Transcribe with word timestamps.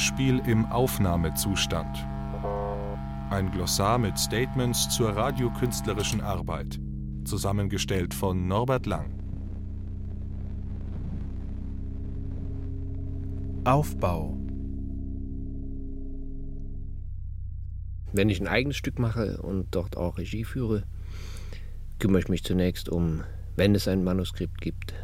Hörspiel 0.00 0.40
im 0.46 0.64
Aufnahmezustand. 0.64 2.08
Ein 3.28 3.50
Glossar 3.52 3.98
mit 3.98 4.18
Statements 4.18 4.88
zur 4.88 5.10
radiokünstlerischen 5.10 6.22
Arbeit, 6.22 6.80
zusammengestellt 7.26 8.14
von 8.14 8.48
Norbert 8.48 8.86
Lang. 8.86 9.12
Aufbau. 13.64 14.38
Wenn 18.14 18.30
ich 18.30 18.40
ein 18.40 18.48
eigenes 18.48 18.78
Stück 18.78 18.98
mache 18.98 19.42
und 19.42 19.66
dort 19.74 19.98
auch 19.98 20.16
Regie 20.16 20.44
führe, 20.44 20.84
kümmere 21.98 22.20
ich 22.20 22.28
mich 22.28 22.42
zunächst 22.42 22.88
um, 22.88 23.22
wenn 23.54 23.74
es 23.74 23.86
ein 23.86 24.02
Manuskript 24.02 24.62
gibt, 24.62 24.94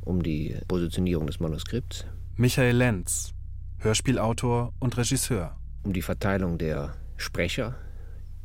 um 0.00 0.22
die 0.22 0.56
Positionierung 0.68 1.26
des 1.26 1.40
Manuskripts. 1.40 2.06
Michael 2.36 2.76
Lenz, 2.76 3.34
Hörspielautor 3.82 4.74
und 4.78 4.98
Regisseur. 4.98 5.56
Um 5.84 5.94
die 5.94 6.02
Verteilung 6.02 6.58
der 6.58 6.92
Sprecher 7.16 7.76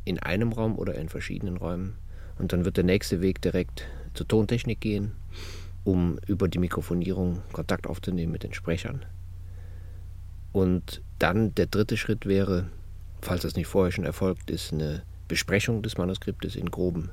in 0.06 0.18
einem 0.18 0.54
Raum 0.54 0.78
oder 0.78 0.96
in 0.96 1.10
verschiedenen 1.10 1.58
Räumen. 1.58 1.98
Und 2.40 2.54
dann 2.54 2.64
wird 2.64 2.78
der 2.78 2.86
nächste 2.86 3.20
Weg 3.20 3.42
direkt 3.42 3.86
zur 4.14 4.30
Tontechnik 4.30 4.80
gehen, 4.80 5.12
um 5.84 6.18
über 6.26 6.48
die 6.48 6.60
Mikrofonierung 6.60 7.42
Kontakt 7.52 7.86
aufzunehmen 7.86 8.32
mit 8.32 8.44
den 8.44 8.54
Sprechern. 8.54 9.06
Und 10.54 11.02
dann 11.20 11.54
der 11.54 11.66
dritte 11.66 11.98
Schritt 11.98 12.26
wäre, 12.26 12.70
falls 13.22 13.42
das 13.42 13.58
nicht 13.58 13.68
vorher 13.68 13.92
schon 13.92 14.06
erfolgt 14.06 14.50
ist, 14.50 14.72
eine 14.72 15.04
Besprechung 15.28 15.84
des 15.84 15.98
Manuskriptes 15.98 16.56
in 16.56 16.72
groben 16.72 17.12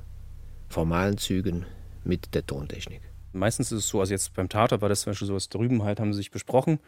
formalen 0.69 1.17
Zügen 1.17 1.65
mit 2.05 2.33
der 2.35 2.45
Tontechnik. 2.45 3.01
Meistens 3.33 3.73
ist 3.73 3.79
es 3.79 3.87
so, 3.89 3.99
also 3.99 4.13
jetzt 4.13 4.33
beim 4.33 4.47
Tater 4.47 4.79
war 4.79 4.87
das 4.87 5.01
zum 5.01 5.11
Beispiel 5.11 5.27
so, 5.27 5.33
dass 5.33 5.49
drüben 5.49 5.83
halt 5.83 5.99
haben 5.99 6.13
sie 6.13 6.17
sich 6.19 6.31
besprochen 6.31 6.79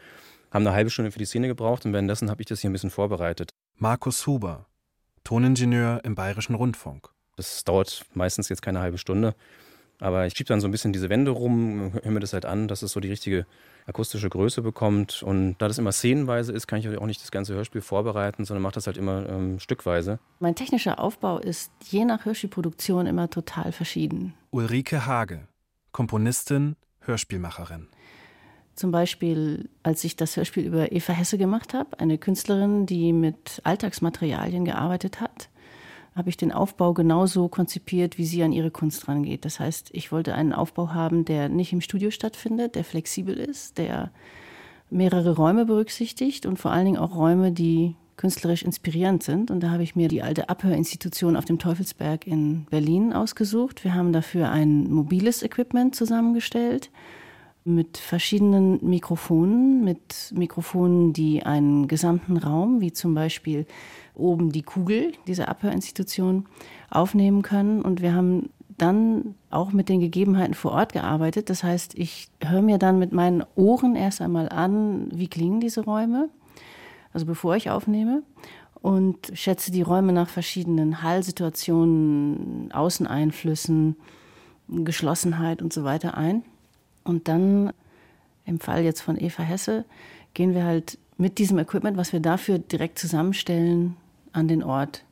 haben 0.55 0.65
eine 0.65 0.75
halbe 0.75 0.89
Stunde 0.89 1.11
für 1.11 1.19
die 1.19 1.25
Szene 1.25 1.47
gebraucht 1.47 1.85
und 1.85 1.91
währenddessen 1.91 2.29
habe 2.29 2.41
ich 2.41 2.47
das 2.47 2.61
hier 2.61 2.69
ein 2.69 2.73
bisschen 2.73 2.89
vorbereitet. 2.89 3.49
Markus 3.77 4.25
Huber, 4.25 4.67
Toningenieur 5.25 5.99
im 6.05 6.15
Bayerischen 6.15 6.55
Rundfunk. 6.55 7.09
Das 7.35 7.65
dauert 7.65 8.05
meistens 8.13 8.47
jetzt 8.47 8.61
keine 8.61 8.79
halbe 8.79 8.97
Stunde, 8.97 9.35
aber 9.99 10.25
ich 10.25 10.33
schiebe 10.35 10.47
dann 10.47 10.61
so 10.61 10.67
ein 10.67 10.71
bisschen 10.71 10.93
diese 10.93 11.09
Wände 11.09 11.31
rum, 11.31 11.91
höre 12.01 12.11
mir 12.11 12.21
das 12.21 12.31
halt 12.31 12.45
an, 12.45 12.69
dass 12.69 12.83
es 12.83 12.93
so 12.93 13.01
die 13.01 13.09
richtige 13.09 13.45
akustische 13.85 14.29
Größe 14.29 14.61
bekommt. 14.61 15.23
Und 15.23 15.57
da 15.57 15.67
das 15.67 15.77
immer 15.77 15.91
szenenweise 15.91 16.53
ist, 16.53 16.67
kann 16.67 16.79
ich 16.79 16.87
auch 16.97 17.05
nicht 17.05 17.21
das 17.21 17.31
ganze 17.31 17.53
Hörspiel 17.53 17.81
vorbereiten, 17.81 18.45
sondern 18.45 18.63
mache 18.63 18.75
das 18.75 18.87
halt 18.87 18.97
immer 18.97 19.27
ähm, 19.27 19.59
stückweise. 19.59 20.19
Mein 20.39 20.55
technischer 20.55 20.99
Aufbau 20.99 21.37
ist 21.37 21.71
je 21.83 22.05
nach 22.05 22.23
Hörspielproduktion 22.23 23.07
immer 23.07 23.29
total 23.29 23.73
verschieden. 23.73 24.33
Ulrike 24.51 25.05
Hage, 25.05 25.49
Komponistin, 25.91 26.77
Hörspielmacherin. 27.01 27.89
Zum 28.75 28.91
Beispiel, 28.91 29.69
als 29.83 30.03
ich 30.03 30.17
das 30.17 30.35
Hörspiel 30.35 30.65
über 30.65 30.91
Eva 30.91 31.13
Hesse 31.13 31.37
gemacht 31.37 31.73
habe, 31.73 31.97
eine 31.99 32.17
Künstlerin, 32.17 32.85
die 32.85 33.13
mit 33.13 33.61
Alltagsmaterialien 33.63 34.65
gearbeitet 34.65 35.21
hat, 35.21 35.49
habe 36.13 36.29
ich 36.29 36.35
den 36.35 36.51
Aufbau 36.51 36.93
genauso 36.93 37.47
konzipiert, 37.47 38.17
wie 38.17 38.25
sie 38.25 38.43
an 38.43 38.51
ihre 38.51 38.71
Kunst 38.71 39.07
rangeht. 39.07 39.45
Das 39.45 39.59
heißt, 39.59 39.89
ich 39.93 40.11
wollte 40.11 40.33
einen 40.35 40.53
Aufbau 40.53 40.93
haben, 40.93 41.23
der 41.23 41.47
nicht 41.47 41.71
im 41.71 41.81
Studio 41.81 42.11
stattfindet, 42.11 42.75
der 42.75 42.83
flexibel 42.83 43.37
ist, 43.37 43.77
der 43.77 44.11
mehrere 44.89 45.35
Räume 45.35 45.65
berücksichtigt 45.65 46.45
und 46.45 46.59
vor 46.59 46.71
allen 46.71 46.85
Dingen 46.85 46.97
auch 46.97 47.15
Räume, 47.15 47.51
die 47.51 47.95
künstlerisch 48.17 48.63
inspirierend 48.63 49.23
sind. 49.23 49.51
Und 49.51 49.61
da 49.61 49.71
habe 49.71 49.83
ich 49.83 49.95
mir 49.95 50.09
die 50.09 50.21
alte 50.21 50.49
Abhörinstitution 50.49 51.37
auf 51.37 51.45
dem 51.45 51.59
Teufelsberg 51.59 52.27
in 52.27 52.65
Berlin 52.65 53.13
ausgesucht. 53.13 53.83
Wir 53.85 53.93
haben 53.93 54.13
dafür 54.13 54.51
ein 54.51 54.89
mobiles 54.89 55.43
Equipment 55.43 55.95
zusammengestellt 55.95 56.89
mit 57.65 57.97
verschiedenen 57.97 58.79
Mikrofonen, 58.87 59.83
mit 59.83 60.31
Mikrofonen, 60.35 61.13
die 61.13 61.43
einen 61.43 61.87
gesamten 61.87 62.37
Raum, 62.37 62.79
wie 62.79 62.93
zum 62.93 63.15
Beispiel 63.15 63.65
oben 64.13 64.51
die 64.51 64.61
Kugel 64.61 65.13
dieser 65.27 65.49
Abhörinstitution, 65.49 66.45
aufnehmen 66.91 67.41
können. 67.41 67.81
Und 67.81 68.03
wir 68.03 68.13
haben 68.13 68.51
dann 68.77 69.33
auch 69.49 69.71
mit 69.71 69.89
den 69.89 69.99
Gegebenheiten 69.99 70.53
vor 70.53 70.73
Ort 70.73 70.93
gearbeitet. 70.93 71.49
Das 71.49 71.63
heißt, 71.63 71.97
ich 71.97 72.29
höre 72.39 72.61
mir 72.61 72.77
dann 72.77 72.99
mit 72.99 73.13
meinen 73.13 73.43
Ohren 73.55 73.95
erst 73.95 74.21
einmal 74.21 74.47
an, 74.49 75.09
wie 75.11 75.27
klingen 75.27 75.59
diese 75.59 75.83
Räume, 75.83 76.29
also 77.13 77.25
bevor 77.25 77.55
ich 77.55 77.71
aufnehme, 77.71 78.21
und 78.79 79.31
schätze 79.33 79.71
die 79.71 79.81
Räume 79.81 80.13
nach 80.13 80.29
verschiedenen 80.29 81.01
Hallsituationen, 81.01 82.71
Außeneinflüssen, 82.71 83.95
Geschlossenheit 84.67 85.63
und 85.63 85.73
so 85.73 85.83
weiter 85.83 86.15
ein. 86.15 86.43
Und 87.05 87.29
dann, 87.29 87.71
im 88.45 88.59
Fall 88.59 88.83
jetzt 88.83 88.99
von 88.99 89.17
Eva 89.17 89.43
Hesse, 89.43 89.85
gehen 90.33 90.53
wir 90.53 90.65
halt 90.65 90.97
mit 91.17 91.37
diesem 91.37 91.57
Equipment, 91.57 91.95
was 91.95 92.11
wir 92.11 92.19
dafür 92.19 92.59
direkt 92.59 92.99
zusammenstellen, 92.99 93.95
an 94.33 94.49
den 94.49 94.63
Ort. 94.63 95.05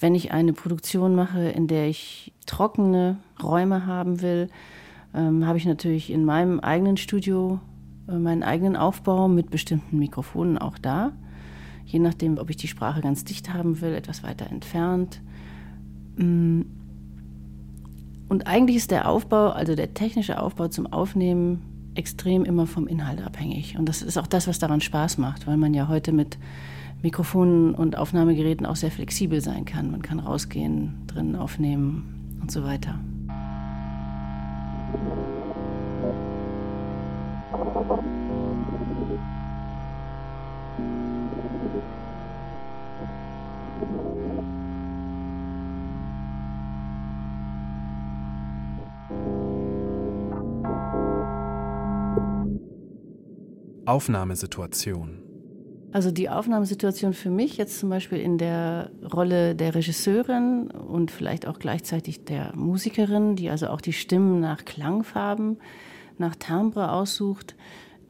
Wenn 0.00 0.16
ich 0.16 0.32
eine 0.32 0.52
Produktion 0.52 1.14
mache, 1.14 1.50
in 1.50 1.68
der 1.68 1.86
ich 1.86 2.32
trockene 2.46 3.18
Räume 3.40 3.86
haben 3.86 4.20
will, 4.20 4.48
ähm, 5.14 5.46
habe 5.46 5.58
ich 5.58 5.66
natürlich 5.66 6.10
in 6.10 6.24
meinem 6.24 6.58
eigenen 6.58 6.96
Studio 6.96 7.60
äh, 8.08 8.18
meinen 8.18 8.42
eigenen 8.42 8.76
Aufbau 8.76 9.28
mit 9.28 9.50
bestimmten 9.50 9.98
Mikrofonen 9.98 10.58
auch 10.58 10.78
da. 10.78 11.12
Je 11.84 11.98
nachdem, 11.98 12.38
ob 12.38 12.50
ich 12.50 12.56
die 12.56 12.68
Sprache 12.68 13.00
ganz 13.00 13.24
dicht 13.24 13.52
haben 13.52 13.80
will, 13.80 13.94
etwas 13.94 14.22
weiter 14.22 14.48
entfernt. 14.50 15.20
Mm, 16.16 16.62
und 18.30 18.46
eigentlich 18.46 18.76
ist 18.76 18.92
der 18.92 19.08
Aufbau, 19.08 19.48
also 19.48 19.74
der 19.74 19.92
technische 19.92 20.40
Aufbau 20.40 20.68
zum 20.68 20.86
Aufnehmen, 20.86 21.90
extrem 21.96 22.44
immer 22.44 22.68
vom 22.68 22.86
Inhalt 22.86 23.20
abhängig. 23.20 23.76
Und 23.76 23.88
das 23.88 24.02
ist 24.02 24.16
auch 24.16 24.28
das, 24.28 24.46
was 24.46 24.60
daran 24.60 24.80
Spaß 24.80 25.18
macht, 25.18 25.48
weil 25.48 25.56
man 25.56 25.74
ja 25.74 25.88
heute 25.88 26.12
mit 26.12 26.38
Mikrofonen 27.02 27.74
und 27.74 27.98
Aufnahmegeräten 27.98 28.66
auch 28.66 28.76
sehr 28.76 28.92
flexibel 28.92 29.40
sein 29.40 29.64
kann. 29.64 29.90
Man 29.90 30.00
kann 30.00 30.20
rausgehen, 30.20 31.02
drinnen 31.08 31.34
aufnehmen 31.34 32.38
und 32.40 32.52
so 32.52 32.62
weiter. 32.62 33.00
Aufnahmesituation? 53.90 55.18
Also 55.92 56.12
die 56.12 56.28
Aufnahmesituation 56.28 57.12
für 57.12 57.30
mich 57.30 57.56
jetzt 57.56 57.80
zum 57.80 57.90
Beispiel 57.90 58.18
in 58.18 58.38
der 58.38 58.92
Rolle 59.12 59.56
der 59.56 59.74
Regisseurin 59.74 60.70
und 60.70 61.10
vielleicht 61.10 61.48
auch 61.48 61.58
gleichzeitig 61.58 62.24
der 62.24 62.54
Musikerin, 62.54 63.34
die 63.34 63.50
also 63.50 63.66
auch 63.66 63.80
die 63.80 63.92
Stimmen 63.92 64.38
nach 64.38 64.64
Klangfarben, 64.64 65.58
nach 66.18 66.36
Timbre 66.36 66.92
aussucht, 66.92 67.56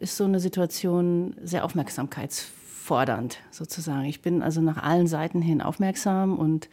ist 0.01 0.19
so 0.19 0.25
eine 0.25 0.39
Situation 0.39 1.35
sehr 1.43 1.65
aufmerksamkeitsfordernd 1.65 3.39
sozusagen. 3.51 4.05
Ich 4.05 4.21
bin 4.21 4.43
also 4.43 4.61
nach 4.61 4.83
allen 4.83 5.07
Seiten 5.07 5.41
hin 5.41 5.63
aufmerksam 5.63 6.39
und 6.39 6.69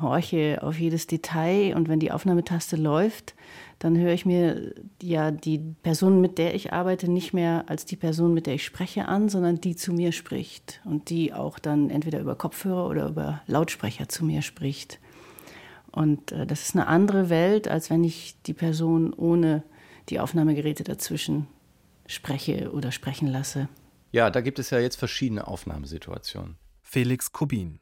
horche 0.00 0.58
auf 0.62 0.78
jedes 0.78 1.06
Detail 1.06 1.74
und 1.76 1.88
wenn 1.88 2.00
die 2.00 2.12
Aufnahmetaste 2.12 2.76
läuft, 2.76 3.34
dann 3.78 3.98
höre 3.98 4.12
ich 4.12 4.24
mir 4.24 4.74
ja 5.02 5.30
die 5.30 5.58
Person, 5.58 6.20
mit 6.20 6.38
der 6.38 6.54
ich 6.54 6.72
arbeite, 6.72 7.10
nicht 7.10 7.32
mehr 7.32 7.64
als 7.66 7.84
die 7.84 7.96
Person, 7.96 8.32
mit 8.32 8.46
der 8.46 8.54
ich 8.54 8.64
spreche, 8.64 9.08
an, 9.08 9.28
sondern 9.28 9.60
die 9.60 9.74
zu 9.74 9.92
mir 9.92 10.12
spricht 10.12 10.80
und 10.84 11.10
die 11.10 11.32
auch 11.32 11.58
dann 11.58 11.90
entweder 11.90 12.20
über 12.20 12.36
Kopfhörer 12.36 12.88
oder 12.88 13.08
über 13.08 13.42
Lautsprecher 13.46 14.08
zu 14.08 14.24
mir 14.24 14.42
spricht. 14.42 15.00
Und 15.90 16.32
äh, 16.32 16.46
das 16.46 16.62
ist 16.62 16.74
eine 16.74 16.86
andere 16.86 17.28
Welt, 17.28 17.68
als 17.68 17.90
wenn 17.90 18.04
ich 18.04 18.36
die 18.46 18.54
Person 18.54 19.12
ohne 19.12 19.62
die 20.08 20.20
Aufnahmegeräte 20.20 20.84
dazwischen 20.84 21.46
spreche 22.06 22.72
oder 22.72 22.92
sprechen 22.92 23.28
lasse. 23.28 23.68
Ja, 24.10 24.30
da 24.30 24.40
gibt 24.40 24.58
es 24.58 24.70
ja 24.70 24.78
jetzt 24.78 24.96
verschiedene 24.96 25.46
Aufnahmesituationen. 25.46 26.56
Felix 26.82 27.32
Kubin, 27.32 27.80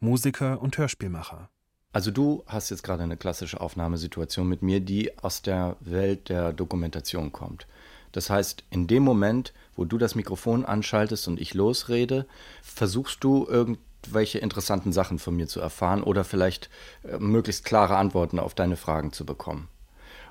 Musiker 0.00 0.60
und 0.60 0.76
Hörspielmacher. 0.76 1.48
Also 1.92 2.10
du 2.10 2.44
hast 2.46 2.68
jetzt 2.68 2.82
gerade 2.82 3.02
eine 3.02 3.16
klassische 3.16 3.60
Aufnahmesituation 3.60 4.46
mit 4.46 4.60
mir, 4.60 4.80
die 4.80 5.16
aus 5.18 5.40
der 5.40 5.76
Welt 5.80 6.28
der 6.28 6.52
Dokumentation 6.52 7.32
kommt. 7.32 7.66
Das 8.12 8.28
heißt, 8.28 8.64
in 8.70 8.86
dem 8.86 9.02
Moment, 9.02 9.54
wo 9.74 9.86
du 9.86 9.96
das 9.96 10.14
Mikrofon 10.14 10.64
anschaltest 10.66 11.28
und 11.28 11.40
ich 11.40 11.54
losrede, 11.54 12.26
versuchst 12.62 13.24
du 13.24 13.46
irgendwelche 13.48 14.38
interessanten 14.38 14.92
Sachen 14.92 15.18
von 15.18 15.36
mir 15.36 15.48
zu 15.48 15.60
erfahren 15.60 16.02
oder 16.02 16.24
vielleicht 16.24 16.68
äh, 17.04 17.18
möglichst 17.18 17.64
klare 17.64 17.96
Antworten 17.96 18.38
auf 18.38 18.54
deine 18.54 18.76
Fragen 18.76 19.12
zu 19.12 19.24
bekommen. 19.24 19.68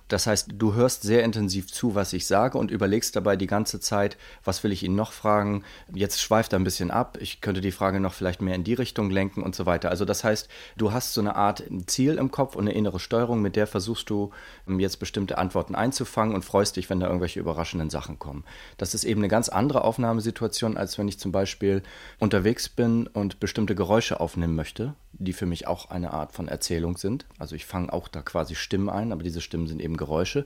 Das 0.08 0.28
heißt, 0.28 0.50
du 0.54 0.74
hörst 0.76 1.02
sehr 1.02 1.24
intensiv 1.24 1.72
zu, 1.72 1.96
was 1.96 2.14
ich 2.14 2.28
sage 2.28 2.58
und 2.58 2.70
überlegst 2.70 3.16
dabei 3.16 3.36
die 3.36 3.48
ganze 3.48 3.80
Zeit, 3.80 4.18
was 4.44 4.64
will 4.64 4.72
ich 4.72 4.84
ihn 4.84 4.96
noch 4.96 5.12
fragen? 5.12 5.64
Jetzt 5.94 6.22
schweift 6.22 6.54
er 6.54 6.60
ein 6.60 6.64
bisschen 6.64 6.92
ab, 6.92 7.18
ich 7.20 7.42
könnte 7.42 7.62
die 7.62 7.72
Frage 7.72 8.00
noch 8.00 8.14
vielleicht 8.14 8.42
mehr 8.42 8.56
in 8.56 8.64
die 8.64 8.74
Richtung 8.74 9.10
lenken 9.10 9.42
und 9.42 9.56
so 9.56 9.66
weiter. 9.66 9.90
Also 9.90 10.06
das 10.06 10.24
heißt, 10.24 10.48
du 10.78 10.92
hast 10.92 11.14
so 11.14 11.22
eine 11.22 11.36
Art 11.36 11.64
Ziel 11.88 12.16
im 12.18 12.32
Kopf 12.32 12.56
und 12.56 12.68
eine 12.68 12.78
innere 12.78 13.00
Steuerung, 13.00 13.42
mit 13.42 13.56
der 13.56 13.68
versuchst 13.68 14.10
du 14.10 14.32
ähm, 14.68 14.80
jetzt 14.80 15.00
bestimmte 15.00 15.38
Antworten 15.38 15.76
einzufangen 15.76 16.36
und 16.36 16.46
freust 16.46 16.76
dich, 16.76 16.90
wenn 16.90 17.00
da 17.00 17.08
irgendwelche 17.08 17.40
überraschenden 17.40 17.90
Sachen 17.90 18.20
kommen. 18.20 18.44
Das 18.78 18.94
ist 18.94 19.04
eben 19.04 19.22
eine 19.22 19.28
ganz 19.28 19.50
andere 19.50 19.84
Aufnahmesituation, 19.84 20.78
als 20.78 20.98
wenn 20.98 21.08
ich 21.08 21.20
zum 21.20 21.32
Beispiel 21.32 21.82
unterwegs 22.20 22.70
bin 22.70 23.08
und 23.08 23.40
bestimmte 23.40 23.76
Geräusche 23.76 24.20
aufnehmen 24.20 24.56
möchte 24.56 24.94
die 25.20 25.34
für 25.34 25.46
mich 25.46 25.68
auch 25.68 25.90
eine 25.90 26.12
Art 26.12 26.32
von 26.32 26.48
Erzählung 26.48 26.98
sind. 26.98 27.26
Also 27.40 27.56
ich 27.56 27.66
fange 27.66 27.92
auch 27.92 28.08
da 28.08 28.22
quasi 28.22 28.56
Stimmen 28.56 28.90
ein, 28.90 29.12
aber 29.12 29.24
diese 29.24 29.42
Stimmen 29.42 29.68
sind 29.68 29.82
eben 29.82 29.95
Geräusche. 29.98 30.46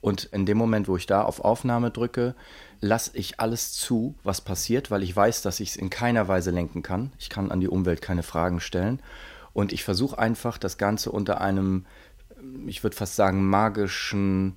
Und 0.00 0.24
in 0.24 0.46
dem 0.46 0.58
Moment, 0.58 0.88
wo 0.88 0.96
ich 0.96 1.06
da 1.06 1.22
auf 1.22 1.40
Aufnahme 1.40 1.90
drücke, 1.90 2.34
lasse 2.80 3.16
ich 3.16 3.38
alles 3.38 3.72
zu, 3.72 4.16
was 4.24 4.40
passiert, 4.40 4.90
weil 4.90 5.04
ich 5.04 5.14
weiß, 5.14 5.42
dass 5.42 5.60
ich 5.60 5.70
es 5.70 5.76
in 5.76 5.90
keiner 5.90 6.26
Weise 6.26 6.50
lenken 6.50 6.82
kann. 6.82 7.12
Ich 7.18 7.30
kann 7.30 7.52
an 7.52 7.60
die 7.60 7.68
Umwelt 7.68 8.02
keine 8.02 8.24
Fragen 8.24 8.60
stellen. 8.60 9.00
Und 9.52 9.72
ich 9.72 9.84
versuche 9.84 10.18
einfach, 10.18 10.58
das 10.58 10.78
Ganze 10.78 11.12
unter 11.12 11.40
einem, 11.40 11.86
ich 12.66 12.82
würde 12.82 12.96
fast 12.96 13.14
sagen, 13.14 13.48
magischen, 13.48 14.56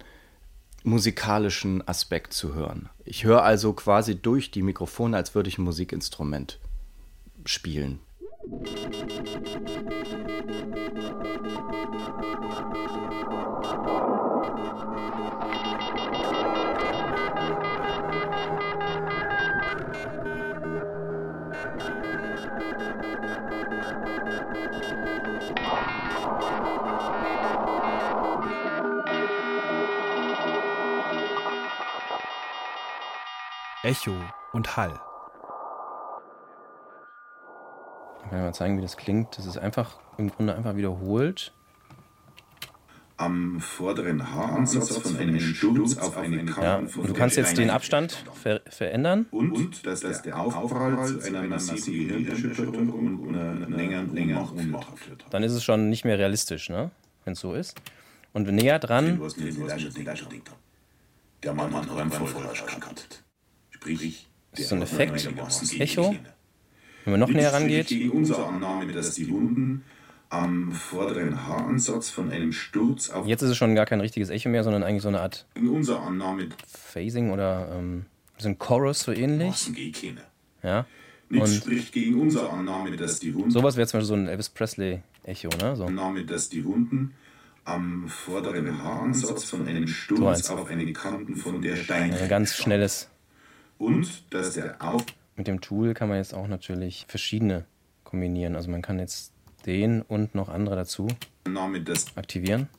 musikalischen 0.83 1.87
Aspekt 1.87 2.33
zu 2.33 2.55
hören. 2.55 2.89
Ich 3.03 3.23
höre 3.23 3.43
also 3.43 3.73
quasi 3.73 4.15
durch 4.19 4.49
die 4.51 4.63
Mikrofone, 4.63 5.15
als 5.15 5.35
würde 5.35 5.49
ich 5.49 5.59
ein 5.59 5.63
Musikinstrument 5.63 6.59
spielen. 7.45 7.99
Echo 33.85 34.15
und 34.51 34.75
Hall. 34.75 35.04
Ich 38.25 38.31
kann 38.31 38.41
mal 38.41 38.53
zeigen, 38.53 38.77
wie 38.77 38.81
das 38.81 38.97
klingt. 38.97 39.37
Das 39.37 39.45
ist 39.45 39.57
einfach 39.57 39.99
im 40.17 40.29
Grunde 40.29 40.55
einfach 40.55 40.75
wiederholt. 40.75 41.53
Am 43.17 43.61
vorderen 43.61 44.33
Haaransatz 44.33 44.97
von 44.97 45.15
einem 45.15 45.39
Sturz 45.39 45.97
auf 45.97 46.17
eine 46.17 46.43
Kante 46.43 46.61
Ja, 46.61 46.77
und 46.77 47.07
du 47.07 47.13
kannst 47.13 47.37
jetzt 47.37 47.57
den 47.57 47.69
Abstand 47.69 48.25
ver 48.33 48.61
verändern. 48.67 49.27
und 49.31 49.85
dass, 49.85 50.01
dass 50.01 50.21
der 50.21 50.37
Aufprall 50.37 51.07
zu 51.07 51.25
einer 51.25 51.43
massiven 51.43 52.07
Gehirnerschütterung 52.09 52.89
und 53.19 53.35
einer 53.37 53.67
längeren 53.69 54.49
Ohnmacht 54.59 54.99
führt. 54.99 55.25
Dann 55.29 55.43
ist 55.43 55.53
es 55.53 55.63
schon 55.63 55.89
nicht 55.89 56.03
mehr 56.03 56.17
realistisch, 56.19 56.69
ne? 56.69 56.91
wenn 57.23 57.33
es 57.33 57.39
so 57.39 57.53
ist. 57.53 57.79
Und 58.33 58.51
näher 58.51 58.79
dran. 58.79 59.21
Der 61.41 61.53
Mann 61.53 61.73
hat 61.73 61.87
gehabt. 61.87 63.23
Sprich, 63.69 64.27
Das 64.51 64.59
ist 64.59 64.69
so 64.69 64.75
ein 64.75 64.81
Effekt. 64.81 65.29
Echo. 65.79 66.15
Wenn 67.05 67.11
man 67.11 67.19
noch 67.21 67.29
näher 67.29 67.53
rangeht, 67.53 67.87
Gegen 67.87 68.11
unsere 68.11 68.45
Annahme, 68.45 68.91
dass 68.91 69.13
die 69.15 69.29
Wunden 69.29 69.83
am 70.29 70.71
vorderen 70.71 71.47
Haaransatz 71.47 72.09
von 72.09 72.31
einem 72.31 72.51
Sturz 72.51 73.09
auf 73.11 73.27
jetzt 73.27 73.41
ist 73.43 73.51
es 73.51 73.57
schon 73.57 73.75
gar 73.75 73.85
kein 73.85 74.01
richtiges 74.01 74.29
Echo 74.29 74.49
mehr, 74.49 74.63
sondern 74.63 74.83
eigentlich 74.83 75.03
so 75.03 75.07
eine 75.07 75.21
Art 75.21 75.45
gegen 75.53 75.69
unsere 75.69 75.99
Annahme 76.01 76.49
Phasing 76.67 77.31
oder 77.31 77.69
ähm, 77.77 78.05
so 78.37 78.49
ein 78.49 78.57
Chorus 78.57 79.01
so 79.01 79.11
ähnlich. 79.11 79.71
Ja. 80.63 80.85
Nichts 81.29 81.49
Und 81.51 81.55
spricht 81.57 81.93
gegen 81.93 82.19
unsere 82.19 82.49
Annahme, 82.49 82.95
dass 82.97 83.19
die 83.19 83.33
Wunden 83.33 83.51
sowas 83.51 83.77
wäre 83.77 83.87
zum 83.87 83.99
Beispiel 83.99 84.07
so 84.07 84.13
ein 84.15 84.27
Elvis 84.27 84.49
Presley-Echo, 84.49 85.49
ne? 85.61 85.75
So. 85.75 85.85
Annahme, 85.85 86.23
dass 86.25 86.49
die 86.49 86.65
Wunden 86.65 87.13
am 87.63 88.07
vorderen 88.07 88.83
Haaransatz 88.83 89.43
von 89.43 89.67
einem 89.67 89.87
So 89.87 89.93
Sturz 89.93 90.37
eins. 90.37 90.49
auf 90.49 90.67
eine 90.69 90.91
Kanten 90.93 91.35
von 91.35 91.61
der 91.61 91.75
Stein 91.75 92.13
Ein 92.13 92.29
ganz 92.29 92.55
schnelles. 92.55 93.09
und 93.79 94.07
dass 94.31 94.53
der 94.53 94.75
Auf 94.81 95.03
Mit 95.35 95.47
dem 95.47 95.61
Tool 95.61 95.93
kann 95.93 96.09
man 96.09 96.17
jetzt 96.17 96.33
auch 96.33 96.47
natürlich 96.47 97.05
verschiedene 97.07 97.65
kombinieren. 98.03 98.55
Also 98.55 98.69
man 98.69 98.81
kann 98.81 98.99
jetzt 98.99 99.33
den 99.65 100.01
und 100.01 100.35
noch 100.35 100.49
andere 100.49 100.75
dazu 100.75 101.07
aktivieren. 102.15 102.69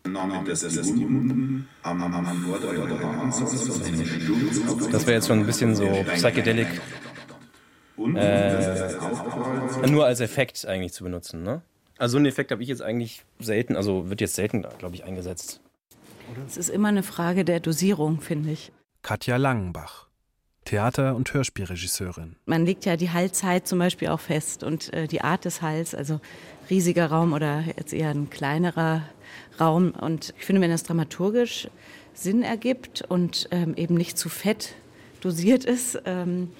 Das 4.91 5.06
wäre 5.06 5.12
jetzt 5.12 5.26
schon 5.26 5.41
ein 5.41 5.47
bisschen 5.47 5.75
so 5.75 5.88
psychedelic, 6.14 6.69
Aufprall 7.97 9.91
nur 9.91 10.06
als 10.06 10.20
Effekt 10.20 10.67
eigentlich 10.67 10.93
zu 10.93 11.05
benutzen. 11.05 11.43
Ne? 11.43 11.62
Also 11.99 12.12
so 12.12 12.19
einen 12.19 12.26
Effekt 12.26 12.50
habe 12.50 12.62
ich 12.62 12.69
jetzt 12.69 12.82
eigentlich 12.82 13.25
selten, 13.38 13.76
also 13.76 14.11
wird 14.11 14.20
jetzt 14.20 14.35
selten, 14.35 14.67
glaube 14.79 14.94
ich, 14.94 15.05
eingesetzt. 15.05 15.61
Es 16.47 16.56
ist 16.56 16.69
immer 16.70 16.88
eine 16.88 17.03
Frage 17.03 17.44
der 17.44 17.61
Dosierung, 17.61 18.20
finde 18.20 18.50
ich. 18.50 18.73
Katja 19.03 19.37
Langenbach, 19.37 20.06
Theater- 20.67 21.17
und 21.17 21.33
Hörspielregisseurin. 21.33 22.37
Man 22.45 22.67
legt 22.67 22.85
ja 22.85 22.97
die 22.97 23.11
Hallzeit 23.11 23.67
zum 23.67 23.79
Beispiel 23.79 24.09
auch 24.09 24.21
fest 24.21 24.63
und 24.63 24.93
äh, 24.93 25.07
die 25.07 25.23
Art 25.23 25.45
des 25.47 25.63
Halls, 25.63 25.95
also 25.95 26.21
riesiger 26.69 27.07
Raum 27.07 27.33
oder 27.33 27.65
jetzt 27.77 27.95
eher 27.95 28.11
ein 28.11 28.29
kleinerer 28.29 29.03
Raum. 29.59 29.93
Und 29.93 30.35
ich 30.39 30.45
finde, 30.45 30.61
wenn 30.61 30.71
das 30.71 30.83
dramaturgisch 30.83 31.69
Sinn 32.13 32.43
ergibt 32.43 33.03
und 33.09 33.49
ähm, 33.51 33.75
eben 33.77 33.95
nicht 33.95 34.19
zu 34.19 34.29
fett 34.29 34.75
dosiert 35.21 35.65
ist, 35.65 36.01
ähm, 36.05 36.51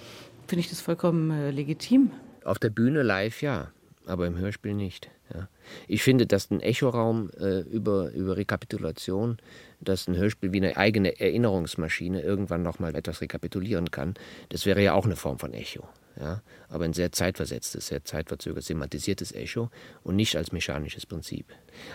finde 0.47 0.61
ich 0.61 0.71
das 0.71 0.81
vollkommen 0.81 1.31
äh, 1.31 1.51
legitim. 1.51 2.11
Auf 2.45 2.59
der 2.59 2.71
Bühne 2.71 3.03
live 3.03 3.43
ja, 3.43 3.69
aber 4.07 4.27
im 4.27 4.39
Hörspiel 4.39 4.75
nicht. 4.75 5.11
Ja. 5.35 5.49
Ich 5.89 6.03
finde, 6.03 6.27
dass 6.27 6.51
ein 6.51 6.61
Echoraum 6.61 7.31
äh, 7.39 7.61
über, 7.61 8.11
über 8.13 8.37
Rekapitulation, 8.37 9.39
dass 9.81 10.09
ein 10.09 10.17
Hörspiel 10.17 10.53
wie 10.53 10.59
eine 10.59 10.77
eigene 10.77 11.21
Erinnerungsmaschine 11.21 12.23
irgendwann 12.23 12.63
nochmal 12.63 12.95
etwas 12.95 13.21
rekapitulieren 13.21 13.91
kann, 13.91 14.15
das 14.49 14.65
wäre 14.65 14.83
ja 14.83 14.95
auch 14.95 15.05
eine 15.05 15.17
Form 15.17 15.39
von 15.39 15.53
Echo. 15.53 15.87
Ja. 16.19 16.43
Aber 16.69 16.85
ein 16.85 16.95
sehr 16.95 17.13
zeitversetztes, 17.13 17.89
sehr 17.89 18.05
zeitverzögert, 18.05 18.65
sematisiertes 18.65 19.33
Echo 19.33 19.71
und 20.03 20.17
nicht 20.17 20.37
als 20.37 20.53
mechanisches 20.53 21.05
Prinzip. 21.05 21.47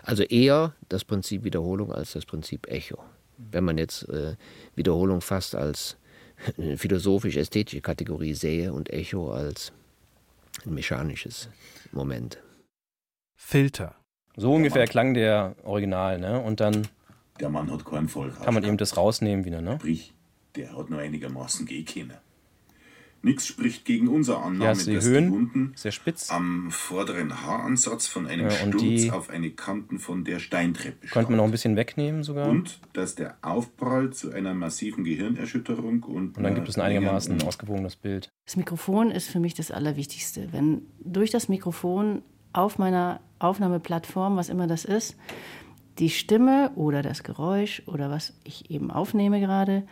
Also 0.04 0.24
eher 0.24 0.76
das 0.90 1.06
Prinzip 1.06 1.44
Wiederholung 1.44 1.92
als 1.92 2.12
das 2.14 2.26
Prinzip 2.26 2.68
Echo. 2.68 3.00
Wenn 3.38 3.64
man 3.64 3.78
jetzt 3.78 4.08
äh, 4.10 4.36
Wiederholung 4.76 5.22
fast 5.22 5.56
als 5.56 5.98
philosophisch-ästhetische 6.76 7.82
Kategorie 7.82 8.34
sehe 8.34 8.74
und 8.74 8.92
Echo 8.92 9.32
als 9.32 9.72
ein 10.66 10.74
mechanisches 10.74 11.50
Moment. 11.92 12.42
Filter. 13.36 13.96
So 14.36 14.54
ungefähr 14.54 14.88
klang 14.88 15.14
der 15.14 15.56
Original, 15.64 16.20
ne? 16.20 16.40
Und 16.40 16.60
dann 16.60 16.88
Der 17.40 17.50
Mann 17.50 17.72
hat 17.72 17.84
keinen 17.86 18.08
Vollrausch. 18.08 18.44
kann 18.44 18.54
man 18.54 18.64
eben 18.64 18.78
das 18.78 18.96
rausnehmen 18.98 19.46
wieder, 19.46 19.62
ne? 19.62 19.76
Sprich, 19.80 20.14
der 20.56 20.76
hat 20.78 20.90
nur 20.90 21.00
einigermaßen 21.00 21.66
gehen 21.66 21.86
können. 21.86 22.14
Nichts 23.24 23.46
spricht 23.46 23.86
gegen 23.86 24.08
unsere 24.08 24.42
Annahme, 24.42 24.76
du 24.76 24.86
die 24.86 24.96
dass 24.96 25.06
Höhen, 25.06 25.26
die 25.26 25.32
Wunden 25.32 25.74
sehr 25.76 25.92
spitz. 25.92 26.32
am 26.32 26.72
vorderen 26.72 27.46
Haaransatz 27.46 28.08
von 28.08 28.26
einem 28.26 28.46
Ja, 28.46 28.52
Sturz 28.52 29.10
auf 29.10 29.30
eine 29.30 29.52
Kanten 29.52 30.00
von 30.00 30.24
der 30.24 30.40
Steintreppe 30.40 31.08
Könnte 31.08 31.32
man 31.32 31.38
noch 31.38 31.46
ein 31.46 31.52
bisschen 31.52 31.76
wegnehmen 31.76 32.24
sogar. 32.24 32.50
Und 32.50 32.80
dass 32.94 33.14
der 33.16 33.38
Aufprall 33.44 34.12
zu 34.12 34.32
einer 34.32 34.54
massiven 34.56 35.04
Gehirnerschütterung 35.04 36.04
und, 36.04 36.38
Und 36.38 36.44
dann 36.44 36.56
gibt 36.56 36.68
es 36.68 36.78
ein 36.78 36.82
einigermaßen 36.82 37.42
ausgewogenes 37.44 37.96
Bild. 37.96 38.32
Das 38.46 38.56
Mikrofon 38.56 39.12
ist 39.12 39.30
für 39.30 39.40
mich 39.40 39.54
das 39.54 39.70
Allerwichtigste. 39.72 40.50
Wenn 40.52 40.82
durch 41.00 41.30
das 41.30 41.48
Mikrofon 41.48 42.24
auf 42.54 42.80
meiner 42.80 43.22
Aufnahmeplattform, 43.40 44.36
was 44.36 44.50
immer 44.50 44.68
das 44.68 44.84
ist, 44.84 45.16
die 46.00 46.10
Stimme 46.10 46.72
oder 46.76 47.02
das 47.02 47.24
Geräusch 47.24 47.84
oder 47.86 48.10
was 48.10 48.34
ich 48.44 48.72
eben 48.72 48.92
aufnehme 48.92 49.40
gerade 49.40 49.84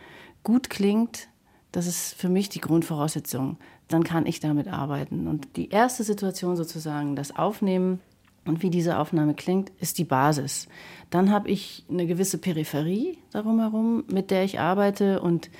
gut 0.42 0.68
klingt, 0.68 1.28
das 1.72 1.86
ist 1.86 2.14
für 2.14 2.28
mich 2.28 2.48
die 2.48 2.60
Grundvoraussetzung. 2.60 3.56
Dann 3.88 4.04
kann 4.04 4.26
ich 4.26 4.40
damit 4.40 4.68
arbeiten. 4.68 5.26
Und 5.26 5.56
die 5.56 5.70
erste 5.70 6.04
Situation 6.04 6.56
sozusagen, 6.56 7.16
das 7.16 7.36
Aufnehmen 7.36 8.00
und 8.44 8.62
wie 8.62 8.70
diese 8.70 8.98
Aufnahme 8.98 9.34
klingt, 9.34 9.70
ist 9.80 9.98
die 9.98 10.04
Basis. 10.04 10.68
Dann 11.10 11.30
habe 11.30 11.50
ich 11.50 11.84
eine 11.88 12.06
gewisse 12.06 12.38
Peripherie 12.38 13.18
darum 13.32 13.60
herum, 13.60 14.04
mit 14.08 14.30
der 14.30 14.44
ich 14.44 14.58
arbeite 14.58 15.20
und 15.20 15.50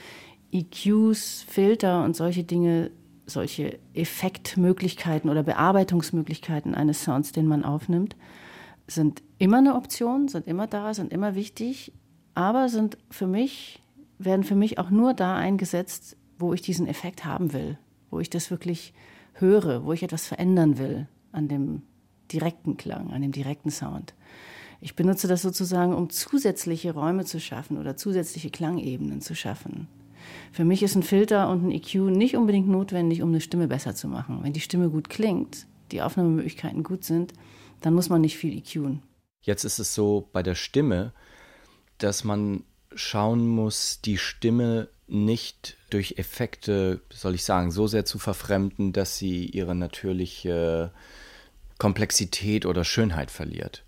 EQs, 0.53 1.45
Filter 1.49 2.05
und 2.05 2.17
solche 2.17 2.45
Dinge 2.45 2.91
solche 3.31 3.79
Effektmöglichkeiten 3.95 5.31
oder 5.31 5.43
Bearbeitungsmöglichkeiten 5.43 6.75
eines 6.75 7.05
Sounds, 7.05 7.33
den 7.33 7.47
man 7.47 7.65
aufnimmt, 7.65 8.17
sind 8.87 9.23
immer 9.39 9.59
eine 9.59 9.77
Option, 9.77 10.29
sind 10.29 10.47
immer 10.47 10.67
da, 10.67 10.93
sind 10.93 11.13
immer 11.13 11.35
wichtig, 11.35 11.93
aber 12.35 12.69
sind 12.69 12.99
für 13.11 13.27
mich, 13.27 13.83
werden 14.25 14.45
für 14.45 14.55
mich 14.55 14.79
auch 14.79 14.91
nur 14.91 15.15
da 15.15 15.37
eingesetzt, 15.37 16.17
wo 16.39 16.53
ich 16.55 16.63
diesen 16.63 16.87
Effekt 16.87 17.25
haben 17.25 17.53
will, 17.53 17.79
wo 18.11 18.21
ich 18.21 18.31
das 18.31 18.51
wirklich 18.51 18.93
höre, 19.35 19.85
wo 19.85 19.93
ich 19.93 20.03
etwas 20.03 20.27
verändern 20.27 20.79
will 20.79 21.09
an 21.33 21.49
dem 21.49 21.83
direkten 22.33 22.77
Klang, 22.77 23.11
an 23.11 23.23
dem 23.23 23.33
direkten 23.33 23.71
Sound. 23.71 24.15
Ich 24.81 24.97
benutze 24.97 25.29
das 25.29 25.43
sozusagen, 25.43 25.95
um 25.95 26.11
zusätzliche 26.11 26.95
Räume 26.95 27.25
zu 27.25 27.41
schaffen 27.41 27.77
oder 27.79 27.97
zusätzliche 27.97 28.51
Klangebenen 28.51 29.21
zu 29.21 29.35
schaffen. 29.35 29.89
Für 30.53 30.65
mich 30.65 30.83
ist 30.83 30.95
ein 30.97 31.03
Filter 31.03 31.51
und 31.51 31.65
ein 31.65 31.71
EQ 31.71 31.95
nicht 32.11 32.37
unbedingt 32.37 32.69
notwendig, 32.69 33.23
um 33.23 33.31
eine 33.31 33.41
Stimme 33.41 33.69
besser 33.69 33.95
zu 33.95 34.09
machen. 34.09 34.41
Wenn 34.43 34.53
die 34.53 34.61
Stimme 34.61 34.91
gut 34.91 35.09
klingt, 35.09 35.67
die 35.93 36.03
Aufnahmemöglichkeiten 36.03 36.83
gut 36.83 37.05
sind, 37.05 37.33
dann 37.81 37.95
muss 37.95 38.09
man 38.09 38.21
nicht 38.21 38.37
viel 38.37 38.57
EQen. 38.57 39.03
Jetzt 39.43 39.65
ist 39.65 39.79
es 39.79 39.95
so 39.95 40.29
bei 40.33 40.43
der 40.43 40.55
Stimme, 40.55 41.13
dass 41.99 42.25
man 42.25 42.65
schauen 42.95 43.47
muss, 43.47 44.01
die 44.01 44.19
Stimme 44.19 44.89
nicht 45.07 45.77
durch 45.91 46.15
Effekte, 46.19 47.01
soll 47.13 47.35
ich 47.35 47.45
sagen, 47.45 47.71
so 47.71 47.87
sehr 47.87 48.05
zu 48.05 48.19
verfremden, 48.19 48.93
dass 48.93 49.19
sie 49.19 49.47
ihre 49.47 49.75
natürliche 49.75 50.93
Komplexität 51.79 52.67
oder 52.67 52.85
Schönheit 52.85 53.31
verliert. 53.31 53.83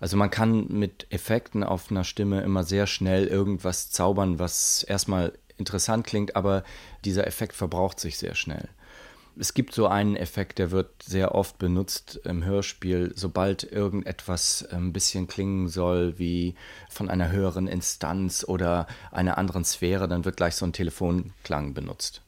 Also 0.00 0.16
man 0.16 0.30
kann 0.30 0.68
mit 0.68 1.06
Effekten 1.10 1.64
auf 1.64 1.90
einer 1.90 2.04
Stimme 2.04 2.42
immer 2.42 2.62
sehr 2.62 2.86
schnell 2.86 3.26
irgendwas 3.26 3.90
zaubern, 3.90 4.38
was 4.38 4.84
erstmal 4.84 5.32
interessant 5.56 6.06
klingt, 6.06 6.36
aber 6.36 6.62
dieser 7.04 7.26
Effekt 7.26 7.56
verbraucht 7.56 7.98
sich 7.98 8.18
sehr 8.18 8.36
schnell. 8.36 8.68
Es 9.40 9.54
gibt 9.54 9.72
so 9.72 9.86
einen 9.86 10.16
Effekt, 10.16 10.58
der 10.58 10.72
wird 10.72 11.02
sehr 11.02 11.34
oft 11.34 11.58
benutzt 11.58 12.20
im 12.24 12.44
Hörspiel, 12.44 13.12
sobald 13.14 13.62
irgendetwas 13.62 14.66
ein 14.70 14.92
bisschen 14.92 15.28
klingen 15.28 15.68
soll 15.68 16.18
wie 16.18 16.56
von 16.90 17.08
einer 17.08 17.30
höheren 17.30 17.68
Instanz 17.68 18.44
oder 18.46 18.88
einer 19.12 19.38
anderen 19.38 19.64
Sphäre, 19.64 20.08
dann 20.08 20.24
wird 20.24 20.36
gleich 20.36 20.56
so 20.56 20.66
ein 20.66 20.72
Telefonklang 20.72 21.72
benutzt. 21.72 22.22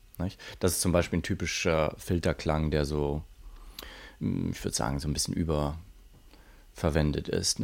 Das 0.58 0.72
ist 0.72 0.80
zum 0.82 0.92
Beispiel 0.92 1.20
ein 1.20 1.22
typischer 1.22 1.94
Filterklang, 1.96 2.70
der 2.70 2.84
so, 2.84 3.22
hm, 4.18 4.50
ich 4.52 4.62
würde 4.62 4.76
sagen, 4.76 5.00
so 5.00 5.08
ein 5.08 5.14
bisschen 5.14 5.34
überverwendet 5.34 7.28
ist. 7.28 7.60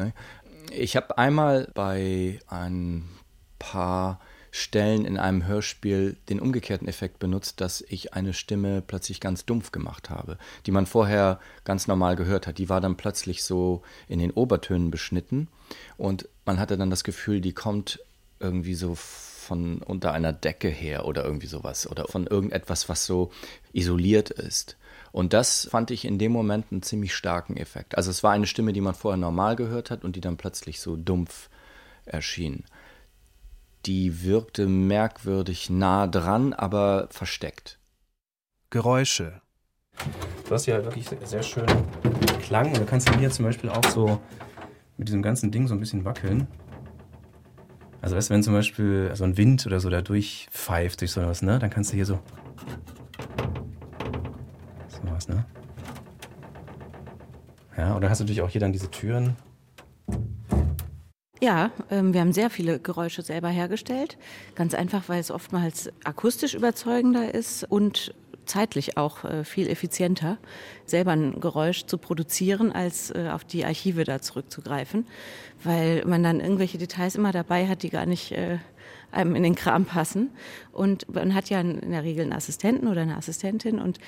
Ich 0.70 0.96
habe 0.96 1.18
einmal 1.18 1.70
bei 1.74 2.40
ein 2.48 3.08
paar 3.58 4.20
Stellen 4.56 5.04
in 5.04 5.18
einem 5.18 5.46
Hörspiel 5.46 6.16
den 6.30 6.40
umgekehrten 6.40 6.88
Effekt 6.88 7.18
benutzt, 7.18 7.60
dass 7.60 7.82
ich 7.82 8.14
eine 8.14 8.32
Stimme 8.32 8.80
plötzlich 8.80 9.20
ganz 9.20 9.44
dumpf 9.44 9.70
gemacht 9.70 10.08
habe, 10.08 10.38
die 10.64 10.70
man 10.70 10.86
vorher 10.86 11.40
ganz 11.64 11.86
normal 11.86 12.16
gehört 12.16 12.46
hat. 12.46 12.56
Die 12.56 12.70
war 12.70 12.80
dann 12.80 12.96
plötzlich 12.96 13.44
so 13.44 13.82
in 14.08 14.18
den 14.18 14.30
Obertönen 14.30 14.90
beschnitten 14.90 15.48
und 15.98 16.26
man 16.46 16.58
hatte 16.58 16.78
dann 16.78 16.88
das 16.88 17.04
Gefühl, 17.04 17.42
die 17.42 17.52
kommt 17.52 18.00
irgendwie 18.40 18.74
so 18.74 18.94
von 18.94 19.82
unter 19.82 20.12
einer 20.12 20.32
Decke 20.32 20.68
her 20.68 21.04
oder 21.04 21.22
irgendwie 21.22 21.48
sowas 21.48 21.86
oder 21.86 22.08
von 22.08 22.26
irgendetwas, 22.26 22.88
was 22.88 23.04
so 23.04 23.30
isoliert 23.74 24.30
ist. 24.30 24.78
Und 25.12 25.34
das 25.34 25.68
fand 25.70 25.90
ich 25.90 26.06
in 26.06 26.18
dem 26.18 26.32
Moment 26.32 26.66
einen 26.70 26.82
ziemlich 26.82 27.14
starken 27.14 27.58
Effekt. 27.58 27.96
Also 27.98 28.10
es 28.10 28.22
war 28.22 28.32
eine 28.32 28.46
Stimme, 28.46 28.72
die 28.72 28.80
man 28.80 28.94
vorher 28.94 29.18
normal 29.18 29.54
gehört 29.54 29.90
hat 29.90 30.02
und 30.02 30.16
die 30.16 30.22
dann 30.22 30.38
plötzlich 30.38 30.80
so 30.80 30.96
dumpf 30.96 31.50
erschien 32.06 32.64
die 33.86 34.24
wirkte 34.24 34.66
merkwürdig 34.66 35.70
nah 35.70 36.06
dran, 36.06 36.52
aber 36.52 37.08
versteckt. 37.10 37.78
Geräusche. 38.70 39.40
Du 40.46 40.54
hast 40.54 40.64
hier 40.64 40.84
wirklich 40.84 41.08
sehr 41.24 41.42
schön 41.42 41.66
Klang. 42.42 42.68
Und 42.68 42.78
du 42.78 42.84
kannst 42.84 43.08
hier 43.16 43.30
zum 43.30 43.44
Beispiel 43.44 43.70
auch 43.70 43.84
so 43.86 44.20
mit 44.96 45.08
diesem 45.08 45.22
ganzen 45.22 45.50
Ding 45.50 45.66
so 45.68 45.74
ein 45.74 45.80
bisschen 45.80 46.04
wackeln. 46.04 46.46
Also 48.02 48.16
weißt 48.16 48.30
du, 48.30 48.34
wenn 48.34 48.42
zum 48.42 48.54
Beispiel 48.54 49.10
so 49.14 49.24
ein 49.24 49.36
Wind 49.36 49.66
oder 49.66 49.80
so 49.80 49.90
da 49.90 50.02
durchpfeift 50.02 51.00
durch 51.00 51.12
sowas, 51.12 51.42
ne, 51.42 51.58
dann 51.58 51.70
kannst 51.70 51.92
du 51.92 51.96
hier 51.96 52.06
so 52.06 52.20
sowas, 54.88 55.28
ne? 55.28 55.44
Ja, 57.76 57.96
oder 57.96 58.08
hast 58.08 58.20
du 58.20 58.24
natürlich 58.24 58.42
auch 58.42 58.48
hier 58.48 58.60
dann 58.60 58.72
diese 58.72 58.90
Türen. 58.90 59.36
Ja, 61.40 61.70
ähm, 61.90 62.14
wir 62.14 62.22
haben 62.22 62.32
sehr 62.32 62.48
viele 62.48 62.78
Geräusche 62.78 63.20
selber 63.20 63.48
hergestellt. 63.48 64.16
Ganz 64.54 64.72
einfach, 64.72 65.08
weil 65.08 65.20
es 65.20 65.30
oftmals 65.30 65.90
akustisch 66.04 66.54
überzeugender 66.54 67.34
ist 67.34 67.64
und 67.64 68.14
zeitlich 68.46 68.96
auch 68.96 69.24
äh, 69.24 69.44
viel 69.44 69.68
effizienter, 69.68 70.38
selber 70.86 71.12
ein 71.12 71.40
Geräusch 71.40 71.84
zu 71.86 71.98
produzieren, 71.98 72.72
als 72.72 73.10
äh, 73.10 73.28
auf 73.32 73.44
die 73.44 73.64
Archive 73.64 74.04
da 74.04 74.22
zurückzugreifen, 74.22 75.06
weil 75.62 76.04
man 76.06 76.22
dann 76.22 76.40
irgendwelche 76.40 76.78
Details 76.78 77.16
immer 77.16 77.32
dabei 77.32 77.68
hat, 77.68 77.82
die 77.82 77.90
gar 77.90 78.06
nicht 78.06 78.32
äh, 78.32 78.58
einem 79.10 79.34
in 79.34 79.42
den 79.42 79.56
Kram 79.56 79.84
passen. 79.84 80.30
Und 80.72 81.12
man 81.12 81.34
hat 81.34 81.50
ja 81.50 81.60
in 81.60 81.90
der 81.90 82.04
Regel 82.04 82.22
einen 82.22 82.32
Assistenten 82.32 82.88
oder 82.88 83.02
eine 83.02 83.16
Assistentin 83.16 83.78
und 83.78 83.98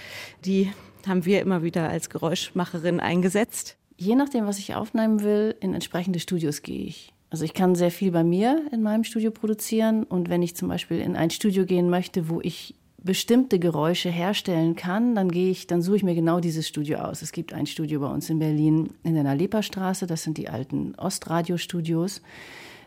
die 0.45 0.73
haben 1.07 1.25
wir 1.25 1.41
immer 1.41 1.63
wieder 1.63 1.89
als 1.89 2.09
Geräuschmacherin 2.09 3.01
eingesetzt. 3.01 3.77
Je 3.97 4.15
nachdem, 4.15 4.47
was 4.47 4.59
ich 4.59 4.75
aufnehmen 4.75 5.23
will, 5.23 5.57
in 5.61 5.75
entsprechende 5.75 6.21
Studios 6.21 6.63
gehe 6.63 6.87
ich. 6.87 7.13
Also 7.31 7.45
ich 7.45 7.53
kann 7.53 7.75
sehr 7.75 7.91
viel 7.91 8.11
bei 8.11 8.25
mir 8.25 8.63
in 8.73 8.83
meinem 8.83 9.05
Studio 9.05 9.31
produzieren 9.31 10.05
und 10.05 10.31
wenn 10.31 10.43
ich 10.43 10.57
zum 10.57 10.69
Beispiel 10.69 11.01
in 11.01 11.15
ein 11.15 11.31
Studio 11.31 11.67
gehen 11.67 11.91
möchte, 11.91 12.29
wo 12.29 12.41
ich 12.41 12.75
bestimmte 13.03 13.59
Geräusche 13.59 14.11
herstellen 14.11 14.77
kann, 14.77 15.15
dann 15.15 15.31
gehe 15.31 15.51
ich, 15.51 15.67
dann 15.67 15.83
suche 15.83 15.97
ich 15.97 16.03
mir 16.03 16.15
genau 16.15 16.41
dieses 16.41 16.67
Studio 16.67 16.99
aus. 16.99 17.23
Es 17.23 17.33
gibt 17.33 17.53
ein 17.53 17.67
Studio 17.67 18.01
bei 18.01 18.09
uns 18.09 18.29
in 18.29 18.39
Berlin 18.39 18.91
in 19.05 19.15
der 19.15 19.25
Nalepa-Straße, 19.25 20.07
das 20.07 20.23
sind 20.23 20.39
die 20.39 20.49
alten 20.49 20.95
Ostradio-Studios. 20.97 22.23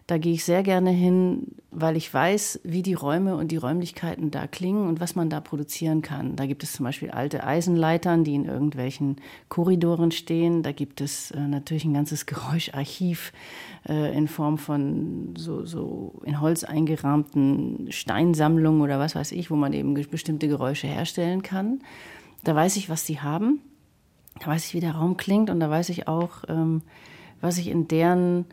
Da 0.07 0.17
gehe 0.17 0.33
ich 0.33 0.43
sehr 0.43 0.63
gerne 0.63 0.89
hin, 0.89 1.55
weil 1.69 1.95
ich 1.95 2.13
weiß, 2.13 2.61
wie 2.63 2.81
die 2.81 2.95
Räume 2.95 3.35
und 3.35 3.49
die 3.49 3.57
Räumlichkeiten 3.57 4.29
da 4.29 4.47
klingen 4.47 4.87
und 4.87 4.99
was 4.99 5.15
man 5.15 5.29
da 5.29 5.39
produzieren 5.39 6.01
kann. 6.01 6.35
Da 6.35 6.45
gibt 6.45 6.63
es 6.63 6.73
zum 6.73 6.83
Beispiel 6.83 7.11
alte 7.11 7.43
Eisenleitern, 7.43 8.23
die 8.23 8.35
in 8.35 8.45
irgendwelchen 8.45 9.17
Korridoren 9.47 10.11
stehen. 10.11 10.63
Da 10.63 10.73
gibt 10.73 10.99
es 10.99 11.31
äh, 11.31 11.39
natürlich 11.39 11.85
ein 11.85 11.93
ganzes 11.93 12.25
Geräuscharchiv 12.25 13.31
äh, 13.87 14.15
in 14.15 14.27
Form 14.27 14.57
von 14.57 15.33
so, 15.37 15.65
so 15.65 16.19
in 16.25 16.41
Holz 16.41 16.63
eingerahmten 16.63 17.87
Steinsammlungen 17.89 18.81
oder 18.81 18.99
was 18.99 19.15
weiß 19.15 19.31
ich, 19.31 19.49
wo 19.49 19.55
man 19.55 19.71
eben 19.71 19.93
bestimmte 19.93 20.47
Geräusche 20.47 20.87
herstellen 20.87 21.41
kann. 21.41 21.79
Da 22.43 22.55
weiß 22.55 22.75
ich, 22.75 22.89
was 22.89 23.05
sie 23.05 23.21
haben. 23.21 23.61
Da 24.39 24.47
weiß 24.47 24.65
ich, 24.65 24.73
wie 24.73 24.79
der 24.79 24.95
Raum 24.95 25.17
klingt 25.17 25.49
und 25.49 25.59
da 25.59 25.69
weiß 25.69 25.89
ich 25.89 26.07
auch, 26.07 26.43
ähm, 26.49 26.81
was 27.39 27.57
ich 27.57 27.69
in 27.69 27.87
deren 27.87 28.45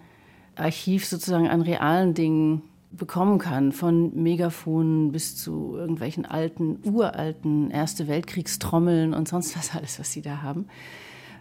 Archiv 0.58 1.06
sozusagen 1.06 1.48
an 1.48 1.62
realen 1.62 2.14
Dingen 2.14 2.62
bekommen 2.90 3.38
kann, 3.38 3.72
von 3.72 4.14
Megafonen 4.20 5.12
bis 5.12 5.36
zu 5.36 5.76
irgendwelchen 5.76 6.24
alten, 6.24 6.78
uralten 6.84 7.70
Erste 7.70 8.08
Weltkriegstrommeln 8.08 9.14
und 9.14 9.28
sonst 9.28 9.56
was 9.56 9.74
alles, 9.74 9.98
was 9.98 10.12
sie 10.12 10.22
da 10.22 10.42
haben. 10.42 10.66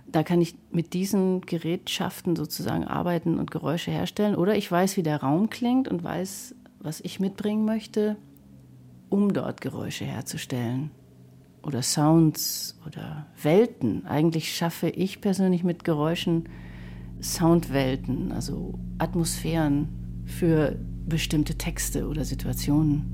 Da 0.10 0.24
kann 0.24 0.42
ich 0.42 0.56
mit 0.72 0.94
diesen 0.94 1.42
Gerätschaften 1.42 2.36
sozusagen 2.36 2.86
arbeiten 2.86 3.40
und 3.40 3.52
Geräusche 3.52 3.92
herstellen. 3.92 4.36
Oder 4.36 4.56
ich 4.56 4.72
weiß, 4.72 4.96
wie 4.98 5.04
der 5.04 5.22
Raum 5.22 5.50
klingt 5.50 5.88
und 5.88 6.04
weiß, 6.04 6.56
was 6.80 7.02
ich 7.02 7.20
mitbringen 7.20 7.66
möchte, 7.66 8.16
um 9.10 9.34
dort 9.34 9.60
Geräusche 9.60 10.06
herzustellen. 10.06 10.92
Oder 11.64 11.82
Sounds 11.82 12.80
oder 12.86 13.26
Welten. 13.42 14.06
Eigentlich 14.06 14.56
schaffe 14.56 14.88
ich 14.90 15.20
persönlich 15.20 15.64
mit 15.64 15.84
Geräuschen 15.84 16.48
Soundwelten, 17.22 18.32
also 18.32 18.80
Atmosphären 18.98 20.24
für 20.26 20.78
bestimmte 21.06 21.56
Texte 21.58 22.08
oder 22.08 22.26
Situationen. 22.26 23.14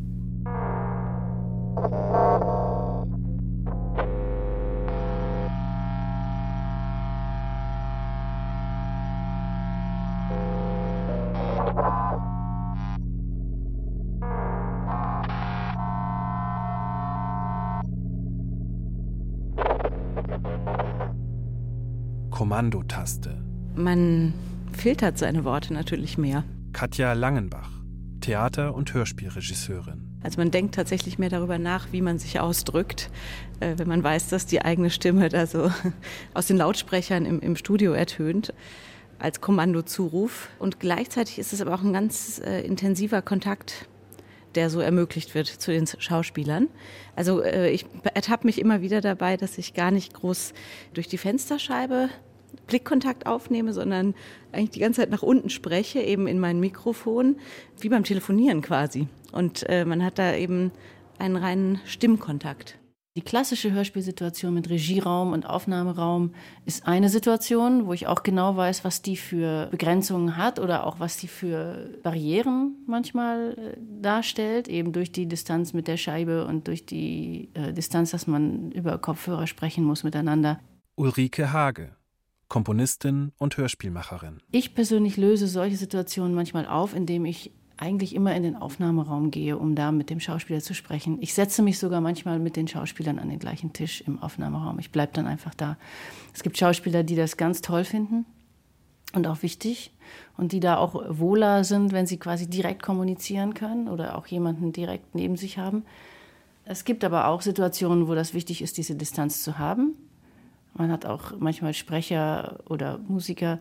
Kommandotaste 22.31 23.52
man 23.75 24.33
filtert 24.71 25.17
seine 25.17 25.43
Worte 25.45 25.73
natürlich 25.73 26.17
mehr. 26.17 26.43
Katja 26.73 27.13
Langenbach, 27.13 27.69
Theater- 28.21 28.73
und 28.73 28.93
Hörspielregisseurin. 28.93 30.19
Also 30.23 30.39
man 30.39 30.51
denkt 30.51 30.75
tatsächlich 30.75 31.19
mehr 31.19 31.29
darüber 31.29 31.59
nach, 31.59 31.87
wie 31.91 32.01
man 32.01 32.17
sich 32.17 32.39
ausdrückt, 32.39 33.09
äh, 33.59 33.73
wenn 33.77 33.87
man 33.87 34.03
weiß, 34.03 34.29
dass 34.29 34.45
die 34.45 34.61
eigene 34.61 34.89
Stimme 34.89 35.29
da 35.29 35.45
so 35.45 35.71
aus 36.33 36.47
den 36.47 36.57
Lautsprechern 36.57 37.25
im, 37.25 37.39
im 37.41 37.55
Studio 37.55 37.91
ertönt 37.93 38.53
als 39.19 39.41
Kommandozuruf. 39.41 40.49
Und 40.59 40.79
gleichzeitig 40.79 41.39
ist 41.39 41.53
es 41.53 41.61
aber 41.61 41.73
auch 41.75 41.83
ein 41.83 41.93
ganz 41.93 42.41
äh, 42.43 42.61
intensiver 42.61 43.21
Kontakt 43.21 43.87
der 44.55 44.69
so 44.69 44.81
ermöglicht 44.81 45.33
wird 45.33 45.47
zu 45.47 45.71
den 45.71 45.87
Schauspielern. 45.87 46.67
Also 47.15 47.41
äh, 47.41 47.71
ich 47.71 47.87
ertappe 48.13 48.45
mich 48.45 48.61
immer 48.61 48.81
wieder 48.81 49.01
dabei, 49.01 49.35
dass 49.35 49.57
ich 49.57 49.73
gar 49.73 49.89
nicht 49.89 50.13
groß 50.13 50.53
durch 50.93 51.07
die 51.07 51.17
Fensterscheibe 51.17 52.09
Blickkontakt 52.67 53.25
aufnehme, 53.25 53.73
sondern 53.73 54.15
eigentlich 54.51 54.71
die 54.71 54.79
ganze 54.79 55.01
Zeit 55.01 55.09
nach 55.09 55.23
unten 55.23 55.49
spreche, 55.49 55.99
eben 55.99 56.27
in 56.27 56.39
mein 56.39 56.59
Mikrofon, 56.59 57.37
wie 57.79 57.89
beim 57.89 58.03
Telefonieren 58.03 58.61
quasi. 58.61 59.07
Und 59.31 59.67
äh, 59.69 59.85
man 59.85 60.03
hat 60.03 60.19
da 60.19 60.35
eben 60.35 60.71
einen 61.19 61.35
reinen 61.35 61.79
Stimmkontakt. 61.85 62.79
Die 63.15 63.21
klassische 63.21 63.71
Hörspielsituation 63.71 64.55
mit 64.55 64.71
Regieraum 64.71 65.33
und 65.33 65.45
Aufnahmeraum 65.45 66.33
ist 66.65 66.87
eine 66.87 67.09
Situation, 67.09 67.85
wo 67.85 67.93
ich 67.93 68.07
auch 68.07 68.23
genau 68.23 68.57
weiß, 68.57 68.83
was 68.83 69.03
die 69.03 69.17
für 69.17 69.67
Begrenzungen 69.69 70.35
hat 70.35 70.57
oder 70.57 70.87
auch 70.87 70.99
was 70.99 71.17
die 71.17 71.27
für 71.27 71.91
Barrieren 72.01 72.75
manchmal 72.87 73.51
äh, 73.51 73.77
darstellt, 74.01 74.67
eben 74.67 74.93
durch 74.93 75.11
die 75.11 75.27
Distanz 75.27 75.73
mit 75.73 75.87
der 75.87 75.97
Scheibe 75.97 76.47
und 76.47 76.67
durch 76.67 76.87
die 76.87 77.49
äh, 77.53 77.71
Distanz, 77.71 78.09
dass 78.09 78.25
man 78.25 78.71
über 78.71 78.97
Kopfhörer 78.97 79.45
sprechen 79.45 79.83
muss 79.83 80.03
miteinander. 80.03 80.59
Ulrike 80.95 81.53
Hage, 81.53 81.95
Komponistin 82.53 83.31
und 83.39 83.57
Hörspielmacherin. 83.57 84.37
Ich 84.51 84.75
persönlich 84.75 85.17
löse 85.17 85.47
solche 85.47 85.75
Situationen 85.75 86.35
manchmal 86.35 86.67
auf, 86.67 86.93
indem 86.93 87.25
ich 87.25 87.51
eigentlich 87.77 88.13
immer 88.13 88.35
in 88.35 88.43
den 88.43 88.55
Aufnahmeraum 88.55 89.31
gehe, 89.31 89.57
um 89.57 89.73
da 89.73 89.91
mit 89.91 90.11
dem 90.11 90.19
Schauspieler 90.19 90.59
zu 90.59 90.75
sprechen. 90.75 91.17
Ich 91.19 91.33
setze 91.33 91.63
mich 91.63 91.79
sogar 91.79 91.99
manchmal 91.99 92.37
mit 92.37 92.55
den 92.55 92.67
Schauspielern 92.67 93.17
an 93.17 93.29
den 93.29 93.39
gleichen 93.39 93.73
Tisch 93.73 94.01
im 94.01 94.21
Aufnahmeraum. 94.21 94.77
Ich 94.77 94.91
bleibe 94.91 95.13
dann 95.13 95.25
einfach 95.25 95.55
da. 95.55 95.79
Es 96.31 96.43
gibt 96.43 96.59
Schauspieler, 96.59 97.01
die 97.01 97.15
das 97.15 97.37
ganz 97.37 97.61
toll 97.61 97.85
finden 97.85 98.23
und 99.13 99.25
auch 99.25 99.41
wichtig 99.41 99.91
und 100.37 100.51
die 100.51 100.59
da 100.59 100.77
auch 100.77 100.93
wohler 101.09 101.63
sind, 101.63 101.91
wenn 101.91 102.05
sie 102.05 102.17
quasi 102.17 102.47
direkt 102.47 102.83
kommunizieren 102.83 103.55
können 103.55 103.87
oder 103.87 104.15
auch 104.15 104.27
jemanden 104.27 104.71
direkt 104.73 105.15
neben 105.15 105.37
sich 105.37 105.57
haben. 105.57 105.85
Es 106.65 106.85
gibt 106.85 107.03
aber 107.03 107.29
auch 107.29 107.41
Situationen, 107.41 108.07
wo 108.07 108.13
das 108.13 108.35
wichtig 108.35 108.61
ist, 108.61 108.77
diese 108.77 108.93
Distanz 108.93 109.41
zu 109.41 109.57
haben. 109.57 109.95
Man 110.75 110.91
hat 110.91 111.05
auch 111.05 111.33
manchmal 111.39 111.73
Sprecher 111.73 112.59
oder 112.67 112.99
Musiker, 113.07 113.59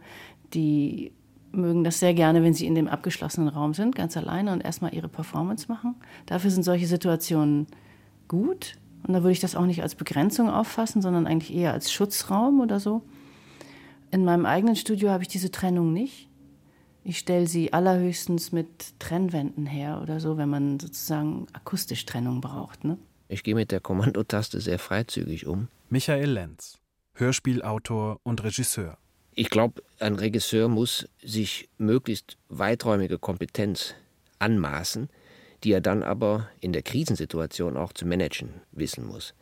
die 0.54 1.12
mögen 1.52 1.85
das 1.85 2.00
sehr 2.00 2.14
gerne, 2.14 2.42
wenn 2.42 2.54
sie 2.54 2.66
in 2.66 2.75
dem 2.75 2.88
abgeschlossenen 2.88 3.49
Raum 3.49 3.75
sind, 3.75 3.95
ganz 3.95 4.16
alleine 4.16 4.52
und 4.52 4.62
erstmal 4.62 4.95
ihre 4.95 5.09
Performance 5.09 5.66
machen. 5.69 5.95
Dafür 6.26 6.50
sind 6.50 6.62
solche 6.62 6.87
Situationen 6.87 7.66
gut. 8.28 8.76
Und 9.07 9.14
da 9.14 9.23
würde 9.23 9.33
ich 9.33 9.40
das 9.40 9.57
auch 9.57 9.66
nicht 9.66 9.83
als 9.83 9.95
Begrenzung 9.95 10.49
auffassen, 10.49 11.02
sondern 11.02 11.26
eigentlich 11.26 11.54
eher 11.54 11.73
als 11.73 11.92
Schutzraum 11.92 12.61
oder 12.61 12.81
so. 12.81 13.02
In 14.11 14.25
meinem 14.25 14.47
eigenen 14.47 14.76
Studio 14.76 15.11
habe 15.11 15.23
ich 15.23 15.28
diese 15.28 15.50
Trennung 15.50 15.92
nicht. 15.92 16.28
Ich 17.04 17.19
stelle 17.19 17.49
sie 17.49 17.73
allerhöchstens 17.73 18.52
mit 18.52 19.00
Trennwänden 19.00 19.66
her 19.66 20.00
oder 20.02 20.21
so, 20.21 20.37
wenn 20.37 20.49
man 20.49 20.78
sozusagen 20.78 21.47
akustisch 21.52 22.07
Trennung 22.07 22.40
braucht. 22.40 22.85
Ne? 22.85 22.97
Ich 23.28 23.42
gehe 23.42 23.57
mit 23.57 23.73
der 23.73 23.81
Kommandotaste 23.81 24.61
sehr 24.61 24.78
freizügig 24.78 25.47
um. 25.47 25.69
Michael 25.88 26.31
Lenz, 26.31 26.78
Hörspielautor 27.14 28.21
und 28.23 28.42
Regisseur. 28.42 28.97
Ich 29.35 29.50
glaube, 29.50 29.83
ein 29.99 30.14
Regisseur 30.14 30.69
muss 30.69 31.09
sich 31.23 31.69
möglichst 31.78 32.38
weiträumige 32.49 33.19
Kompetenz 33.19 33.95
anmaßen, 34.38 35.09
die 35.62 35.73
er 35.73 35.81
dann 35.81 36.02
aber 36.02 36.49
in 36.61 36.73
der 36.73 36.83
Krisensituation 36.83 37.76
auch 37.76 37.92
zu 37.92 38.07
managen 38.07 38.62
wissen 38.73 39.07
muss. 39.07 39.35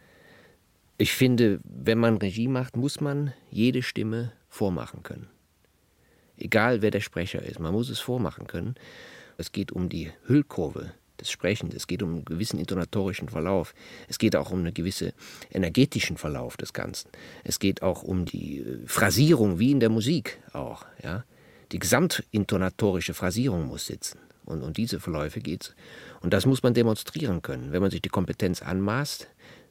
Ich 0.98 1.12
finde, 1.12 1.60
wenn 1.64 1.98
man 1.98 2.18
Regie 2.18 2.48
macht, 2.48 2.76
muss 2.76 3.00
man 3.00 3.32
jede 3.50 3.82
Stimme 3.82 4.32
vormachen 4.48 5.02
können. 5.02 5.28
Egal 6.36 6.82
wer 6.82 6.90
der 6.90 7.00
Sprecher 7.00 7.42
ist, 7.42 7.58
man 7.58 7.72
muss 7.72 7.88
es 7.88 8.00
vormachen 8.00 8.46
können. 8.46 8.74
Es 9.38 9.52
geht 9.52 9.72
um 9.72 9.88
die 9.88 10.10
Hüllkurve 10.26 10.92
des 11.20 11.30
Sprechens, 11.30 11.74
es 11.74 11.86
geht 11.86 12.02
um 12.02 12.10
einen 12.10 12.24
gewissen 12.24 12.58
intonatorischen 12.58 13.28
Verlauf, 13.28 13.74
es 14.08 14.18
geht 14.18 14.36
auch 14.36 14.50
um 14.50 14.60
einen 14.60 14.74
gewissen 14.74 15.12
energetischen 15.52 16.16
Verlauf 16.16 16.56
des 16.56 16.72
Ganzen, 16.72 17.10
es 17.44 17.58
geht 17.58 17.82
auch 17.82 18.02
um 18.02 18.24
die 18.24 18.60
äh, 18.60 18.86
Phrasierung, 18.86 19.58
wie 19.58 19.70
in 19.70 19.80
der 19.80 19.90
Musik 19.90 20.38
auch. 20.52 20.84
Ja? 21.02 21.24
Die 21.72 21.78
gesamtintonatorische 21.78 23.14
Phrasierung 23.14 23.66
muss 23.66 23.86
sitzen. 23.86 24.18
Und 24.44 24.62
um 24.62 24.72
diese 24.72 24.98
Verläufe 24.98 25.40
geht 25.40 25.62
es. 25.62 25.74
Und 26.20 26.32
das 26.32 26.44
muss 26.44 26.62
man 26.62 26.74
demonstrieren 26.74 27.40
können. 27.42 27.70
Wenn 27.70 27.82
man 27.82 27.90
sich 27.92 28.02
die 28.02 28.08
Kompetenz 28.08 28.62
anmaßt, 28.62 29.28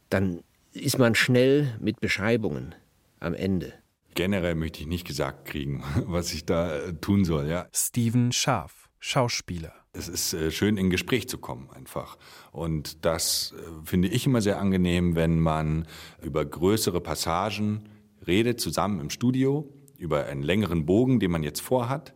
dann 0.09 0.41
ist 0.71 0.97
man 0.97 1.15
schnell 1.15 1.75
mit 1.81 1.99
Beschreibungen 1.99 2.75
am 3.19 3.33
Ende. 3.33 3.73
Generell 4.15 4.55
möchte 4.55 4.81
ich 4.81 4.87
nicht 4.87 5.05
gesagt 5.05 5.45
kriegen, 5.45 5.83
was 6.05 6.33
ich 6.33 6.45
da 6.45 6.77
äh, 6.77 6.93
tun 6.93 7.25
soll. 7.25 7.47
Ja. 7.47 7.67
Steven 7.73 8.31
Scharf, 8.31 8.78
Schauspieler. 8.99 9.73
Es 9.91 10.07
ist 10.07 10.33
äh, 10.33 10.51
schön, 10.51 10.77
in 10.77 10.89
Gespräch 10.89 11.27
zu 11.27 11.37
kommen 11.37 11.69
einfach. 11.71 12.17
Und 12.51 13.05
das 13.05 13.53
äh, 13.57 13.85
finde 13.85 14.07
ich 14.07 14.25
immer 14.25 14.41
sehr 14.41 14.59
angenehm, 14.59 15.15
wenn 15.15 15.39
man 15.39 15.87
über 16.21 16.45
größere 16.45 17.01
Passagen 17.01 17.89
redet, 18.27 18.59
zusammen 18.59 18.99
im 18.99 19.09
Studio, 19.09 19.67
über 19.97 20.25
einen 20.25 20.43
längeren 20.43 20.85
Bogen, 20.85 21.19
den 21.19 21.31
man 21.31 21.43
jetzt 21.43 21.61
vorhat, 21.61 22.13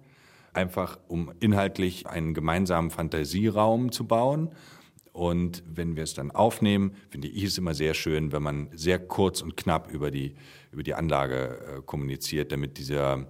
einfach 0.54 1.00
um 1.08 1.32
inhaltlich 1.40 2.08
einen 2.08 2.34
gemeinsamen 2.34 2.92
Fantasieraum 2.92 3.92
zu 3.92 4.06
bauen. 4.06 4.52
Und 5.12 5.64
wenn 5.68 5.96
wir 5.96 6.04
es 6.04 6.14
dann 6.14 6.32
aufnehmen, 6.32 6.96
finde 7.10 7.28
ich 7.28 7.44
es 7.44 7.58
immer 7.58 7.74
sehr 7.74 7.94
schön, 7.94 8.32
wenn 8.32 8.44
man 8.44 8.70
sehr 8.74 9.00
kurz 9.00 9.42
und 9.42 9.58
knapp 9.58 9.92
über 9.92 10.12
die, 10.12 10.36
über 10.72 10.84
die 10.84 10.96
Anlage 10.96 11.60
äh, 11.60 11.82
kommuniziert, 11.82 12.52
damit 12.52 12.78
dieser 12.78 13.28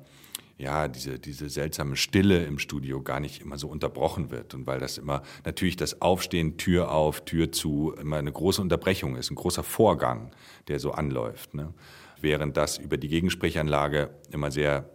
ja, 0.57 0.87
diese, 0.87 1.19
diese 1.19 1.49
seltsame 1.49 1.95
Stille 1.95 2.45
im 2.45 2.59
Studio 2.59 3.01
gar 3.01 3.19
nicht 3.19 3.41
immer 3.41 3.57
so 3.57 3.67
unterbrochen 3.67 4.29
wird. 4.29 4.53
Und 4.53 4.67
weil 4.67 4.79
das 4.79 4.97
immer 4.97 5.23
natürlich 5.45 5.75
das 5.75 6.01
Aufstehen, 6.01 6.57
Tür 6.57 6.91
auf, 6.91 7.25
Tür 7.25 7.51
zu, 7.51 7.93
immer 7.99 8.17
eine 8.17 8.31
große 8.31 8.61
Unterbrechung 8.61 9.15
ist, 9.15 9.31
ein 9.31 9.35
großer 9.35 9.63
Vorgang, 9.63 10.31
der 10.67 10.79
so 10.79 10.91
anläuft. 10.91 11.53
Ne? 11.53 11.73
Während 12.21 12.55
das 12.55 12.77
über 12.77 12.97
die 12.97 13.07
Gegensprechanlage 13.07 14.11
immer 14.31 14.51
sehr, 14.51 14.89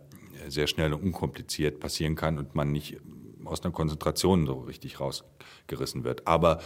sehr 0.49 0.69
schnell 0.69 0.93
und 0.93 1.03
unkompliziert 1.03 1.81
passieren 1.81 2.15
kann 2.15 2.39
und 2.39 2.55
man 2.55 2.71
nicht 2.71 2.99
aus 3.45 3.63
einer 3.63 3.73
Konzentration 3.73 4.47
so 4.47 4.61
richtig 4.61 5.01
rausgerissen 5.01 6.05
wird. 6.05 6.27
Aber 6.27 6.61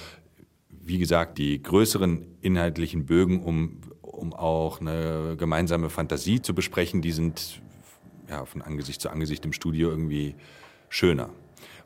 wie 0.69 0.99
gesagt, 0.99 1.39
die 1.39 1.63
größeren 1.63 2.27
inhaltlichen 2.41 3.07
Bögen, 3.07 3.43
um, 3.43 3.81
um 4.03 4.33
auch 4.35 4.81
eine 4.81 5.37
gemeinsame 5.39 5.91
Fantasie 5.91 6.43
zu 6.43 6.55
besprechen, 6.55 7.03
die 7.03 7.13
sind 7.13 7.62
ja, 8.33 8.45
von 8.47 8.63
Angesicht 8.63 9.01
zu 9.01 9.11
Angesicht 9.11 9.45
im 9.45 9.53
Studio 9.53 9.91
irgendwie 9.91 10.35
schöner. 10.89 11.31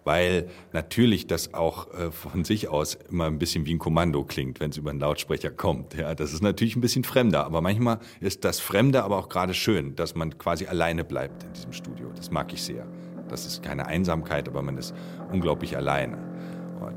Weil 0.05 0.49
natürlich 0.73 1.27
das 1.27 1.53
auch 1.53 1.93
äh, 1.93 2.13
von 2.13 2.45
sich 2.45 2.69
aus 2.69 2.97
immer 3.11 3.27
ein 3.27 3.39
bisschen 3.41 3.67
wie 3.67 3.75
ein 3.75 3.81
Kommando 3.81 4.23
klingt, 4.23 4.61
wenn 4.61 4.71
es 4.71 4.77
über 4.77 4.91
einen 4.91 5.01
Lautsprecher 5.01 5.51
kommt. 5.51 5.95
Ja, 5.95 6.15
das 6.15 6.33
ist 6.33 6.43
natürlich 6.43 6.77
ein 6.77 6.81
bisschen 6.81 7.03
fremder, 7.03 7.45
aber 7.45 7.61
manchmal 7.61 7.99
ist 8.21 8.45
das 8.45 8.61
Fremde 8.61 9.03
aber 9.03 9.19
auch 9.19 9.29
gerade 9.29 9.53
schön, 9.53 9.97
dass 9.97 10.15
man 10.15 10.39
quasi 10.39 10.67
alleine 10.67 11.03
bleibt 11.03 11.43
in 11.43 11.53
diesem 11.53 11.73
Studio. 11.73 12.11
Das 12.15 12.31
mag 12.31 12.53
ich 12.53 12.63
sehr. 12.63 12.87
Das 13.29 13.45
ist 13.47 13.65
keine 13.65 13.87
Einsamkeit, 13.87 14.49
aber 14.49 14.63
man 14.63 14.79
ist 14.79 14.95
unglaublich 15.33 15.77
alleine. 15.77 16.19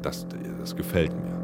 Das, 0.03 0.27
das 0.59 0.75
gefällt 0.75 1.11
mir. 1.15 1.38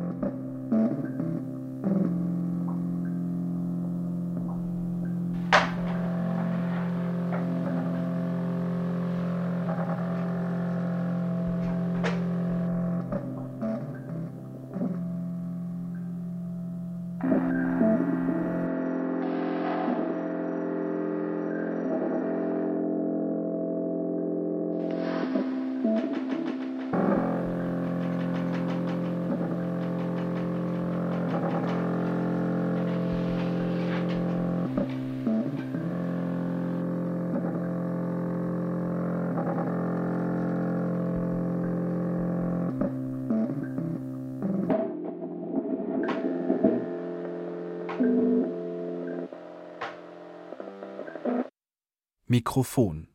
Mikrofon. 52.36 53.08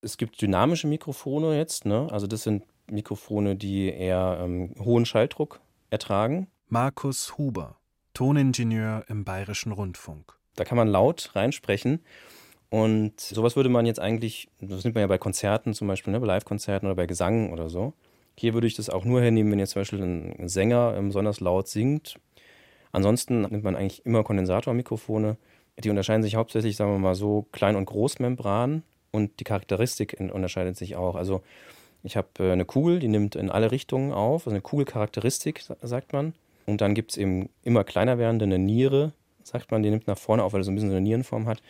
Es 0.00 0.16
gibt 0.16 0.40
dynamische 0.40 0.86
Mikrofone 0.86 1.58
jetzt, 1.58 1.84
ne? 1.84 2.08
Also 2.10 2.26
das 2.26 2.42
sind 2.42 2.64
Mikrofone, 2.90 3.54
die 3.54 3.90
eher 3.90 4.38
ähm, 4.40 4.74
hohen 4.78 5.04
Schalldruck 5.04 5.60
ertragen. 5.90 6.46
Markus 6.68 7.36
Huber, 7.36 7.76
Toningenieur 8.14 9.04
im 9.08 9.24
Bayerischen 9.24 9.72
Rundfunk. 9.72 10.38
Da 10.54 10.64
kann 10.64 10.78
man 10.78 10.88
laut 10.88 11.32
reinsprechen. 11.34 12.00
Und 12.70 13.20
sowas 13.20 13.56
würde 13.56 13.68
man 13.68 13.84
jetzt 13.84 14.00
eigentlich, 14.00 14.48
das 14.58 14.84
nimmt 14.84 14.94
man 14.94 15.02
ja 15.02 15.06
bei 15.06 15.18
Konzerten 15.18 15.74
zum 15.74 15.86
Beispiel, 15.86 16.14
ne, 16.14 16.20
bei 16.20 16.26
Live-Konzerten 16.26 16.86
oder 16.86 16.96
bei 16.96 17.04
Gesang 17.04 17.52
oder 17.52 17.68
so. 17.68 17.92
Hier 18.38 18.54
würde 18.54 18.68
ich 18.68 18.74
das 18.74 18.88
auch 18.88 19.04
nur 19.04 19.20
hernehmen, 19.20 19.52
wenn 19.52 19.58
jetzt 19.58 19.72
zum 19.72 19.80
Beispiel 19.80 20.02
ein 20.02 20.48
Sänger 20.48 20.92
besonders 21.02 21.40
laut 21.40 21.68
singt. 21.68 22.18
Ansonsten 22.90 23.42
nimmt 23.42 23.64
man 23.64 23.76
eigentlich 23.76 24.06
immer 24.06 24.24
Kondensatormikrofone. 24.24 25.36
Die 25.82 25.90
unterscheiden 25.90 26.22
sich 26.22 26.36
hauptsächlich, 26.36 26.76
sagen 26.76 26.92
wir 26.92 26.98
mal 26.98 27.14
so, 27.14 27.46
Klein- 27.52 27.76
und 27.76 27.86
Großmembran 27.86 28.82
und 29.10 29.40
die 29.40 29.44
Charakteristik 29.44 30.16
unterscheidet 30.18 30.76
sich 30.76 30.96
auch. 30.96 31.14
Also 31.14 31.42
ich 32.02 32.16
habe 32.16 32.28
äh, 32.38 32.52
eine 32.52 32.64
Kugel, 32.64 32.98
die 32.98 33.08
nimmt 33.08 33.34
in 33.34 33.50
alle 33.50 33.72
Richtungen 33.72 34.12
auf, 34.12 34.46
also 34.46 34.50
eine 34.50 34.62
Kugelcharakteristik, 34.62 35.64
sagt 35.82 36.12
man. 36.12 36.34
Und 36.66 36.80
dann 36.80 36.94
gibt 36.94 37.12
es 37.12 37.16
eben 37.16 37.48
immer 37.62 37.84
kleiner 37.84 38.18
werdende 38.18 38.44
eine 38.44 38.58
Niere, 38.58 39.12
sagt 39.42 39.70
man, 39.70 39.82
die 39.82 39.90
nimmt 39.90 40.06
nach 40.06 40.18
vorne 40.18 40.42
auf, 40.42 40.52
weil 40.52 40.60
er 40.60 40.64
so 40.64 40.70
ein 40.70 40.74
bisschen 40.74 40.90
so 40.90 40.96
eine 40.96 41.04
Nierenform 41.04 41.46
hat. 41.46 41.62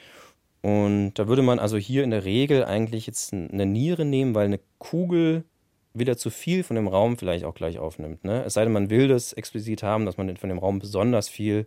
Und 0.62 1.14
da 1.14 1.28
würde 1.28 1.42
man 1.42 1.58
also 1.58 1.76
hier 1.76 2.02
in 2.02 2.10
der 2.10 2.24
Regel 2.24 2.64
eigentlich 2.64 3.06
jetzt 3.06 3.32
eine 3.32 3.66
Niere 3.66 4.04
nehmen, 4.04 4.34
weil 4.34 4.46
eine 4.46 4.60
Kugel 4.78 5.44
wieder 5.94 6.16
zu 6.16 6.30
viel 6.30 6.62
von 6.62 6.76
dem 6.76 6.88
Raum 6.88 7.16
vielleicht 7.16 7.44
auch 7.44 7.54
gleich 7.54 7.78
aufnimmt. 7.78 8.24
Ne? 8.24 8.44
Es 8.44 8.54
sei 8.54 8.64
denn, 8.64 8.72
man 8.72 8.90
will 8.90 9.08
das 9.08 9.32
explizit 9.32 9.82
haben, 9.82 10.06
dass 10.06 10.16
man 10.16 10.36
von 10.36 10.48
dem 10.48 10.58
Raum 10.58 10.78
besonders 10.78 11.28
viel 11.28 11.66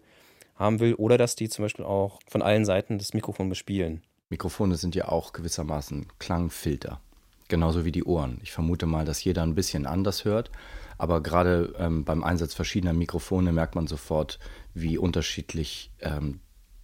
haben 0.59 0.79
will 0.79 0.93
oder 0.95 1.17
dass 1.17 1.35
die 1.35 1.49
zum 1.49 1.65
Beispiel 1.65 1.85
auch 1.85 2.19
von 2.27 2.41
allen 2.41 2.65
Seiten 2.65 2.99
das 2.99 3.13
Mikrofon 3.13 3.49
bespielen. 3.49 4.03
Mikrofone 4.29 4.75
sind 4.75 4.93
ja 4.93 5.07
auch 5.07 5.33
gewissermaßen 5.33 6.07
Klangfilter, 6.19 6.99
genauso 7.47 7.85
wie 7.85 7.91
die 7.91 8.03
Ohren. 8.03 8.39
Ich 8.43 8.51
vermute 8.51 8.85
mal, 8.85 9.05
dass 9.05 9.23
jeder 9.23 9.41
ein 9.41 9.55
bisschen 9.55 9.87
anders 9.87 10.25
hört, 10.25 10.51
aber 10.99 11.23
gerade 11.23 11.73
ähm, 11.79 12.03
beim 12.03 12.23
Einsatz 12.23 12.53
verschiedener 12.53 12.93
Mikrofone 12.93 13.51
merkt 13.53 13.73
man 13.73 13.87
sofort, 13.87 14.37
wie 14.75 14.99
unterschiedlich 14.99 15.91
ähm, 16.01 16.41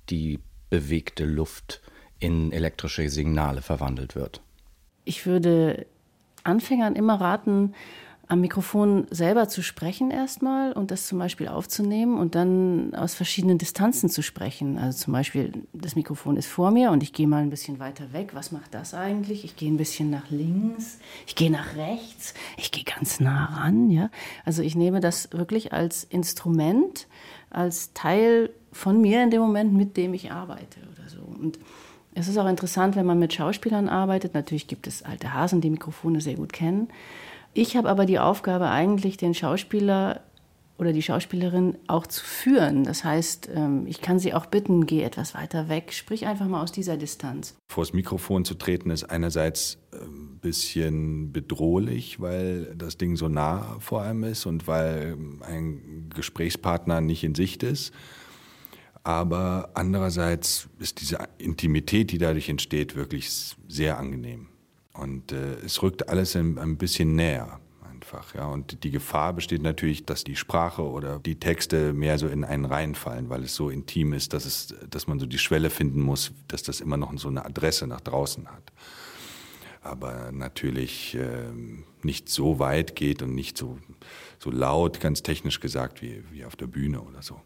die 0.09 0.39
bewegte 0.69 1.25
Luft 1.25 1.81
in 2.17 2.51
elektrische 2.51 3.07
Signale 3.09 3.61
verwandelt 3.61 4.15
wird. 4.15 4.41
Ich 5.03 5.25
würde 5.25 5.85
Anfängern 6.43 6.95
immer 6.95 7.19
raten, 7.19 7.75
am 8.27 8.41
Mikrofon 8.41 9.05
selber 9.11 9.47
zu 9.47 9.61
sprechen 9.61 10.09
erstmal 10.09 10.73
und 10.73 10.89
das 10.89 11.05
zum 11.05 11.19
Beispiel 11.19 11.47
aufzunehmen 11.47 12.17
und 12.17 12.33
dann 12.33 12.95
aus 12.95 13.13
verschiedenen 13.13 13.57
Distanzen 13.57 14.09
zu 14.09 14.23
sprechen. 14.23 14.77
Also 14.77 15.05
zum 15.05 15.13
Beispiel, 15.13 15.51
das 15.73 15.95
Mikrofon 15.95 16.35
ist 16.35 16.47
vor 16.47 16.71
mir 16.71 16.91
und 16.91 17.03
ich 17.03 17.13
gehe 17.13 17.27
mal 17.27 17.43
ein 17.43 17.51
bisschen 17.51 17.77
weiter 17.79 18.13
weg. 18.13 18.31
Was 18.33 18.51
macht 18.51 18.73
das 18.73 18.93
eigentlich? 18.93 19.45
Ich 19.45 19.55
gehe 19.55 19.71
ein 19.71 19.77
bisschen 19.77 20.09
nach 20.09 20.29
links, 20.31 20.97
ich 21.27 21.35
gehe 21.35 21.51
nach 21.51 21.75
rechts, 21.75 22.33
ich 22.57 22.71
gehe 22.71 22.83
ganz 22.83 23.19
nah 23.19 23.45
ran. 23.45 23.91
Ja? 23.91 24.09
Also 24.43 24.63
ich 24.63 24.75
nehme 24.75 25.01
das 25.01 25.31
wirklich 25.31 25.71
als 25.71 26.03
Instrument, 26.03 27.07
als 27.51 27.93
Teil 27.93 28.49
von 28.71 28.99
mir 28.99 29.23
in 29.23 29.29
dem 29.29 29.41
Moment, 29.41 29.73
mit 29.73 29.97
dem 29.97 30.13
ich 30.13 30.31
arbeite 30.31 30.79
oder 30.93 31.09
so. 31.09 31.21
Und 31.21 31.59
es 32.15 32.27
ist 32.27 32.37
auch 32.37 32.47
interessant, 32.47 32.95
wenn 32.95 33.05
man 33.05 33.19
mit 33.19 33.33
Schauspielern 33.33 33.89
arbeitet. 33.89 34.33
Natürlich 34.33 34.67
gibt 34.67 34.87
es 34.87 35.03
alte 35.03 35.33
Hasen, 35.33 35.61
die 35.61 35.69
Mikrofone 35.69 36.21
sehr 36.21 36.35
gut 36.35 36.53
kennen. 36.53 36.87
Ich 37.57 37.77
habe 37.77 37.87
aber 37.87 38.05
die 38.05 38.19
Aufgabe, 38.19 38.69
eigentlich 38.69 39.15
den 39.15 39.33
Schauspieler 39.33 40.19
oder 40.77 40.91
die 40.91 41.01
Schauspielerin 41.01 41.77
auch 41.87 42.05
zu 42.05 42.21
führen. 42.21 42.83
Das 42.83 43.05
heißt, 43.05 43.49
ähm, 43.55 43.87
ich 43.87 44.01
kann 44.01 44.19
sie 44.19 44.33
auch 44.33 44.45
bitten, 44.47 44.85
geh 44.85 45.03
etwas 45.03 45.33
weiter 45.35 45.69
weg, 45.69 45.93
sprich 45.93 46.27
einfach 46.27 46.49
mal 46.49 46.61
aus 46.61 46.73
dieser 46.73 46.97
Distanz. 46.97 47.55
Vors 47.71 47.93
Mikrofon 47.93 48.43
zu 48.43 48.55
treten 48.55 48.89
ist 48.89 49.05
einerseits 49.05 49.77
ein 49.93 49.99
ähm, 50.01 50.39
bisschen 50.41 51.31
bedrohlich, 51.31 52.19
weil 52.19 52.75
das 52.75 52.97
Ding 52.97 53.15
so 53.15 53.29
nah 53.29 53.77
vor 53.79 54.01
einem 54.01 54.25
ist 54.25 54.45
und 54.45 54.67
weil 54.67 55.15
ein 55.39 56.09
Gesprächspartner 56.13 56.99
nicht 56.99 57.23
in 57.23 57.35
Sicht 57.35 57.63
ist. 57.63 57.93
Aber 59.05 59.69
andererseits 59.75 60.67
ist 60.79 60.99
diese 60.99 61.19
Intimität, 61.37 62.11
die 62.11 62.17
dadurch 62.17 62.49
entsteht, 62.49 62.97
wirklich 62.97 63.29
sehr 63.69 63.97
angenehm. 63.97 64.49
Und 64.97 65.31
äh, 65.31 65.55
es 65.65 65.81
rückt 65.81 66.09
alles 66.09 66.35
ein, 66.35 66.57
ein 66.57 66.77
bisschen 66.77 67.15
näher 67.15 67.59
einfach. 68.05 68.35
Ja. 68.35 68.47
Und 68.47 68.83
die 68.83 68.91
Gefahr 68.91 69.33
besteht 69.33 69.61
natürlich, 69.61 70.05
dass 70.05 70.23
die 70.23 70.35
Sprache 70.35 70.83
oder 70.83 71.19
die 71.19 71.39
Texte 71.39 71.93
mehr 71.93 72.17
so 72.17 72.27
in 72.27 72.43
einen 72.43 72.65
reinfallen, 72.65 73.29
weil 73.29 73.43
es 73.43 73.55
so 73.55 73.69
intim 73.69 74.13
ist, 74.13 74.33
dass, 74.33 74.45
es, 74.45 74.75
dass 74.89 75.07
man 75.07 75.19
so 75.19 75.25
die 75.25 75.37
Schwelle 75.37 75.69
finden 75.69 76.01
muss, 76.01 76.31
dass 76.47 76.63
das 76.63 76.81
immer 76.81 76.97
noch 76.97 77.17
so 77.17 77.27
eine 77.27 77.45
Adresse 77.45 77.87
nach 77.87 78.01
draußen 78.01 78.47
hat. 78.47 78.71
Aber 79.81 80.31
natürlich 80.31 81.15
äh, 81.15 81.51
nicht 82.01 82.29
so 82.29 82.59
weit 82.59 82.95
geht 82.95 83.21
und 83.21 83.35
nicht 83.35 83.57
so, 83.57 83.77
so 84.39 84.49
laut, 84.49 84.99
ganz 84.99 85.21
technisch 85.21 85.59
gesagt, 85.59 86.01
wie, 86.01 86.23
wie 86.31 86.45
auf 86.45 86.55
der 86.55 86.67
Bühne 86.67 87.01
oder 87.01 87.21
so. 87.21 87.39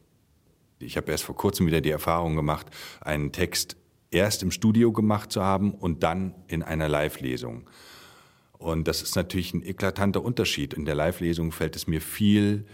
Ich 0.80 0.96
habe 0.96 1.12
erst 1.12 1.26
vor 1.26 1.36
kurzem 1.36 1.68
wieder 1.68 1.82
die 1.82 1.92
Erfahrung 1.92 2.38
gemacht, 2.38 2.68
einen 3.02 3.34
Text 3.34 3.76
erst 4.12 4.44
im 4.44 4.52
Studio 4.52 4.92
gemacht 4.92 5.32
zu 5.32 5.44
haben 5.44 5.74
und 5.74 6.04
dann 6.04 6.36
in 6.48 6.64
einer 6.64 6.90
Live-Lesung. 6.90 7.70
Und 8.58 8.88
das 8.88 9.02
ist 9.02 9.16
natürlich 9.16 9.54
ein 9.54 9.64
eklatanter 9.64 10.24
Unterschied. 10.24 10.74
In 10.74 10.86
der 10.86 10.96
Live-Lesung 10.96 11.52
fällt 11.52 11.76
es 11.76 11.88
mir 11.88 12.02
viel 12.02 12.66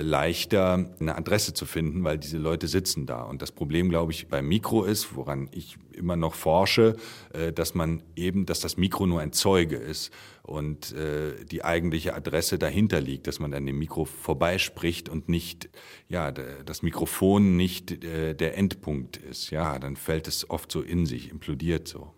leichter, 0.00 0.90
eine 1.00 1.16
Adresse 1.16 1.54
zu 1.54 1.66
finden, 1.66 2.04
weil 2.04 2.18
diese 2.18 2.38
Leute 2.38 2.68
sitzen 2.68 3.06
da. 3.06 3.22
Und 3.22 3.42
das 3.42 3.52
Problem, 3.52 3.88
glaube 3.88 4.12
ich, 4.12 4.28
beim 4.28 4.46
Mikro 4.46 4.84
ist, 4.84 5.14
woran 5.16 5.48
ich 5.52 5.78
immer 5.92 6.16
noch 6.16 6.34
forsche, 6.34 6.96
äh, 7.32 7.52
dass 7.52 7.74
man 7.74 8.02
eben, 8.16 8.46
dass 8.46 8.60
das 8.60 8.76
Mikro 8.76 9.06
nur 9.06 9.20
ein 9.20 9.32
Zeuge 9.32 9.76
ist 9.76 10.12
und 10.42 10.92
äh, 10.92 11.44
die 11.44 11.64
eigentliche 11.64 12.14
Adresse 12.14 12.58
dahinter 12.58 13.00
liegt, 13.00 13.26
dass 13.26 13.40
man 13.40 13.52
an 13.54 13.66
dem 13.66 13.78
Mikro 13.78 14.04
vorbeispricht 14.04 15.08
und 15.08 15.28
nicht, 15.28 15.68
ja, 16.08 16.32
das 16.32 16.82
Mikrofon 16.82 17.56
nicht 17.56 18.02
der 18.02 18.56
Endpunkt 18.56 19.16
ist. 19.16 19.50
Ja, 19.50 19.78
dann 19.78 19.96
fällt 19.96 20.28
es 20.28 20.48
oft 20.48 20.72
so 20.72 20.80
in 20.80 21.06
sich, 21.06 21.30
implodiert 21.30 21.88
so. 21.88 22.14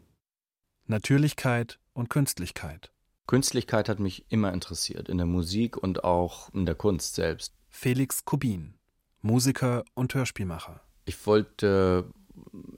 Natürlichkeit 0.87 1.79
und 1.93 2.11
Künstlichkeit. 2.11 2.93
Künstlichkeit 3.27 3.89
hat 3.89 4.01
mich 4.01 4.25
immer 4.29 4.53
interessiert, 4.53 5.09
in 5.09 5.17
der 5.17 5.27
Musik 5.27 5.77
und 5.77 6.03
auch 6.03 6.53
in 6.53 6.67
der 6.67 6.75
Kunst 6.75 7.15
selbst. 7.15 7.55
Felix 7.83 8.27
Kubin, 8.27 8.75
Musiker 9.23 9.87
und 9.95 10.13
Hörspielmacher. 10.13 10.83
Ich 11.07 11.27
wollte 11.27 12.13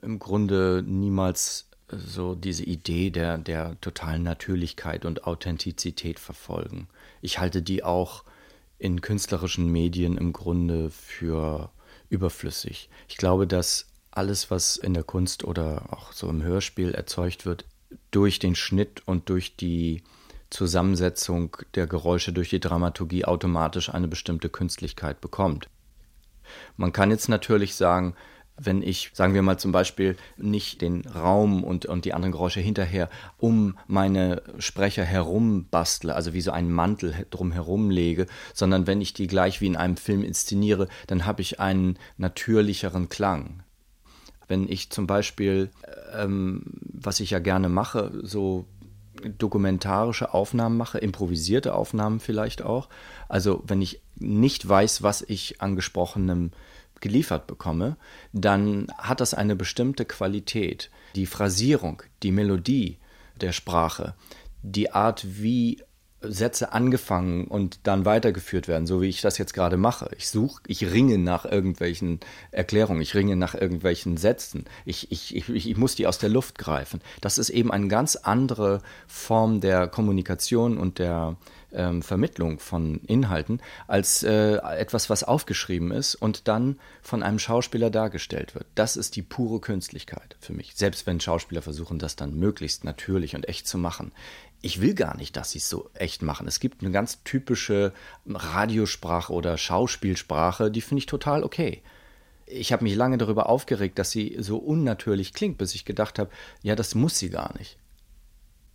im 0.01 0.17
Grunde 0.17 0.81
niemals 0.87 1.69
so 1.89 2.35
diese 2.35 2.63
Idee 2.63 3.09
der, 3.09 3.37
der 3.37 3.81
totalen 3.81 4.23
Natürlichkeit 4.23 5.03
und 5.03 5.25
Authentizität 5.27 6.19
verfolgen. 6.19 6.87
Ich 7.21 7.37
halte 7.37 7.61
die 7.61 7.83
auch 7.83 8.23
in 8.79 9.01
künstlerischen 9.01 9.69
Medien 9.69 10.17
im 10.17 10.31
Grunde 10.31 10.89
für 10.89 11.69
überflüssig. 12.07 12.89
Ich 13.09 13.17
glaube, 13.17 13.45
dass 13.45 13.87
alles, 14.09 14.51
was 14.51 14.77
in 14.77 14.93
der 14.93 15.03
Kunst 15.03 15.43
oder 15.43 15.91
auch 15.91 16.13
so 16.13 16.29
im 16.29 16.43
Hörspiel 16.43 16.93
erzeugt 16.93 17.45
wird, 17.45 17.65
durch 18.11 18.39
den 18.39 18.55
Schnitt 18.55 19.05
und 19.05 19.27
durch 19.27 19.57
die 19.57 20.01
Zusammensetzung 20.53 21.57
der 21.75 21.87
Geräusche 21.87 22.31
durch 22.31 22.49
die 22.49 22.59
Dramaturgie 22.59 23.25
automatisch 23.25 23.93
eine 23.93 24.07
bestimmte 24.07 24.49
Künstlichkeit 24.49 25.19
bekommt. 25.19 25.69
Man 26.77 26.93
kann 26.93 27.11
jetzt 27.11 27.27
natürlich 27.27 27.75
sagen, 27.75 28.15
wenn 28.55 28.83
ich, 28.83 29.09
sagen 29.13 29.33
wir 29.33 29.41
mal 29.41 29.57
zum 29.57 29.71
Beispiel, 29.71 30.15
nicht 30.37 30.81
den 30.81 31.07
Raum 31.07 31.63
und, 31.63 31.87
und 31.87 32.05
die 32.05 32.13
anderen 32.13 32.33
Geräusche 32.33 32.59
hinterher 32.59 33.09
um 33.37 33.77
meine 33.87 34.43
Sprecher 34.59 35.03
herum 35.03 35.67
bastle, 35.69 36.13
also 36.13 36.33
wie 36.33 36.41
so 36.41 36.51
einen 36.51 36.71
Mantel 36.71 37.25
drumherum 37.31 37.89
lege, 37.89 38.27
sondern 38.53 38.85
wenn 38.85 39.01
ich 39.01 39.13
die 39.13 39.27
gleich 39.27 39.59
wie 39.59 39.67
in 39.67 39.75
einem 39.75 39.97
Film 39.97 40.23
inszeniere, 40.23 40.87
dann 41.07 41.25
habe 41.25 41.41
ich 41.41 41.59
einen 41.59 41.97
natürlicheren 42.17 43.09
Klang. 43.09 43.63
Wenn 44.47 44.69
ich 44.69 44.91
zum 44.91 45.07
Beispiel, 45.07 45.71
ähm, 46.15 46.63
was 46.83 47.21
ich 47.21 47.31
ja 47.31 47.39
gerne 47.39 47.69
mache, 47.69 48.11
so 48.21 48.67
dokumentarische 49.29 50.33
Aufnahmen 50.33 50.77
mache, 50.77 50.97
improvisierte 50.97 51.73
Aufnahmen 51.73 52.19
vielleicht 52.19 52.61
auch. 52.61 52.89
Also 53.29 53.63
wenn 53.65 53.81
ich 53.81 54.01
nicht 54.15 54.67
weiß, 54.67 55.03
was 55.03 55.21
ich 55.21 55.61
an 55.61 55.75
gesprochenem 55.75 56.51
geliefert 57.01 57.47
bekomme, 57.47 57.97
dann 58.31 58.87
hat 58.97 59.19
das 59.19 59.33
eine 59.33 59.55
bestimmte 59.55 60.05
Qualität. 60.05 60.89
Die 61.15 61.25
Phrasierung, 61.25 62.01
die 62.23 62.31
Melodie 62.31 62.97
der 63.41 63.51
Sprache, 63.51 64.15
die 64.61 64.91
Art, 64.91 65.25
wie 65.27 65.83
Sätze 66.23 66.73
angefangen 66.73 67.45
und 67.45 67.79
dann 67.83 68.05
weitergeführt 68.05 68.67
werden, 68.67 68.87
so 68.87 69.01
wie 69.01 69.09
ich 69.09 69.21
das 69.21 69.37
jetzt 69.37 69.53
gerade 69.53 69.77
mache. 69.77 70.09
Ich 70.17 70.29
suche, 70.29 70.61
ich 70.67 70.91
ringe 70.91 71.17
nach 71.17 71.45
irgendwelchen 71.45 72.19
Erklärungen, 72.51 73.01
ich 73.01 73.15
ringe 73.15 73.35
nach 73.35 73.55
irgendwelchen 73.55 74.17
Sätzen. 74.17 74.65
Ich, 74.85 75.11
ich, 75.11 75.35
ich, 75.35 75.49
ich 75.49 75.77
muss 75.77 75.95
die 75.95 76.07
aus 76.07 76.17
der 76.17 76.29
Luft 76.29 76.57
greifen. 76.57 77.01
Das 77.21 77.37
ist 77.37 77.49
eben 77.49 77.71
eine 77.71 77.87
ganz 77.87 78.15
andere 78.15 78.81
Form 79.07 79.61
der 79.61 79.87
Kommunikation 79.87 80.77
und 80.77 80.99
der 80.99 81.37
ähm, 81.73 82.01
Vermittlung 82.01 82.59
von 82.59 82.99
Inhalten 83.07 83.59
als 83.87 84.23
äh, 84.23 84.57
etwas, 84.57 85.09
was 85.09 85.23
aufgeschrieben 85.23 85.91
ist 85.91 86.15
und 86.15 86.47
dann 86.47 86.79
von 87.01 87.23
einem 87.23 87.39
Schauspieler 87.39 87.89
dargestellt 87.89 88.55
wird. 88.55 88.65
Das 88.75 88.95
ist 88.95 89.15
die 89.15 89.21
pure 89.21 89.59
Künstlichkeit 89.59 90.35
für 90.39 90.53
mich. 90.53 90.73
Selbst 90.75 91.05
wenn 91.07 91.19
Schauspieler 91.19 91.61
versuchen, 91.61 91.99
das 91.99 92.15
dann 92.15 92.37
möglichst 92.37 92.83
natürlich 92.83 93.35
und 93.35 93.47
echt 93.49 93.67
zu 93.67 93.77
machen 93.77 94.11
ich 94.63 94.79
will 94.79 94.95
gar 94.95 95.17
nicht, 95.17 95.35
dass 95.35 95.51
sie 95.51 95.57
es 95.57 95.69
so 95.69 95.89
echt 95.93 96.21
machen. 96.21 96.47
Es 96.47 96.61
gibt 96.61 96.81
eine 96.81 96.91
ganz 96.91 97.21
typische 97.25 97.91
Radiosprache 98.25 99.33
oder 99.33 99.57
Schauspielsprache, 99.57 100.71
die 100.71 100.79
finde 100.79 100.99
ich 100.99 101.05
total 101.05 101.43
okay. 101.43 101.83
Ich 102.45 102.71
habe 102.71 102.83
mich 102.83 102.95
lange 102.95 103.17
darüber 103.17 103.49
aufgeregt, 103.49 103.99
dass 103.99 104.11
sie 104.11 104.37
so 104.39 104.57
unnatürlich 104.57 105.33
klingt, 105.33 105.57
bis 105.57 105.75
ich 105.75 105.83
gedacht 105.83 106.17
habe, 106.17 106.31
ja, 106.61 106.75
das 106.75 106.95
muss 106.95 107.19
sie 107.19 107.29
gar 107.29 107.55
nicht. 107.57 107.77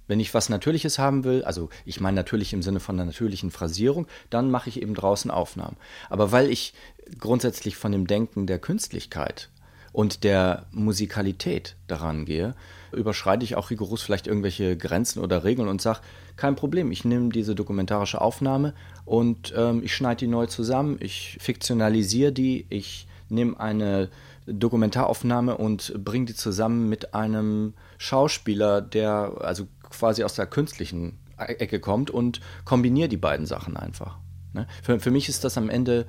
Wenn 0.07 0.21
ich 0.21 0.35
was 0.35 0.51
Natürliches 0.51 0.99
haben 0.99 1.25
will, 1.25 1.43
also 1.43 1.71
ich 1.87 2.01
meine 2.01 2.17
natürlich 2.17 2.53
im 2.53 2.63
Sinne 2.63 2.81
von 2.81 2.97
einer 2.97 3.07
natürlichen 3.07 3.51
Phrasierung, 3.51 4.07
dann 4.29 4.51
mache 4.51 4.69
ich 4.69 4.83
eben 4.83 4.95
draußen 4.95 5.31
Aufnahmen. 5.31 5.79
Aber 6.11 6.33
weil 6.33 6.51
ich 6.51 6.75
grundsätzlich 7.19 7.77
von 7.77 7.93
dem 7.93 8.07
Denken 8.07 8.47
der 8.47 8.59
Künstlichkeit 8.59 9.49
und 9.93 10.25
der 10.25 10.67
Musikalität 10.71 11.77
daran 11.87 12.25
gehe, 12.25 12.55
überschreite 12.93 13.45
ich 13.45 13.57
auch 13.57 13.71
rigoros 13.71 14.03
vielleicht 14.03 14.27
irgendwelche 14.27 14.77
Grenzen 14.77 15.21
oder 15.21 15.45
Regeln 15.45 15.69
und 15.69 15.83
sage, 15.83 16.01
kein 16.37 16.57
Problem, 16.57 16.93
ich 16.93 17.05
nehme 17.05 17.31
diese 17.31 17.55
dokumentarische 17.55 18.21
Aufnahme 18.21 18.75
und 19.05 19.53
ähm, 19.57 19.83
ich 19.83 19.95
schneide 19.95 20.21
die 20.21 20.27
neu 20.29 20.47
zusammen, 20.47 20.97
ich 21.01 21.37
fiktionalisiere 21.41 22.33
die, 22.33 22.67
ich 22.69 23.09
nehme 23.29 23.59
eine 23.59 24.09
Dokumentaraufnahme 24.47 25.57
und 25.57 25.93
bringe 26.05 26.27
die 26.27 26.35
zusammen 26.35 26.89
mit 26.89 27.15
einem 27.15 27.75
Schauspieler, 27.99 28.81
der 28.81 29.33
also 29.41 29.67
quasi 29.91 30.25
aus 30.25 30.35
der 30.35 30.47
künstlichen 30.47 31.19
Ecke 31.37 31.81
kommt 31.81 32.11
und 32.11 32.41
kombiniere 32.65 33.09
die 33.09 33.17
beiden 33.17 33.47
Sachen 33.47 33.77
einfach. 33.77 34.19
Ne? 34.55 34.67
Für, 34.83 34.99
für 34.99 35.11
mich 35.11 35.29
ist 35.29 35.45
das 35.45 35.59
am 35.59 35.69
Ende 35.69 36.07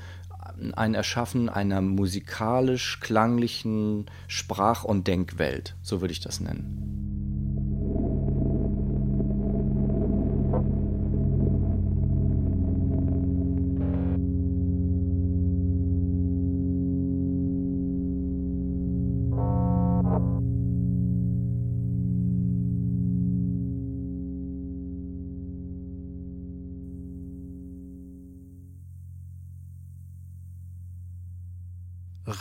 ein 0.75 0.93
Erschaffen 0.93 1.49
einer 1.49 1.81
musikalisch-klanglichen 1.81 4.05
Sprach- 4.27 4.83
und 4.83 5.07
Denkwelt, 5.07 5.75
so 5.81 6.01
würde 6.01 6.11
ich 6.11 6.19
das 6.19 6.39
nennen. 6.39 7.38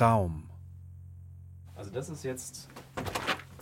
Raum. 0.00 0.48
Also 1.74 1.90
das 1.90 2.08
ist 2.08 2.24
jetzt 2.24 2.68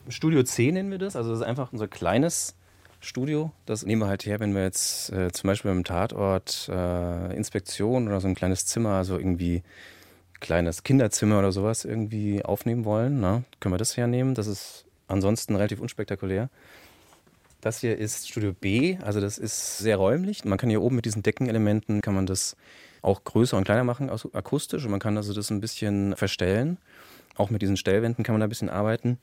Studio 0.09 0.43
C 0.43 0.71
nennen 0.71 0.91
wir 0.91 0.99
das. 0.99 1.17
Also 1.17 1.31
das 1.31 1.41
ist 1.41 1.47
einfach 1.47 1.73
unser 1.73 1.89
kleines 1.89 2.55
Studio. 3.01 3.53
Das 3.67 3.85
nehmen 3.85 4.03
wir 4.03 4.09
halt 4.09 4.27
her, 4.27 4.41
wenn 4.41 4.55
wir 4.55 4.63
jetzt 4.63 5.13
äh, 5.13 5.31
zum 5.33 5.49
Beispiel 5.49 5.71
im 5.71 5.85
Tatort 5.85 6.69
äh, 6.71 7.37
Inspektion 7.37 8.09
oder 8.09 8.21
so 8.21 8.29
ein 8.29 8.35
kleines 8.35 8.67
Zimmer, 8.67 8.91
also 8.91 9.19
irgendwie 9.19 9.63
kleines 10.41 10.83
Kinderzimmer 10.83 11.39
oder 11.39 11.53
sowas 11.53 11.85
irgendwie 11.85 12.45
aufnehmen 12.45 12.85
wollen. 12.85 13.21
Na, 13.21 13.39
ne? 13.39 13.45
können 13.61 13.75
wir 13.75 13.79
das 13.79 13.97
hernehmen. 13.97 14.35
Das 14.35 14.47
ist 14.47 14.85
ansonsten 15.09 15.57
relativ 15.57 15.81
unspektakulär. 15.81 16.49
Das 17.61 17.81
hier 17.81 17.97
ist 17.99 18.29
Studio 18.29 18.53
B, 18.53 18.99
also 19.03 19.21
das 19.21 19.39
ist 19.39 19.79
sehr 19.79 19.97
räumlich. 19.97 20.45
Man 20.45 20.59
kann 20.59 20.71
hier 20.71 20.83
oben 20.83 20.97
mit 20.97 21.05
diesen 21.05 21.23
Deckenelementen, 21.23 22.01
kann 22.01 22.15
man 22.15 22.27
das 22.27 22.57
auch 23.07 23.23
größer 23.23 23.57
und 23.57 23.65
kleiner 23.65 23.85
machen, 23.85 24.11
akustisch. 24.11 24.85
Und 24.85 24.91
man 24.91 25.01
kann 25.01 25.17
also 25.17 25.33
das 25.33 25.51
ein 25.51 25.61
bisschen 25.61 26.17
verstellen. 26.17 26.79
Auch 27.37 27.51
mit 27.51 27.63
diesen 27.63 27.77
Stellwänden 27.77 28.25
kann 28.25 28.33
man 28.33 28.41
da 28.41 28.47
ein 28.47 28.51
bisschen 28.51 28.69
arbeiten. 28.69 29.19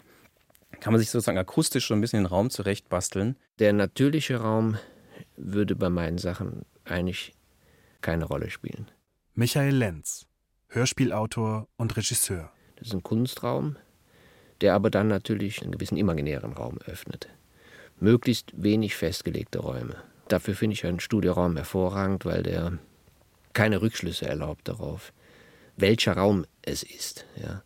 Kann 0.80 0.94
man 0.94 1.00
sich 1.00 1.12
sozusagen 1.12 1.38
akustisch 1.38 1.88
so 1.88 1.94
ein 1.94 2.02
bisschen 2.02 2.22
den 2.22 2.26
Raum 2.26 2.50
zurechtbasteln. 2.50 3.36
Der 3.60 3.74
natürliche 3.74 4.38
Raum 4.38 4.78
würde 5.36 5.76
bei 5.76 5.90
meinen 5.90 6.18
Sachen 6.18 6.66
eigentlich 6.86 7.34
keine 8.02 8.26
Rolle 8.26 8.50
spielen. 8.50 8.90
Michael 9.34 9.76
Lenz, 9.76 10.28
Hörspielautor 10.70 11.68
und 11.76 11.98
Regisseur. 11.98 12.52
Das 12.78 12.88
ist 12.88 12.94
ein 12.94 13.04
Kunstraum, 13.04 13.76
der 14.62 14.76
aber 14.76 14.90
dann 14.92 15.10
natürlich 15.10 15.62
einen 15.62 15.72
gewissen 15.72 15.98
imaginären 15.98 16.54
Raum 16.54 16.80
öffnet. 16.86 17.28
Möglichst 18.00 18.52
wenig 18.56 18.96
festgelegte 18.96 19.60
Räume. 19.60 19.96
Dafür 20.30 20.56
finde 20.56 20.76
ich 20.76 20.86
einen 20.86 21.00
Studioraum 21.00 21.56
hervorragend, 21.58 22.26
weil 22.26 22.44
der 22.44 22.80
keine 23.54 23.82
Rückschlüsse 23.82 24.26
erlaubt 24.26 24.68
darauf, 24.68 25.14
welcher 25.78 26.14
Raum 26.14 26.46
es 26.62 26.84
ist. 26.84 27.26
Ja. 27.36 27.64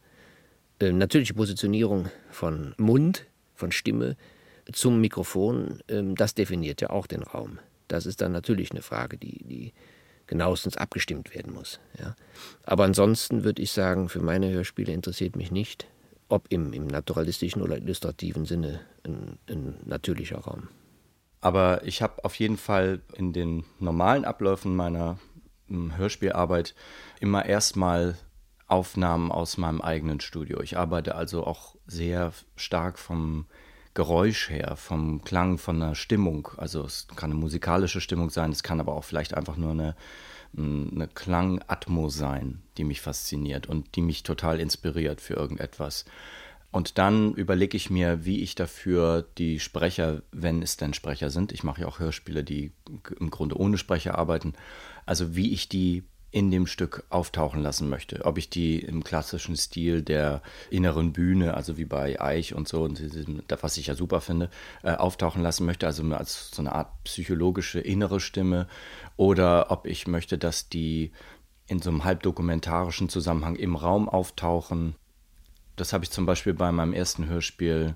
Äh, 0.80 0.92
natürlich 0.92 1.36
Positionierung 1.36 2.10
von 2.30 2.74
Mund, 2.78 3.26
von 3.56 3.72
Stimme 3.72 4.16
zum 4.72 5.02
Mikrofon, 5.02 5.82
äh, 5.88 6.04
das 6.14 6.36
definiert 6.36 6.82
ja 6.82 6.90
auch 6.90 7.08
den 7.08 7.24
Raum. 7.24 7.60
Das 7.88 8.06
ist 8.06 8.22
dann 8.22 8.32
natürlich 8.32 8.72
eine 8.72 8.82
Frage, 8.82 9.18
die, 9.18 9.44
die 9.44 9.74
genauestens 10.28 10.76
abgestimmt 10.78 11.34
werden 11.34 11.54
muss. 11.54 11.80
Ja. 12.00 12.16
Aber 12.64 12.84
ansonsten 12.84 13.44
würde 13.44 13.62
ich 13.62 13.72
sagen, 13.72 14.10
für 14.10 14.20
meine 14.20 14.52
Hörspiele 14.52 14.92
interessiert 14.92 15.36
mich 15.36 15.52
nicht, 15.52 15.88
ob 16.28 16.48
im, 16.50 16.74
im 16.74 16.88
naturalistischen 16.88 17.62
oder 17.62 17.78
illustrativen 17.78 18.46
Sinne 18.46 18.82
ein, 19.06 19.38
ein 19.50 19.76
natürlicher 19.86 20.40
Raum. 20.40 20.68
Aber 21.40 21.86
ich 21.86 22.02
habe 22.02 22.26
auf 22.26 22.36
jeden 22.36 22.58
Fall 22.58 23.00
in 23.16 23.32
den 23.32 23.64
normalen 23.80 24.26
Abläufen 24.26 24.76
meiner 24.76 25.18
Hörspielarbeit 25.70 26.76
immer 27.20 27.46
erstmal 27.46 28.18
Aufnahmen 28.68 29.32
aus 29.32 29.58
meinem 29.58 29.82
eigenen 29.82 30.20
Studio. 30.20 30.62
Ich 30.62 30.78
arbeite 30.78 31.16
also 31.16 31.46
auch 31.46 31.76
sehr 31.88 32.34
stark 32.56 33.00
vom 33.00 33.46
Geräusch 33.94 34.50
her, 34.50 34.76
vom 34.76 35.24
Klang, 35.24 35.58
von 35.58 35.80
der 35.80 35.96
Stimmung. 35.96 36.50
Also 36.58 36.84
es 36.84 37.08
kann 37.16 37.32
eine 37.32 37.40
musikalische 37.40 38.02
Stimmung 38.02 38.30
sein, 38.30 38.52
es 38.52 38.62
kann 38.62 38.80
aber 38.80 38.94
auch 38.94 39.04
vielleicht 39.04 39.34
einfach 39.34 39.58
nur 39.58 39.72
eine, 39.72 39.96
eine 40.56 41.08
Klangatmo 41.08 42.10
sein, 42.10 42.62
die 42.78 42.84
mich 42.84 43.02
fasziniert 43.02 43.68
und 43.68 43.96
die 43.96 44.02
mich 44.02 44.24
total 44.24 44.60
inspiriert 44.60 45.22
für 45.22 45.34
irgendetwas. 45.34 46.06
Und 46.78 47.00
dann 47.00 47.34
überlege 47.34 47.76
ich 47.76 47.90
mir, 47.90 48.24
wie 48.24 48.44
ich 48.44 48.54
dafür 48.54 49.26
die 49.40 49.60
Sprecher, 49.60 50.22
wenn 50.32 50.62
es 50.62 50.78
denn 50.78 50.94
Sprecher 50.94 51.32
sind, 51.32 51.52
ich 51.52 51.64
mache 51.64 51.82
ja 51.82 51.88
auch 51.88 51.98
Hörspiele, 51.98 52.44
die 52.44 52.72
im 53.20 53.32
Grunde 53.32 53.60
ohne 53.60 53.80
Sprecher 53.80 54.16
arbeiten, 54.16 54.54
also 55.08 55.36
wie 55.36 55.54
ich 55.54 55.70
die 55.70 56.04
in 56.30 56.52
dem 56.52 56.68
Stück 56.68 57.04
auftauchen 57.10 57.64
lassen 57.64 57.90
möchte. 57.90 58.26
Ob 58.26 58.38
ich 58.38 58.52
die 58.52 58.78
im 58.78 59.04
klassischen 59.04 59.56
Stil 59.56 60.04
der 60.04 60.44
inneren 60.70 61.14
Bühne, 61.14 61.56
also 61.56 61.80
wie 61.80 61.86
bei 61.86 62.22
Eich 62.22 62.54
und 62.54 62.68
so, 62.68 62.84
und 62.84 63.02
was 63.60 63.78
ich 63.78 63.88
ja 63.88 63.96
super 63.96 64.22
finde, 64.22 64.52
äh, 64.84 64.92
auftauchen 64.92 65.42
lassen 65.42 65.66
möchte, 65.66 65.88
also 65.88 66.04
als 66.14 66.52
so 66.52 66.62
eine 66.62 66.74
Art 66.74 66.92
psychologische 67.06 67.80
innere 67.80 68.20
Stimme, 68.20 68.68
oder 69.16 69.72
ob 69.72 69.88
ich 69.88 70.06
möchte, 70.06 70.38
dass 70.38 70.70
die 70.70 71.12
in 71.66 71.80
so 71.80 71.90
einem 71.90 72.04
halbdokumentarischen 72.04 73.10
Zusammenhang 73.10 73.56
im 73.56 73.76
Raum 73.76 74.08
auftauchen. 74.08 74.94
Das 75.78 75.94
habe 75.94 76.04
ich 76.04 76.12
zum 76.12 76.26
Beispiel 76.26 76.54
bei 76.54 76.72
meinem 76.72 76.92
ersten 76.92 77.28
Hörspiel 77.28 77.96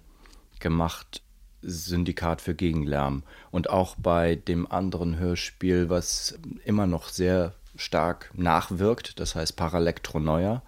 gemacht, 0.59 1.21
Syndikat 1.63 2.41
für 2.41 2.55
Gegenlärm. 2.55 3.23
Und 3.49 3.69
auch 3.69 3.95
bei 3.95 4.35
dem 4.35 4.71
anderen 4.71 5.17
Hörspiel, 5.17 5.89
was 5.89 6.39
immer 6.63 6.87
noch 6.87 7.09
sehr 7.09 7.53
stark 7.75 8.31
nachwirkt, 8.35 9.19
das 9.19 9.35
heißt 9.35 9.55
Paralektroneua. 9.55 10.61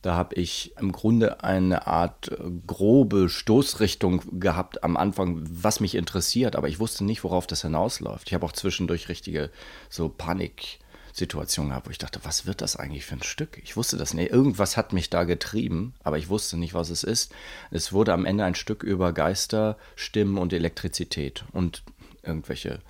Da 0.00 0.14
habe 0.14 0.36
ich 0.36 0.76
im 0.78 0.92
Grunde 0.92 1.42
eine 1.42 1.88
Art 1.88 2.30
grobe 2.68 3.28
Stoßrichtung 3.28 4.40
gehabt 4.40 4.84
am 4.84 4.96
Anfang, 4.96 5.42
was 5.50 5.80
mich 5.80 5.96
interessiert, 5.96 6.54
aber 6.54 6.68
ich 6.68 6.78
wusste 6.78 7.04
nicht, 7.04 7.24
worauf 7.24 7.48
das 7.48 7.62
hinausläuft. 7.62 8.28
Ich 8.28 8.34
habe 8.34 8.46
auch 8.46 8.52
zwischendurch 8.52 9.08
richtige 9.08 9.50
so 9.88 10.08
Panik 10.08 10.78
Situation 11.18 11.68
gehabt, 11.68 11.86
wo 11.86 11.90
ich 11.90 11.98
dachte, 11.98 12.20
was 12.22 12.46
wird 12.46 12.60
das 12.60 12.76
eigentlich 12.76 13.04
für 13.04 13.16
ein 13.16 13.22
Stück? 13.22 13.58
Ich 13.62 13.76
wusste 13.76 13.96
das 13.96 14.14
nicht. 14.14 14.30
Irgendwas 14.30 14.76
hat 14.76 14.92
mich 14.92 15.10
da 15.10 15.24
getrieben, 15.24 15.94
aber 16.02 16.18
ich 16.18 16.28
wusste 16.28 16.56
nicht, 16.56 16.74
was 16.74 16.90
es 16.90 17.02
ist. 17.02 17.32
Es 17.70 17.92
wurde 17.92 18.12
am 18.12 18.24
Ende 18.24 18.44
ein 18.44 18.54
Stück 18.54 18.82
über 18.82 19.12
Geister, 19.12 19.76
Stimmen 19.96 20.38
und 20.38 20.52
Elektrizität 20.52 21.44
und 21.52 21.82
irgendwelche 22.22 22.80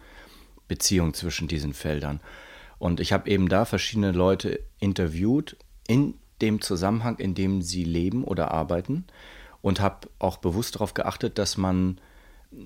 Beziehungen 0.68 1.14
zwischen 1.14 1.48
diesen 1.48 1.74
Feldern. 1.74 2.20
Und 2.78 3.00
ich 3.00 3.12
habe 3.12 3.28
eben 3.30 3.48
da 3.48 3.64
verschiedene 3.64 4.12
Leute 4.12 4.60
interviewt 4.78 5.56
in 5.88 6.14
dem 6.40 6.60
Zusammenhang, 6.60 7.18
in 7.18 7.34
dem 7.34 7.62
sie 7.62 7.84
leben 7.84 8.24
oder 8.24 8.52
arbeiten 8.52 9.04
und 9.62 9.80
habe 9.80 10.08
auch 10.18 10.36
bewusst 10.36 10.76
darauf 10.76 10.94
geachtet, 10.94 11.38
dass 11.38 11.56
man 11.56 11.98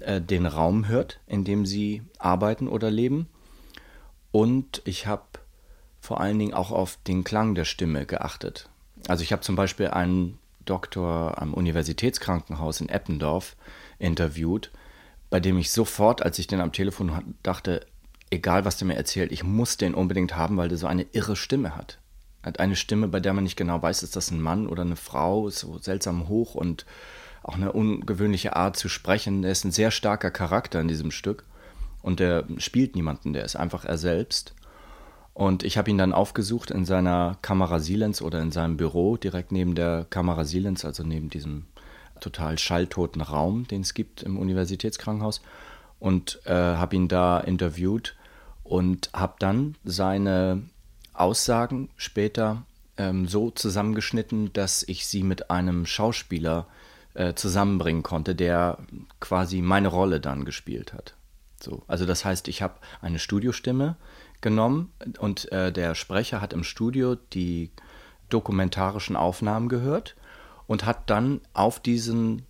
äh, 0.01 0.21
den 0.21 0.47
Raum 0.47 0.89
hört, 0.89 1.21
in 1.27 1.45
dem 1.45 1.65
sie 1.65 2.03
arbeiten 2.19 2.69
oder 2.69 2.91
leben. 2.91 3.29
Und 4.31 4.83
ich 4.85 5.07
habe 5.07 5.32
vor 6.03 6.21
allen 6.21 6.39
Dingen 6.39 6.53
auch 6.53 6.73
auf 6.73 6.99
den 7.07 7.23
Klang 7.23 7.55
der 7.55 7.65
Stimme 7.65 8.07
geachtet. 8.07 8.69
Also 9.07 9.23
ich 9.23 9.33
habe 9.33 9.43
zum 9.43 9.55
Beispiel 9.55 9.87
einen 9.87 10.37
Doktor 10.65 11.41
am 11.41 11.55
Universitätskrankenhaus 11.55 12.81
in 12.81 12.89
Eppendorf 12.89 13.55
interviewt, 14.01 14.73
bei 15.31 15.39
dem 15.39 15.57
ich 15.59 15.71
sofort, 15.71 16.21
als 16.21 16.41
ich 16.41 16.49
den 16.49 16.61
am 16.61 16.73
Telefon 16.73 17.37
dachte, 17.45 17.87
egal 18.31 18.65
was 18.65 18.77
der 18.77 18.89
mir 18.89 18.97
erzählt, 18.97 19.31
ich 19.31 19.45
muss 19.45 19.77
den 19.77 19.95
unbedingt 19.95 20.37
haben, 20.37 20.57
weil 20.57 20.69
der 20.69 20.77
so 20.77 20.89
eine 20.89 21.07
irre 21.13 21.37
Stimme 21.37 21.77
hat. 21.77 21.99
Er 22.43 22.49
hat 22.49 22.59
eine 22.59 22.75
Stimme, 22.75 23.07
bei 23.07 23.21
der 23.21 23.33
man 23.33 23.45
nicht 23.45 23.57
genau 23.57 23.81
weiß, 23.81 24.03
ist 24.03 24.17
das 24.17 24.33
ein 24.33 24.41
Mann 24.41 24.67
oder 24.67 24.83
eine 24.83 24.97
Frau, 24.97 25.51
so 25.51 25.79
seltsam 25.79 26.29
hoch 26.29 26.57
und 26.57 26.85
auch 27.45 27.55
eine 27.55 27.71
ungewöhnliche 27.71 28.57
Art 28.57 28.77
zu 28.77 28.89
sprechen. 28.89 29.45
Er 29.45 29.53
ist 29.53 29.65
ein 29.65 29.71
sehr 29.71 29.93
starker 29.93 30.33
Charakter 30.33 30.81
in 30.81 30.89
diesem 30.89 31.13
Stück 31.13 31.45
und 32.03 32.19
der 32.19 32.45
spielt 32.59 32.97
niemanden, 32.97 33.33
der 33.33 33.45
ist 33.45 33.55
einfach 33.55 33.85
er 33.85 33.99
selbst. 33.99 34.55
Und 35.35 35.63
ich 35.63 35.79
habe 35.79 35.91
ihn 35.91 35.99
dann 35.99 36.13
aufgesucht 36.13 36.71
in 36.71 36.85
seiner 36.85 37.39
Kamera 37.41 37.79
Silenz 37.79 38.21
oder 38.21 38.41
in 38.43 38.53
seinem 38.53 38.77
Büro 38.77 39.17
direkt 39.17 39.51
neben 39.51 39.75
der 39.75 40.07
Kamera 40.11 40.45
Silenz, 40.45 40.85
also 40.85 41.03
neben 41.05 41.31
diesem 41.31 41.67
total 42.21 42.59
schalltoten 42.59 43.23
Raum, 43.23 43.67
den 43.67 43.81
es 43.81 43.95
gibt 43.95 44.23
im 44.23 44.39
Universitätskrankenhaus. 44.39 45.41
und 45.99 46.41
äh, 46.47 46.53
habe 46.53 46.97
ihn 46.97 47.07
da 47.07 47.39
interviewt 47.39 48.17
und 48.65 49.11
habe 49.13 49.35
dann 49.39 49.77
seine 49.85 50.63
Aussagen 51.13 51.91
später 51.97 52.65
ähm, 52.97 53.29
so 53.29 53.51
zusammengeschnitten, 53.51 54.53
dass 54.53 54.83
ich 54.83 55.07
sie 55.07 55.23
mit 55.23 55.51
einem 55.51 55.87
Schauspieler 55.87 56.67
äh, 57.15 57.35
zusammenbringen 57.35 58.03
konnte, 58.03 58.35
der 58.35 58.79
quasi 59.21 59.63
meine 59.63 59.89
Rolle 59.89 60.21
dann 60.21 60.45
gespielt 60.45 60.93
hat. 60.93 61.15
So, 61.63 61.83
also 61.87 62.07
das 62.07 62.25
heißt, 62.25 62.49
ich 62.49 62.63
habe 62.63 62.75
eine 63.01 63.19
Studiostimme 63.19 63.97
genommen 64.43 64.93
und 65.19 65.51
äh, 65.53 65.73
der 65.73 65.95
Sprecher 65.95 66.41
hat 66.41 66.53
im 66.53 66.65
Studio 66.65 67.15
die 67.15 67.71
dokumentarischen 68.29 69.17
Aufnahmen 69.17 69.69
gehört 69.69 70.17
und 70.67 70.85
hat 70.85 71.09
dann 71.09 71.41
auf 71.55 71.81
diesen 71.81 72.43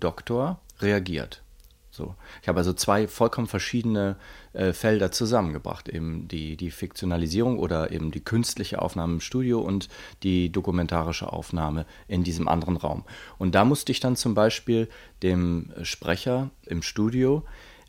Doktor 0.00 0.60
reagiert. 0.80 1.42
So. 1.90 2.14
Ich 2.42 2.48
habe 2.48 2.58
also 2.58 2.72
zwei 2.72 3.08
vollkommen 3.08 3.48
verschiedene 3.48 4.16
äh, 4.52 4.72
Felder 4.72 5.10
zusammengebracht, 5.10 5.88
eben 5.88 6.28
die, 6.28 6.56
die 6.56 6.70
Fiktionalisierung 6.70 7.58
oder 7.58 7.90
eben 7.90 8.12
die 8.12 8.22
künstliche 8.22 8.80
Aufnahme 8.80 9.14
im 9.14 9.20
Studio 9.20 9.60
und 9.60 9.88
die 10.22 10.52
dokumentarische 10.52 11.32
Aufnahme 11.32 11.86
in 12.06 12.22
diesem 12.22 12.46
anderen 12.46 12.76
Raum. 12.76 13.04
Und 13.38 13.56
da 13.56 13.64
musste 13.64 13.90
ich 13.90 13.98
dann 13.98 14.14
zum 14.14 14.34
Beispiel 14.34 14.88
dem 15.24 15.72
Sprecher 15.82 16.50
im 16.66 16.82
Studio 16.82 17.44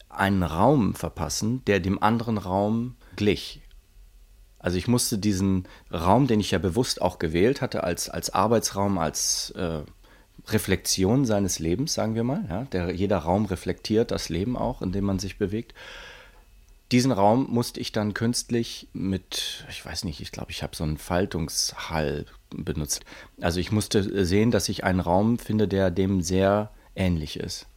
einen 0.09 0.43
Raum 0.43 0.95
verpassen, 0.95 1.63
der 1.65 1.79
dem 1.79 2.01
anderen 2.01 2.37
Raum 2.37 2.95
glich. 3.15 3.61
Also 4.57 4.77
ich 4.77 4.87
musste 4.87 5.17
diesen 5.17 5.67
Raum, 5.91 6.27
den 6.27 6.41
ich 6.41 6.51
ja 6.51 6.59
bewusst 6.59 7.01
auch 7.01 7.17
gewählt 7.17 7.61
hatte, 7.61 7.83
als, 7.83 8.09
als 8.09 8.29
Arbeitsraum, 8.31 8.97
als 8.97 9.51
äh, 9.51 9.83
Reflexion 10.47 11.25
seines 11.25 11.59
Lebens, 11.59 11.93
sagen 11.93 12.15
wir 12.15 12.23
mal. 12.23 12.45
Ja? 12.49 12.63
Der, 12.65 12.93
jeder 12.93 13.19
Raum 13.19 13.45
reflektiert 13.45 14.11
das 14.11 14.29
Leben 14.29 14.57
auch, 14.57 14.81
in 14.81 14.91
dem 14.91 15.05
man 15.05 15.19
sich 15.19 15.37
bewegt. 15.37 15.73
Diesen 16.91 17.11
Raum 17.11 17.47
musste 17.49 17.79
ich 17.79 17.91
dann 17.91 18.15
künstlich 18.15 18.87
mit, 18.93 19.65
ich 19.69 19.85
weiß 19.85 20.03
nicht, 20.05 20.21
ich 20.21 20.31
glaube, 20.31 20.51
ich 20.51 20.63
habe 20.63 20.75
so 20.75 20.83
einen 20.83 20.97
Faltungshall 20.97 22.25
benutzt. 22.49 23.05
Also 23.39 23.59
ich 23.59 23.71
musste 23.71 24.25
sehen, 24.25 24.49
dass 24.49 24.69
ich 24.69 24.83
einen 24.83 24.99
Raum 24.99 25.37
finde, 25.37 25.67
der 25.67 25.91
dem 25.91 26.21
sehr 26.21 26.71
ähnlich 26.95 27.39
ist. 27.39 27.67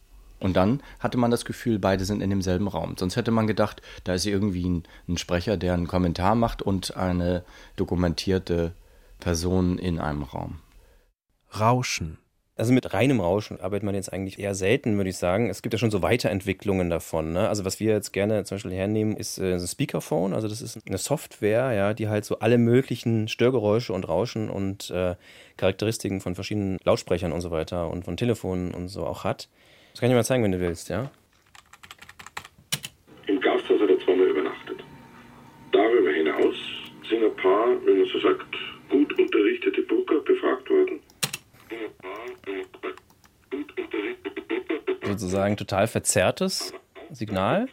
Und 0.43 0.55
dann 0.57 0.83
hatte 0.99 1.17
man 1.17 1.31
das 1.31 1.45
Gefühl, 1.45 1.79
beide 1.79 2.03
sind 2.03 2.21
in 2.21 2.29
demselben 2.29 2.67
Raum. 2.67 2.95
Sonst 2.99 3.15
hätte 3.15 3.31
man 3.31 3.47
gedacht, 3.47 3.81
da 4.03 4.13
ist 4.13 4.25
irgendwie 4.25 4.67
ein, 4.67 4.83
ein 5.07 5.17
Sprecher, 5.17 5.55
der 5.55 5.73
einen 5.73 5.87
Kommentar 5.87 6.35
macht 6.35 6.61
und 6.61 6.97
eine 6.97 7.43
dokumentierte 7.77 8.73
Person 9.19 9.77
in 9.79 9.99
einem 9.99 10.23
Raum. 10.23 10.59
Rauschen. 11.57 12.17
Also 12.55 12.71
mit 12.71 12.93
reinem 12.93 13.19
Rauschen 13.19 13.59
arbeitet 13.61 13.83
man 13.83 13.95
jetzt 13.95 14.13
eigentlich 14.13 14.37
eher 14.37 14.53
selten, 14.53 14.97
würde 14.97 15.09
ich 15.09 15.17
sagen. 15.17 15.49
Es 15.49 15.61
gibt 15.61 15.73
ja 15.73 15.79
schon 15.79 15.89
so 15.89 16.01
Weiterentwicklungen 16.03 16.89
davon. 16.89 17.31
Ne? 17.33 17.47
Also 17.47 17.63
was 17.63 17.79
wir 17.79 17.93
jetzt 17.93 18.11
gerne 18.11 18.43
zum 18.43 18.55
Beispiel 18.55 18.73
hernehmen, 18.73 19.15
ist 19.15 19.39
äh, 19.39 19.53
ein 19.53 19.65
Speakerphone. 19.65 20.33
Also 20.33 20.47
das 20.49 20.61
ist 20.61 20.77
eine 20.85 20.97
Software, 20.97 21.71
ja, 21.71 21.93
die 21.93 22.09
halt 22.09 22.25
so 22.25 22.39
alle 22.39 22.57
möglichen 22.57 23.27
Störgeräusche 23.27 23.93
und 23.93 24.07
Rauschen 24.07 24.49
und 24.49 24.91
äh, 24.91 25.15
Charakteristiken 25.57 26.19
von 26.19 26.35
verschiedenen 26.35 26.77
Lautsprechern 26.83 27.31
und 27.31 27.41
so 27.41 27.49
weiter 27.49 27.89
und 27.89 28.03
von 28.03 28.17
Telefonen 28.17 28.73
und 28.73 28.89
so 28.89 29.07
auch 29.07 29.23
hat. 29.23 29.47
Das 29.93 29.99
kann 29.99 30.09
ich 30.09 30.11
dir 30.11 30.15
mal 30.15 30.23
zeigen, 30.23 30.43
wenn 30.43 30.51
du 30.51 30.59
willst, 30.59 30.89
ja? 30.89 31.09
Im 33.27 33.39
Gasthaus 33.39 33.79
hat 33.79 33.89
er 33.89 33.99
zweimal 33.99 34.27
übernachtet. 34.27 34.83
Darüber 35.71 36.11
hinaus 36.11 36.55
sind 37.09 37.23
ein 37.23 37.35
paar, 37.37 37.67
wenn 37.85 37.99
man 37.99 38.07
so 38.07 38.19
sagt, 38.19 38.45
gut 38.89 39.17
unterrichtete 39.17 39.81
Booker 39.83 40.19
befragt 40.19 40.69
worden 40.69 40.99
sozusagen 45.13 45.57
total 45.57 45.87
verzerrtes 45.87 46.73
Signal. 47.11 47.67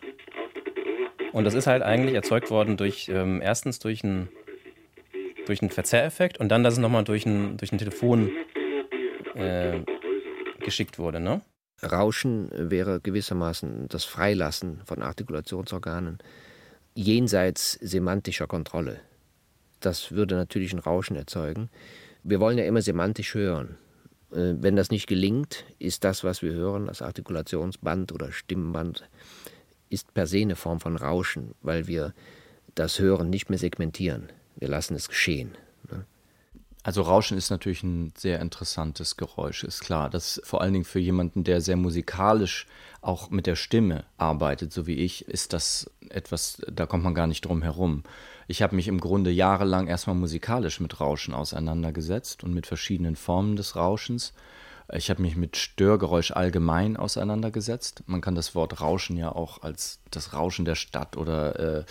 Und 1.32 1.44
das 1.44 1.54
ist 1.54 1.66
halt 1.66 1.82
eigentlich 1.82 2.14
erzeugt 2.14 2.50
worden 2.50 2.76
durch 2.76 3.08
ähm, 3.08 3.40
erstens 3.42 3.78
durch 3.78 4.04
einen 4.04 4.28
durch 5.46 5.62
einen 5.62 5.70
Verzerreffekt 5.70 6.38
und 6.38 6.48
dann, 6.50 6.62
dass 6.62 6.74
es 6.74 6.80
nochmal 6.80 7.02
durch 7.02 7.26
ein, 7.26 7.56
durch 7.56 7.72
ein 7.72 7.78
Telefon 7.78 8.30
äh, 9.34 9.80
geschickt 10.60 10.98
wurde, 10.98 11.18
ne? 11.18 11.40
Rauschen 11.82 12.50
wäre 12.52 13.00
gewissermaßen 13.00 13.88
das 13.88 14.04
Freilassen 14.04 14.80
von 14.84 15.02
Artikulationsorganen 15.02 16.18
jenseits 16.94 17.72
semantischer 17.80 18.46
Kontrolle. 18.46 19.00
Das 19.80 20.12
würde 20.12 20.34
natürlich 20.34 20.72
ein 20.72 20.78
Rauschen 20.78 21.16
erzeugen. 21.16 21.70
Wir 22.22 22.40
wollen 22.40 22.58
ja 22.58 22.64
immer 22.64 22.82
semantisch 22.82 23.34
hören. 23.34 23.78
Äh, 24.30 24.54
wenn 24.60 24.76
das 24.76 24.90
nicht 24.90 25.06
gelingt, 25.06 25.64
ist 25.78 26.04
das, 26.04 26.22
was 26.24 26.42
wir 26.42 26.52
hören, 26.52 26.86
das 26.86 27.02
Artikulationsband 27.02 28.12
oder 28.12 28.30
Stimmband, 28.32 29.08
ist 29.88 30.12
per 30.14 30.26
se 30.26 30.40
eine 30.40 30.56
Form 30.56 30.80
von 30.80 30.96
Rauschen, 30.96 31.54
weil 31.62 31.86
wir 31.86 32.14
das 32.74 32.98
Hören 32.98 33.30
nicht 33.30 33.48
mehr 33.48 33.58
segmentieren. 33.58 34.30
Wir 34.56 34.68
lassen 34.68 34.94
es 34.94 35.08
geschehen. 35.08 35.52
Also 36.82 37.02
Rauschen 37.02 37.36
ist 37.36 37.50
natürlich 37.50 37.82
ein 37.82 38.12
sehr 38.16 38.40
interessantes 38.40 39.18
Geräusch, 39.18 39.64
ist 39.64 39.80
klar. 39.80 40.08
Das 40.08 40.40
vor 40.44 40.62
allen 40.62 40.72
Dingen 40.72 40.86
für 40.86 40.98
jemanden, 40.98 41.44
der 41.44 41.60
sehr 41.60 41.76
musikalisch 41.76 42.66
auch 43.02 43.28
mit 43.30 43.46
der 43.46 43.56
Stimme 43.56 44.04
arbeitet, 44.16 44.72
so 44.72 44.86
wie 44.86 44.94
ich, 44.94 45.28
ist 45.28 45.52
das 45.52 45.90
etwas, 46.08 46.62
da 46.72 46.86
kommt 46.86 47.04
man 47.04 47.14
gar 47.14 47.26
nicht 47.26 47.44
drum 47.44 47.62
herum. 47.62 48.02
Ich 48.48 48.62
habe 48.62 48.76
mich 48.76 48.88
im 48.88 49.00
Grunde 49.00 49.30
jahrelang 49.30 49.88
erstmal 49.88 50.16
musikalisch 50.16 50.80
mit 50.80 51.00
Rauschen 51.00 51.34
auseinandergesetzt 51.34 52.44
und 52.44 52.54
mit 52.54 52.66
verschiedenen 52.66 53.14
Formen 53.14 53.56
des 53.56 53.76
Rauschens. 53.76 54.32
Ich 54.92 55.10
habe 55.10 55.22
mich 55.22 55.36
mit 55.36 55.56
Störgeräusch 55.56 56.32
allgemein 56.32 56.96
auseinandergesetzt. 56.96 58.02
Man 58.06 58.20
kann 58.20 58.34
das 58.34 58.54
Wort 58.54 58.80
Rauschen 58.80 59.16
ja 59.16 59.30
auch 59.30 59.62
als 59.62 60.00
das 60.10 60.32
Rauschen 60.32 60.64
der 60.64 60.74
Stadt 60.74 61.16
oder 61.16 61.78
äh, 61.78 61.84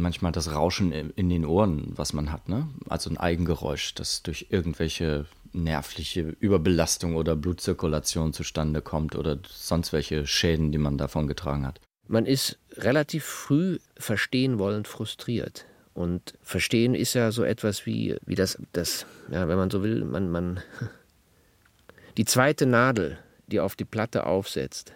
manchmal 0.00 0.32
das 0.32 0.54
Rauschen 0.54 0.92
in 0.92 1.28
den 1.28 1.44
Ohren, 1.44 1.92
was 1.96 2.12
man 2.12 2.32
hat. 2.32 2.48
Ne? 2.48 2.68
Also 2.88 3.10
ein 3.10 3.16
Eigengeräusch, 3.16 3.94
das 3.94 4.22
durch 4.22 4.46
irgendwelche 4.50 5.26
nervliche 5.52 6.34
Überbelastung 6.40 7.16
oder 7.16 7.36
Blutzirkulation 7.36 8.32
zustande 8.32 8.80
kommt 8.80 9.16
oder 9.16 9.38
sonst 9.48 9.92
welche 9.92 10.26
Schäden, 10.26 10.72
die 10.72 10.78
man 10.78 10.98
davon 10.98 11.26
getragen 11.26 11.66
hat. 11.66 11.80
Man 12.08 12.26
ist 12.26 12.58
relativ 12.76 13.24
früh 13.24 13.78
verstehen 13.96 14.58
wollend 14.58 14.88
frustriert. 14.88 15.66
Und 15.94 16.34
verstehen 16.42 16.94
ist 16.94 17.14
ja 17.14 17.32
so 17.32 17.44
etwas 17.44 17.84
wie, 17.84 18.16
wie 18.24 18.34
das, 18.34 18.58
das, 18.72 19.04
ja, 19.30 19.46
wenn 19.48 19.58
man 19.58 19.70
so 19.70 19.82
will, 19.82 20.04
man, 20.04 20.30
man, 20.30 20.60
die 22.16 22.24
zweite 22.24 22.64
Nadel, 22.66 23.18
die 23.46 23.60
auf 23.60 23.76
die 23.76 23.84
Platte 23.84 24.24
aufsetzt, 24.24 24.94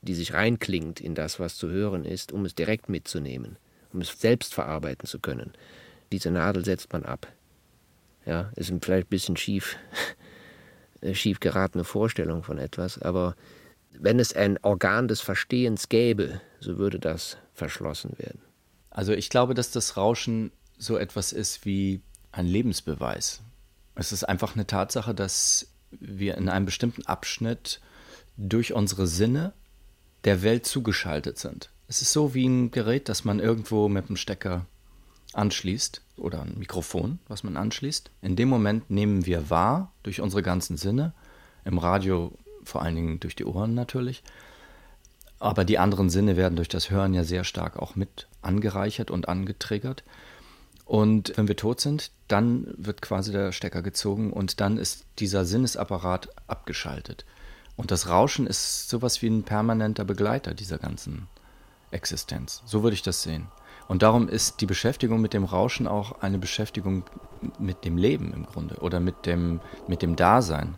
die 0.00 0.14
sich 0.14 0.34
reinklingt 0.34 1.00
in 1.00 1.16
das, 1.16 1.40
was 1.40 1.56
zu 1.56 1.68
hören 1.68 2.04
ist, 2.04 2.32
um 2.32 2.44
es 2.44 2.54
direkt 2.54 2.88
mitzunehmen, 2.88 3.56
um 3.92 4.00
es 4.00 4.20
selbst 4.20 4.54
verarbeiten 4.54 5.06
zu 5.06 5.18
können. 5.18 5.52
Diese 6.12 6.30
Nadel 6.30 6.64
setzt 6.64 6.92
man 6.92 7.04
ab. 7.04 7.26
Ja, 8.26 8.50
ist 8.56 8.72
vielleicht 8.82 9.06
ein 9.06 9.10
bisschen 9.10 9.36
schief, 9.36 9.76
schief 11.12 11.40
geratene 11.40 11.84
Vorstellung 11.84 12.42
von 12.42 12.58
etwas, 12.58 13.00
aber 13.00 13.34
wenn 13.92 14.20
es 14.20 14.34
ein 14.34 14.58
Organ 14.62 15.08
des 15.08 15.20
Verstehens 15.20 15.88
gäbe, 15.88 16.40
so 16.60 16.78
würde 16.78 16.98
das 16.98 17.38
verschlossen 17.54 18.18
werden. 18.18 18.40
Also 18.90 19.12
ich 19.12 19.30
glaube, 19.30 19.54
dass 19.54 19.70
das 19.70 19.96
Rauschen 19.96 20.52
so 20.76 20.96
etwas 20.96 21.32
ist 21.32 21.64
wie 21.64 22.00
ein 22.32 22.46
Lebensbeweis. 22.46 23.40
Es 23.94 24.12
ist 24.12 24.24
einfach 24.24 24.54
eine 24.54 24.66
Tatsache, 24.66 25.14
dass 25.14 25.68
wir 25.90 26.36
in 26.36 26.48
einem 26.48 26.66
bestimmten 26.66 27.06
Abschnitt 27.06 27.80
durch 28.36 28.72
unsere 28.72 29.06
Sinne 29.06 29.52
der 30.24 30.42
Welt 30.42 30.66
zugeschaltet 30.66 31.38
sind. 31.38 31.70
Es 31.90 32.02
ist 32.02 32.12
so 32.12 32.34
wie 32.34 32.46
ein 32.46 32.70
Gerät, 32.70 33.08
das 33.08 33.24
man 33.24 33.40
irgendwo 33.40 33.88
mit 33.88 34.10
dem 34.10 34.16
Stecker 34.16 34.66
anschließt 35.32 36.02
oder 36.18 36.42
ein 36.42 36.58
Mikrofon, 36.58 37.18
was 37.28 37.44
man 37.44 37.56
anschließt. 37.56 38.10
In 38.20 38.36
dem 38.36 38.50
Moment 38.50 38.90
nehmen 38.90 39.24
wir 39.24 39.48
wahr 39.48 39.90
durch 40.02 40.20
unsere 40.20 40.42
ganzen 40.42 40.76
Sinne, 40.76 41.14
im 41.64 41.78
Radio 41.78 42.32
vor 42.62 42.82
allen 42.82 42.94
Dingen 42.94 43.20
durch 43.20 43.36
die 43.36 43.46
Ohren 43.46 43.72
natürlich, 43.72 44.22
aber 45.38 45.64
die 45.64 45.78
anderen 45.78 46.10
Sinne 46.10 46.36
werden 46.36 46.56
durch 46.56 46.68
das 46.68 46.90
Hören 46.90 47.14
ja 47.14 47.24
sehr 47.24 47.44
stark 47.44 47.78
auch 47.78 47.96
mit 47.96 48.26
angereichert 48.42 49.10
und 49.10 49.28
angetriggert. 49.28 50.04
Und 50.84 51.32
wenn 51.36 51.48
wir 51.48 51.56
tot 51.56 51.80
sind, 51.80 52.10
dann 52.28 52.66
wird 52.76 53.00
quasi 53.00 53.32
der 53.32 53.52
Stecker 53.52 53.80
gezogen 53.80 54.30
und 54.30 54.60
dann 54.60 54.76
ist 54.76 55.06
dieser 55.18 55.46
Sinnesapparat 55.46 56.28
abgeschaltet. 56.48 57.24
Und 57.76 57.92
das 57.92 58.08
Rauschen 58.08 58.46
ist 58.46 58.90
sowas 58.90 59.22
wie 59.22 59.28
ein 59.28 59.44
permanenter 59.44 60.04
Begleiter 60.04 60.52
dieser 60.52 60.78
ganzen 60.78 61.28
Existenz. 61.90 62.62
So 62.64 62.82
würde 62.82 62.94
ich 62.94 63.02
das 63.02 63.22
sehen. 63.22 63.48
Und 63.88 64.02
darum 64.02 64.28
ist 64.28 64.60
die 64.60 64.66
Beschäftigung 64.66 65.20
mit 65.20 65.32
dem 65.32 65.44
Rauschen 65.44 65.86
auch 65.86 66.20
eine 66.20 66.38
Beschäftigung 66.38 67.04
mit 67.58 67.84
dem 67.84 67.96
Leben 67.96 68.32
im 68.34 68.44
Grunde 68.44 68.76
oder 68.76 69.00
mit 69.00 69.24
dem, 69.24 69.60
mit 69.86 70.02
dem 70.02 70.14
Dasein. 70.14 70.76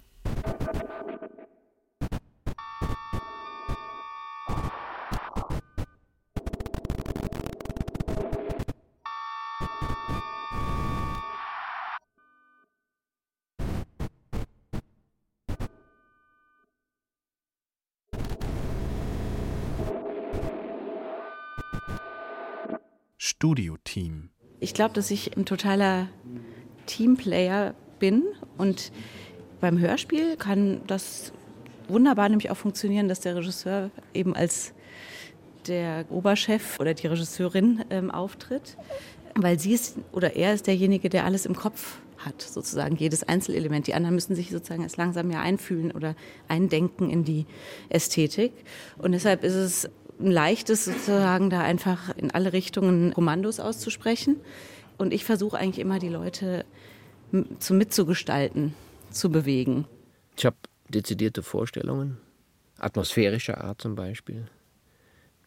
Glaube, 24.80 24.94
dass 24.94 25.10
ich 25.10 25.36
ein 25.36 25.44
totaler 25.44 26.08
Teamplayer 26.86 27.74
bin 27.98 28.22
und 28.56 28.92
beim 29.60 29.78
Hörspiel 29.78 30.38
kann 30.38 30.80
das 30.86 31.34
wunderbar 31.86 32.30
nämlich 32.30 32.50
auch 32.50 32.56
funktionieren, 32.56 33.06
dass 33.06 33.20
der 33.20 33.36
Regisseur 33.36 33.90
eben 34.14 34.34
als 34.34 34.72
der 35.66 36.06
Oberchef 36.08 36.80
oder 36.80 36.94
die 36.94 37.08
Regisseurin 37.08 37.84
ähm, 37.90 38.10
auftritt, 38.10 38.78
weil 39.34 39.58
sie 39.58 39.74
ist 39.74 39.98
oder 40.12 40.34
er 40.34 40.54
ist 40.54 40.66
derjenige, 40.66 41.10
der 41.10 41.26
alles 41.26 41.44
im 41.44 41.54
Kopf 41.54 41.98
hat, 42.16 42.40
sozusagen 42.40 42.96
jedes 42.96 43.22
Einzelelement. 43.22 43.86
Die 43.86 43.92
anderen 43.92 44.14
müssen 44.14 44.34
sich 44.34 44.48
sozusagen 44.48 44.82
erst 44.82 44.96
langsam 44.96 45.30
ja 45.30 45.42
einfühlen 45.42 45.92
oder 45.92 46.14
eindenken 46.48 47.10
in 47.10 47.24
die 47.24 47.44
Ästhetik. 47.90 48.52
Und 48.96 49.12
deshalb 49.12 49.44
ist 49.44 49.54
es 49.54 49.90
ein 50.20 50.30
leichtes 50.30 50.84
sozusagen 50.84 51.50
da 51.50 51.60
einfach 51.60 52.16
in 52.16 52.30
alle 52.30 52.52
Richtungen 52.52 53.12
Kommandos 53.14 53.60
auszusprechen. 53.60 54.36
Und 54.98 55.12
ich 55.12 55.24
versuche 55.24 55.56
eigentlich 55.56 55.78
immer 55.78 55.98
die 55.98 56.08
Leute 56.08 56.64
zu 57.58 57.74
mitzugestalten, 57.74 58.74
zu 59.10 59.30
bewegen. 59.30 59.86
Ich 60.36 60.44
habe 60.44 60.56
dezidierte 60.88 61.42
Vorstellungen, 61.42 62.18
atmosphärischer 62.78 63.62
Art 63.62 63.80
zum 63.80 63.94
Beispiel. 63.94 64.46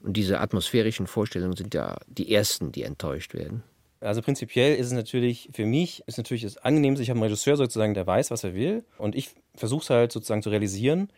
Und 0.01 0.17
diese 0.17 0.39
atmosphärischen 0.39 1.07
Vorstellungen 1.07 1.55
sind 1.55 1.73
ja 1.73 1.97
die 2.07 2.33
ersten, 2.33 2.71
die 2.71 2.83
enttäuscht 2.83 3.33
werden. 3.33 3.63
Also 4.01 4.21
prinzipiell 4.21 4.75
ist 4.75 4.87
es 4.87 4.91
natürlich, 4.91 5.49
für 5.53 5.65
mich 5.65 6.03
ist 6.07 6.17
natürlich 6.17 6.43
das 6.43 6.57
Angenehmste, 6.57 7.03
ich 7.03 7.09
habe 7.09 7.17
einen 7.17 7.23
Regisseur 7.23 7.55
sozusagen, 7.55 7.93
der 7.93 8.05
weiß, 8.05 8.31
was 8.31 8.43
er 8.43 8.53
will. 8.53 8.83
Und 8.97 9.15
ich 9.15 9.29
versuche 9.55 9.83
es 9.83 9.89
halt 9.89 10.11
sozusagen 10.11 10.43
zu 10.43 10.49
realisieren. 10.49 11.09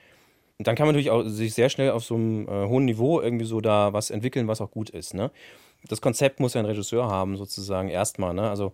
Und 0.57 0.67
dann 0.67 0.75
kann 0.75 0.87
man 0.87 0.95
natürlich 0.95 1.11
auch 1.11 1.23
sich 1.23 1.53
sehr 1.53 1.69
schnell 1.69 1.91
auf 1.91 2.03
so 2.05 2.15
einem 2.15 2.47
äh, 2.47 2.67
hohen 2.67 2.85
Niveau 2.85 3.19
irgendwie 3.19 3.45
so 3.45 3.59
da 3.59 3.91
was 3.91 4.09
entwickeln, 4.09 4.47
was 4.47 4.61
auch 4.61 4.71
gut 4.71 4.89
ist. 4.89 5.13
Ne? 5.13 5.31
Das 5.87 6.01
Konzept 6.01 6.39
muss 6.39 6.53
ja 6.53 6.61
ein 6.61 6.65
Regisseur 6.65 7.07
haben, 7.07 7.35
sozusagen 7.35 7.89
erstmal. 7.89 8.33
Ne? 8.33 8.49
Also 8.49 8.71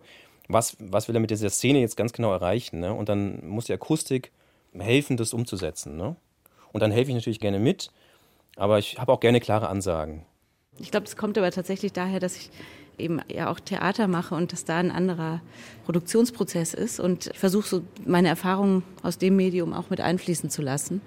was, 0.48 0.76
was 0.78 1.08
will 1.08 1.16
er 1.16 1.20
mit 1.20 1.30
dieser 1.30 1.50
Szene 1.50 1.80
jetzt 1.80 1.96
ganz 1.96 2.12
genau 2.12 2.32
erreichen? 2.32 2.80
Ne? 2.80 2.94
Und 2.94 3.08
dann 3.08 3.46
muss 3.46 3.66
die 3.66 3.72
Akustik 3.72 4.30
helfen, 4.78 5.16
das 5.16 5.34
umzusetzen. 5.34 5.96
Ne? 5.96 6.14
Und 6.72 6.80
dann 6.80 6.92
helfe 6.92 7.10
ich 7.10 7.16
natürlich 7.16 7.40
gerne 7.40 7.58
mit, 7.58 7.90
aber 8.56 8.78
ich 8.78 8.98
habe 8.98 9.12
auch 9.12 9.20
gerne 9.20 9.40
klare 9.40 9.68
Ansagen. 9.68 10.24
Ich 10.78 10.90
glaube, 10.90 11.04
das 11.04 11.16
kommt 11.16 11.36
aber 11.36 11.50
tatsächlich 11.50 11.92
daher, 11.92 12.20
dass 12.20 12.36
ich 12.36 12.50
eben 12.98 13.20
ja 13.28 13.50
auch 13.50 13.60
Theater 13.60 14.06
mache 14.06 14.34
und 14.34 14.52
dass 14.52 14.64
da 14.64 14.78
ein 14.78 14.90
anderer 14.90 15.40
Produktionsprozess 15.84 16.74
ist. 16.74 17.00
Und 17.00 17.28
ich 17.32 17.38
versuche 17.38 17.66
so 17.66 17.82
meine 18.06 18.28
Erfahrungen 18.28 18.82
aus 19.02 19.18
dem 19.18 19.36
Medium 19.36 19.72
auch 19.72 19.90
mit 19.90 20.00
einfließen 20.00 20.50
zu 20.50 20.62
lassen 20.62 21.00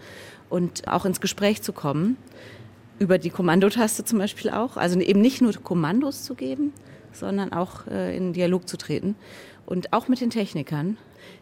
und 0.49 0.87
auch 0.87 1.05
ins 1.05 1.21
Gespräch 1.21 1.61
zu 1.61 1.73
kommen. 1.73 2.17
Über 2.97 3.17
die 3.17 3.29
Kommandotaste 3.29 4.05
zum 4.05 4.19
Beispiel 4.19 4.51
auch. 4.51 4.77
Also 4.77 4.99
eben 4.99 5.21
nicht 5.21 5.41
nur 5.41 5.53
Kommandos 5.53 6.23
zu 6.23 6.35
geben, 6.35 6.73
sondern 7.11 7.51
auch 7.51 7.87
äh, 7.87 8.15
in 8.15 8.33
Dialog 8.33 8.67
zu 8.67 8.77
treten. 8.77 9.15
Und 9.65 9.93
auch 9.93 10.07
mit 10.07 10.21
den 10.21 10.29
Technikern, 10.29 10.97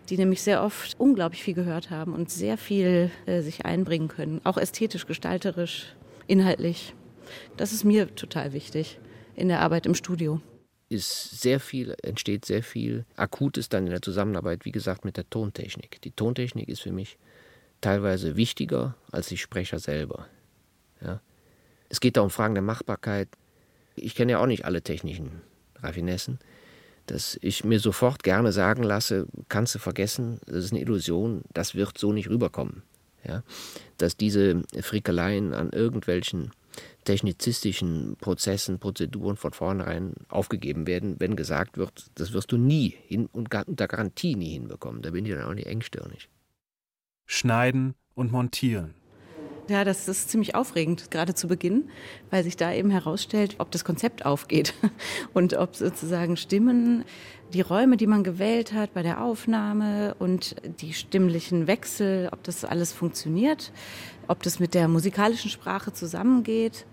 die 0.09 0.17
nämlich 0.17 0.41
sehr 0.41 0.63
oft 0.63 0.99
unglaublich 0.99 1.43
viel 1.43 1.53
gehört 1.53 1.89
haben 1.89 2.13
und 2.13 2.29
sehr 2.29 2.57
viel 2.57 3.11
äh, 3.25 3.41
sich 3.41 3.65
einbringen 3.65 4.07
können. 4.07 4.41
Auch 4.43 4.57
ästhetisch, 4.57 5.05
gestalterisch, 5.05 5.93
inhaltlich. 6.27 6.95
Das 7.57 7.73
ist 7.73 7.83
mir 7.83 8.13
total 8.15 8.53
wichtig 8.53 8.99
in 9.35 9.47
der 9.47 9.61
Arbeit 9.61 9.85
im 9.85 9.95
Studio. 9.95 10.41
Ist 10.89 11.41
sehr 11.41 11.59
viel, 11.59 11.95
entsteht 12.03 12.45
sehr 12.45 12.63
viel 12.63 13.05
Akutes 13.15 13.69
dann 13.69 13.85
in 13.85 13.91
der 13.91 14.01
Zusammenarbeit, 14.01 14.65
wie 14.65 14.71
gesagt, 14.71 15.05
mit 15.05 15.17
der 15.17 15.29
Tontechnik. 15.29 16.01
Die 16.01 16.11
Tontechnik 16.11 16.69
ist 16.69 16.81
für 16.81 16.91
mich 16.91 17.17
teilweise 17.83 18.35
wichtiger 18.35 18.95
als 19.11 19.27
die 19.27 19.37
Sprecher 19.37 19.79
selber. 19.79 20.27
Ja. 21.01 21.21
Es 21.89 21.99
geht 21.99 22.17
da 22.17 22.21
um 22.21 22.29
Fragen 22.29 22.55
der 22.55 22.63
Machbarkeit. 22.63 23.29
Ich 23.95 24.15
kenne 24.15 24.33
ja 24.33 24.39
auch 24.39 24.47
nicht 24.47 24.65
alle 24.65 24.81
technischen 24.81 25.41
Raffinessen, 25.81 26.39
dass 27.05 27.37
ich 27.41 27.63
mir 27.63 27.79
sofort 27.79 28.23
gerne 28.23 28.51
sagen 28.51 28.83
lasse, 28.83 29.27
kannst 29.49 29.75
du 29.75 29.79
vergessen, 29.79 30.39
das 30.45 30.65
ist 30.65 30.71
eine 30.71 30.81
Illusion, 30.81 31.43
das 31.53 31.75
wird 31.75 31.97
so 31.97 32.13
nicht 32.13 32.29
rüberkommen. 32.29 32.83
Ja? 33.23 33.43
Dass 33.97 34.17
diese 34.17 34.63
Frickeleien 34.81 35.53
an 35.53 35.69
irgendwelchen 35.71 36.51
technizistischen 37.03 38.15
Prozessen, 38.19 38.79
Prozeduren 38.79 39.35
von 39.35 39.53
vornherein 39.53 40.13
aufgegeben 40.29 40.87
werden, 40.87 41.19
wenn 41.19 41.35
gesagt 41.35 41.77
wird, 41.77 42.05
das 42.15 42.33
wirst 42.33 42.51
du 42.51 42.57
nie 42.57 42.95
hin 43.07 43.27
und 43.31 43.53
unter 43.67 43.87
Garantie 43.87 44.35
nie 44.35 44.53
hinbekommen. 44.53 45.01
Da 45.01 45.11
bin 45.11 45.25
ich 45.25 45.33
dann 45.33 45.43
auch 45.43 45.53
nicht 45.53 45.67
engstirnig. 45.67 46.29
Schneiden 47.25 47.95
und 48.15 48.31
montieren. 48.31 48.93
Ja, 49.69 49.85
das 49.85 50.09
ist 50.09 50.29
ziemlich 50.29 50.55
aufregend, 50.55 51.09
gerade 51.09 51.35
zu 51.35 51.47
Beginn, 51.47 51.89
weil 52.29 52.43
sich 52.43 52.57
da 52.57 52.73
eben 52.73 52.89
herausstellt, 52.89 53.55
ob 53.59 53.71
das 53.71 53.85
Konzept 53.85 54.25
aufgeht 54.25 54.73
und 55.33 55.53
ob 55.53 55.75
sozusagen 55.75 56.35
Stimmen, 56.35 57.05
die 57.53 57.61
Räume, 57.61 57.95
die 57.95 58.07
man 58.07 58.23
gewählt 58.23 58.73
hat 58.73 58.93
bei 58.93 59.03
der 59.03 59.23
Aufnahme 59.23 60.15
und 60.19 60.55
die 60.81 60.93
stimmlichen 60.93 61.67
Wechsel, 61.67 62.29
ob 62.31 62.43
das 62.43 62.65
alles 62.65 62.91
funktioniert, 62.91 63.71
ob 64.27 64.43
das 64.43 64.59
mit 64.59 64.73
der 64.73 64.87
musikalischen 64.87 65.49
Sprache 65.49 65.93
zusammengeht 65.93 66.85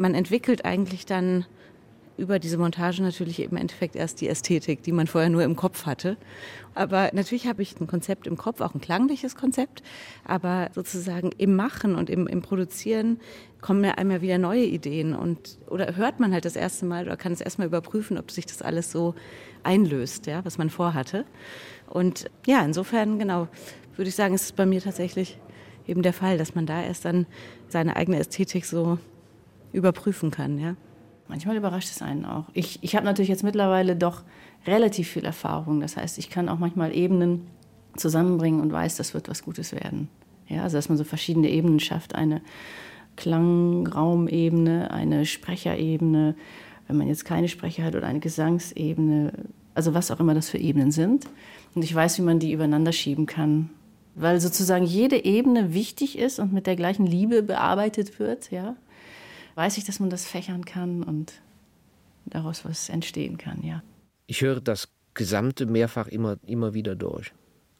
man 0.00 0.14
entwickelt 0.14 0.64
eigentlich 0.64 1.06
dann 1.06 1.44
über 2.20 2.38
diese 2.38 2.58
Montage 2.58 3.02
natürlich 3.02 3.40
im 3.40 3.56
Endeffekt 3.56 3.96
erst 3.96 4.20
die 4.20 4.28
Ästhetik, 4.28 4.82
die 4.82 4.92
man 4.92 5.06
vorher 5.06 5.30
nur 5.30 5.42
im 5.42 5.56
Kopf 5.56 5.86
hatte. 5.86 6.16
Aber 6.74 7.10
natürlich 7.14 7.46
habe 7.46 7.62
ich 7.62 7.80
ein 7.80 7.86
Konzept 7.86 8.26
im 8.26 8.36
Kopf, 8.36 8.60
auch 8.60 8.74
ein 8.74 8.80
klangliches 8.80 9.34
Konzept. 9.34 9.82
Aber 10.24 10.70
sozusagen 10.74 11.30
im 11.38 11.56
Machen 11.56 11.96
und 11.96 12.10
im, 12.10 12.26
im 12.26 12.42
Produzieren 12.42 13.18
kommen 13.60 13.82
ja 13.82 13.92
einem 13.92 14.10
ja 14.10 14.22
wieder 14.22 14.38
neue 14.38 14.64
Ideen. 14.64 15.14
Und, 15.14 15.58
oder 15.66 15.96
hört 15.96 16.20
man 16.20 16.32
halt 16.32 16.44
das 16.44 16.56
erste 16.56 16.84
Mal 16.84 17.06
oder 17.06 17.16
kann 17.16 17.32
es 17.32 17.40
erstmal 17.40 17.66
überprüfen, 17.66 18.18
ob 18.18 18.30
sich 18.30 18.46
das 18.46 18.62
alles 18.62 18.92
so 18.92 19.14
einlöst, 19.62 20.26
ja, 20.26 20.44
was 20.44 20.58
man 20.58 20.70
vorhatte. 20.70 21.24
Und 21.88 22.30
ja, 22.46 22.62
insofern, 22.64 23.18
genau, 23.18 23.48
würde 23.96 24.10
ich 24.10 24.14
sagen, 24.14 24.34
ist 24.34 24.44
es 24.44 24.52
bei 24.52 24.66
mir 24.66 24.80
tatsächlich 24.82 25.38
eben 25.86 26.02
der 26.02 26.12
Fall, 26.12 26.38
dass 26.38 26.54
man 26.54 26.66
da 26.66 26.82
erst 26.82 27.04
dann 27.06 27.26
seine 27.68 27.96
eigene 27.96 28.18
Ästhetik 28.18 28.66
so 28.66 28.98
überprüfen 29.72 30.30
kann. 30.30 30.58
Ja? 30.58 30.76
Manchmal 31.30 31.56
überrascht 31.56 31.90
es 31.90 32.02
einen 32.02 32.24
auch. 32.24 32.46
Ich, 32.54 32.80
ich 32.82 32.96
habe 32.96 33.06
natürlich 33.06 33.28
jetzt 33.28 33.44
mittlerweile 33.44 33.94
doch 33.94 34.24
relativ 34.66 35.08
viel 35.08 35.24
Erfahrung. 35.24 35.80
Das 35.80 35.96
heißt, 35.96 36.18
ich 36.18 36.28
kann 36.28 36.48
auch 36.48 36.58
manchmal 36.58 36.92
Ebenen 36.92 37.46
zusammenbringen 37.96 38.60
und 38.60 38.72
weiß, 38.72 38.96
das 38.96 39.14
wird 39.14 39.28
was 39.28 39.44
Gutes 39.44 39.72
werden. 39.72 40.08
Ja, 40.48 40.64
also 40.64 40.76
dass 40.76 40.88
man 40.88 40.98
so 40.98 41.04
verschiedene 41.04 41.48
Ebenen 41.48 41.78
schafft. 41.78 42.16
Eine 42.16 42.42
Klangraumebene, 43.14 44.90
eine 44.90 45.24
Sprecherebene, 45.24 46.34
wenn 46.88 46.96
man 46.96 47.06
jetzt 47.06 47.24
keine 47.24 47.46
Sprecher 47.46 47.84
hat 47.84 47.94
oder 47.94 48.08
eine 48.08 48.18
Gesangsebene, 48.18 49.32
also 49.74 49.94
was 49.94 50.10
auch 50.10 50.18
immer 50.18 50.34
das 50.34 50.50
für 50.50 50.58
Ebenen 50.58 50.90
sind. 50.90 51.26
Und 51.76 51.84
ich 51.84 51.94
weiß, 51.94 52.18
wie 52.18 52.22
man 52.22 52.40
die 52.40 52.52
übereinander 52.52 52.90
schieben 52.90 53.26
kann, 53.26 53.70
weil 54.16 54.40
sozusagen 54.40 54.84
jede 54.84 55.24
Ebene 55.24 55.74
wichtig 55.74 56.18
ist 56.18 56.40
und 56.40 56.52
mit 56.52 56.66
der 56.66 56.74
gleichen 56.74 57.06
Liebe 57.06 57.44
bearbeitet 57.44 58.18
wird, 58.18 58.50
ja 58.50 58.74
weiß 59.54 59.78
ich, 59.78 59.84
dass 59.84 60.00
man 60.00 60.10
das 60.10 60.26
fächern 60.26 60.64
kann 60.64 61.02
und 61.02 61.40
daraus 62.26 62.64
was 62.64 62.88
entstehen 62.88 63.38
kann, 63.38 63.62
ja. 63.62 63.82
Ich 64.26 64.42
höre 64.42 64.60
das 64.60 64.88
Gesamte 65.14 65.66
mehrfach 65.66 66.06
immer, 66.06 66.38
immer 66.46 66.74
wieder 66.74 66.94
durch, 66.94 67.32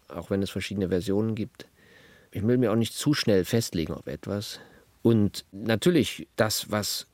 auch 0.09 0.31
wenn 0.31 0.43
es 0.43 0.51
verschiedene 0.51 0.89
Versionen 0.89 1.35
gibt. 1.35 1.69
Ich 2.33 2.47
will 2.47 2.59
mir 2.59 2.73
auch 2.73 2.77
nicht 2.77 2.95
zu 2.95 3.15
schnell 3.15 3.45
festlegen 3.45 3.93
auf 3.93 4.07
etwas. 4.07 4.61
Und 5.03 5.45
natürlich, 5.53 6.29
das, 6.37 6.71
was 6.71 7.07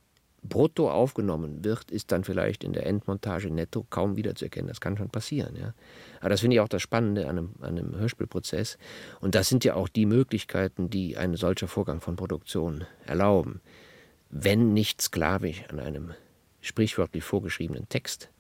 brutto 0.43 0.91
aufgenommen 0.91 1.65
wird, 1.65 1.91
ist 1.91 2.13
dann 2.13 2.25
vielleicht 2.25 2.65
in 2.65 2.73
der 2.73 2.87
Endmontage 2.87 3.51
netto 3.51 3.87
kaum 3.89 4.17
wiederzuerkennen. 4.17 4.69
Das 4.69 4.81
kann 4.81 4.97
schon 4.97 5.11
passieren. 5.11 5.57
Ja. 5.57 5.75
Aber 6.21 6.31
das 6.31 6.41
finde 6.41 6.57
ich 6.57 6.61
auch 6.61 6.69
das 6.69 6.83
Spannende 6.83 7.29
an 7.29 7.39
einem, 7.39 7.55
an 7.61 7.79
einem 7.79 7.97
Hörspielprozess. 7.97 8.79
Und 9.21 9.35
das 9.35 9.49
sind 9.49 9.65
ja 9.65 9.75
auch 9.75 9.89
die 9.89 10.07
Möglichkeiten, 10.07 10.89
die 10.91 11.17
ein 11.17 11.37
solcher 11.37 11.69
Vorgang 11.69 12.01
von 12.01 12.17
Produktion 12.17 12.85
erlauben 13.05 13.61
wenn 14.31 14.73
nicht 14.73 15.01
sklavisch 15.01 15.65
an 15.69 15.81
einem 15.81 16.13
sprichwörtlich 16.61 17.25
vorgeschriebenen 17.25 17.89
Text 17.89 18.31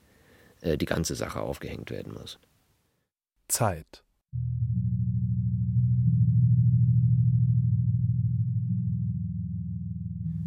äh, 0.60 0.76
die 0.76 0.86
ganze 0.86 1.14
Sache 1.14 1.40
aufgehängt 1.40 1.90
werden 1.90 2.12
muss. 2.12 2.38
Zeit. 3.48 4.02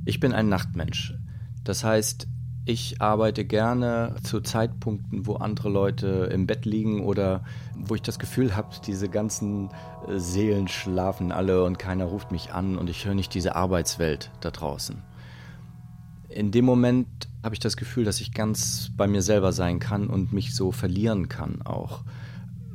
Ich 0.06 0.20
bin 0.20 0.34
ein 0.34 0.50
Nachtmensch. 0.50 1.14
Das 1.64 1.84
heißt, 1.84 2.28
ich 2.66 3.02
arbeite 3.02 3.46
gerne 3.46 4.16
zu 4.24 4.42
Zeitpunkten, 4.42 5.26
wo 5.26 5.36
andere 5.36 5.70
Leute 5.70 6.30
im 6.32 6.46
Bett 6.46 6.66
liegen 6.66 7.04
oder 7.04 7.44
wo 7.76 7.96
ich 7.96 8.02
das 8.02 8.20
Gefühl 8.20 8.56
habe, 8.56 8.76
diese 8.86 9.08
ganzen 9.08 9.70
äh, 10.08 10.20
Seelen 10.20 10.68
schlafen 10.68 11.32
alle 11.32 11.64
und 11.64 11.80
keiner 11.80 12.06
ruft 12.06 12.32
mich 12.32 12.52
an 12.52 12.78
und 12.78 12.90
ich 12.90 13.06
höre 13.06 13.16
nicht 13.16 13.34
diese 13.34 13.56
Arbeitswelt 13.56 14.32
da 14.42 14.52
draußen 14.52 15.02
in 16.30 16.52
dem 16.52 16.66
Moment 16.66 17.08
habe 17.44 17.56
ich 17.56 17.60
das 17.60 17.78
Gefühl, 17.78 18.04
dass 18.04 18.22
ich 18.22 18.34
ganz 18.34 18.92
bei 18.96 19.08
mir 19.08 19.22
selber 19.22 19.52
sein 19.52 19.80
kann 19.80 20.08
und 20.08 20.34
mich 20.34 20.54
so 20.54 20.72
verlieren 20.72 21.30
kann 21.30 21.62
auch. 21.64 22.02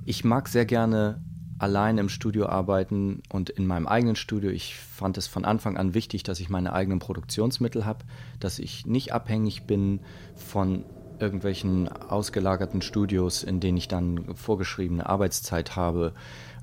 Ich 0.04 0.24
mag 0.24 0.48
sehr 0.48 0.66
gerne 0.66 1.22
allein 1.58 1.98
im 1.98 2.08
Studio 2.08 2.46
arbeiten 2.46 3.22
und 3.30 3.50
in 3.50 3.66
meinem 3.66 3.86
eigenen 3.86 4.16
Studio. 4.16 4.50
Ich 4.50 4.76
fand 4.76 5.16
es 5.18 5.26
von 5.26 5.44
Anfang 5.44 5.76
an 5.76 5.94
wichtig, 5.94 6.22
dass 6.24 6.40
ich 6.40 6.50
meine 6.50 6.72
eigenen 6.72 6.98
Produktionsmittel 6.98 7.84
habe, 7.84 8.04
dass 8.40 8.58
ich 8.58 8.86
nicht 8.86 9.12
abhängig 9.12 9.64
bin 9.64 10.00
von 10.34 10.84
irgendwelchen 11.20 11.88
ausgelagerten 11.88 12.82
Studios, 12.82 13.44
in 13.44 13.60
denen 13.60 13.78
ich 13.78 13.88
dann 13.88 14.34
vorgeschriebene 14.34 15.08
Arbeitszeit 15.08 15.76
habe 15.76 16.12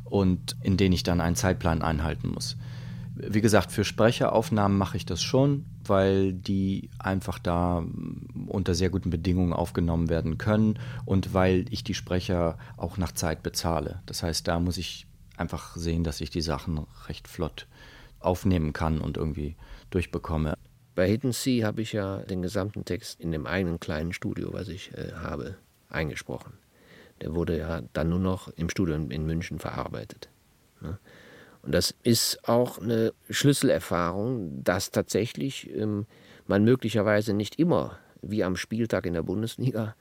und 0.04 0.58
in 0.62 0.76
denen 0.76 0.94
ich 0.94 1.04
dann 1.04 1.22
einen 1.22 1.38
Zeitplan 1.38 1.82
einhalten 1.82 2.30
muss. 2.30 2.58
Wie 3.28 3.42
gesagt, 3.42 3.72
für 3.72 3.84
Sprecheraufnahmen 3.84 4.78
mache 4.78 4.98
ich 4.98 5.06
das 5.06 5.22
schon, 5.22 5.66
weil 5.86 6.34
die 6.34 6.90
einfach 6.98 7.38
da 7.38 7.84
unter 8.48 8.74
sehr 8.74 8.90
guten 8.90 9.12
Bedingungen 9.12 9.54
aufgenommen 9.54 10.10
werden 10.10 10.38
können 10.38 10.80
und 11.06 11.34
weil 11.34 11.66
ich 11.70 11.84
die 11.84 11.94
Sprecher 11.94 12.58
auch 12.78 12.98
nach 12.98 13.12
Zeit 13.12 13.44
bezahle. 13.44 14.02
Das 14.08 14.24
heißt, 14.24 14.48
da 14.48 14.60
muss 14.60 14.78
ich 14.78 15.06
einfach 15.38 15.76
sehen, 15.76 16.04
dass 16.04 16.22
ich 16.22 16.30
die 16.32 16.42
Sachen 16.42 16.86
recht 17.08 17.28
flott 17.28 17.68
aufnehmen 18.20 18.74
kann 18.74 19.00
und 19.00 19.18
irgendwie 19.18 19.56
durchbekomme. 19.90 20.58
Bei 20.96 21.08
Hidden 21.08 21.32
Sea 21.32 21.66
habe 21.68 21.82
ich 21.82 21.94
ja 21.94 22.18
den 22.18 22.42
gesamten 22.42 22.86
Text 22.86 23.20
in 23.20 23.32
dem 23.32 23.46
eigenen 23.46 23.80
kleinen 23.80 24.14
Studio, 24.14 24.54
was 24.54 24.68
ich 24.68 24.92
äh, 24.94 25.14
habe, 25.14 25.58
eingesprochen. 25.90 26.54
Der 27.22 27.36
wurde 27.36 27.58
ja 27.58 27.82
dann 27.94 28.10
nur 28.10 28.20
noch 28.20 28.50
im 28.50 28.70
Studio 28.70 28.96
in 28.96 29.26
München 29.26 29.60
verarbeitet. 29.60 30.30
Ne? 30.82 30.98
Und 31.64 31.74
das 31.74 31.94
ist 32.04 32.48
auch 32.48 32.80
eine 32.80 33.14
Schlüsselerfahrung, 33.30 34.64
dass 34.64 34.92
tatsächlich 34.92 35.70
ähm, 35.76 36.08
man 36.48 36.64
möglicherweise 36.64 37.34
nicht 37.34 37.60
immer, 37.60 38.00
wie 38.22 38.44
am 38.44 38.56
Spieltag 38.56 39.06
in 39.06 39.14
der 39.14 39.24
Bundesliga, 39.24 39.96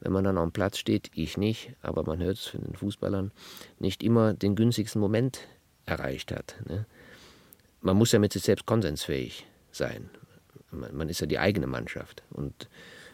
wenn 0.00 0.12
man 0.12 0.24
dann 0.24 0.38
am 0.38 0.52
Platz 0.52 0.78
steht, 0.78 1.10
ich 1.14 1.36
nicht, 1.36 1.72
aber 1.82 2.04
man 2.04 2.22
hört 2.22 2.36
es 2.36 2.46
von 2.46 2.62
den 2.62 2.74
Fußballern, 2.74 3.32
nicht 3.78 4.02
immer 4.02 4.34
den 4.34 4.54
günstigsten 4.54 5.00
Moment 5.00 5.40
erreicht 5.86 6.32
hat. 6.32 6.56
Ne? 6.68 6.86
Man 7.80 7.96
muss 7.96 8.12
ja 8.12 8.18
mit 8.18 8.32
sich 8.32 8.42
selbst 8.42 8.66
konsensfähig 8.66 9.46
sein. 9.72 10.10
Man, 10.70 10.94
man 10.96 11.08
ist 11.08 11.20
ja 11.20 11.26
die 11.26 11.38
eigene 11.38 11.66
Mannschaft. 11.66 12.22
Und 12.30 12.68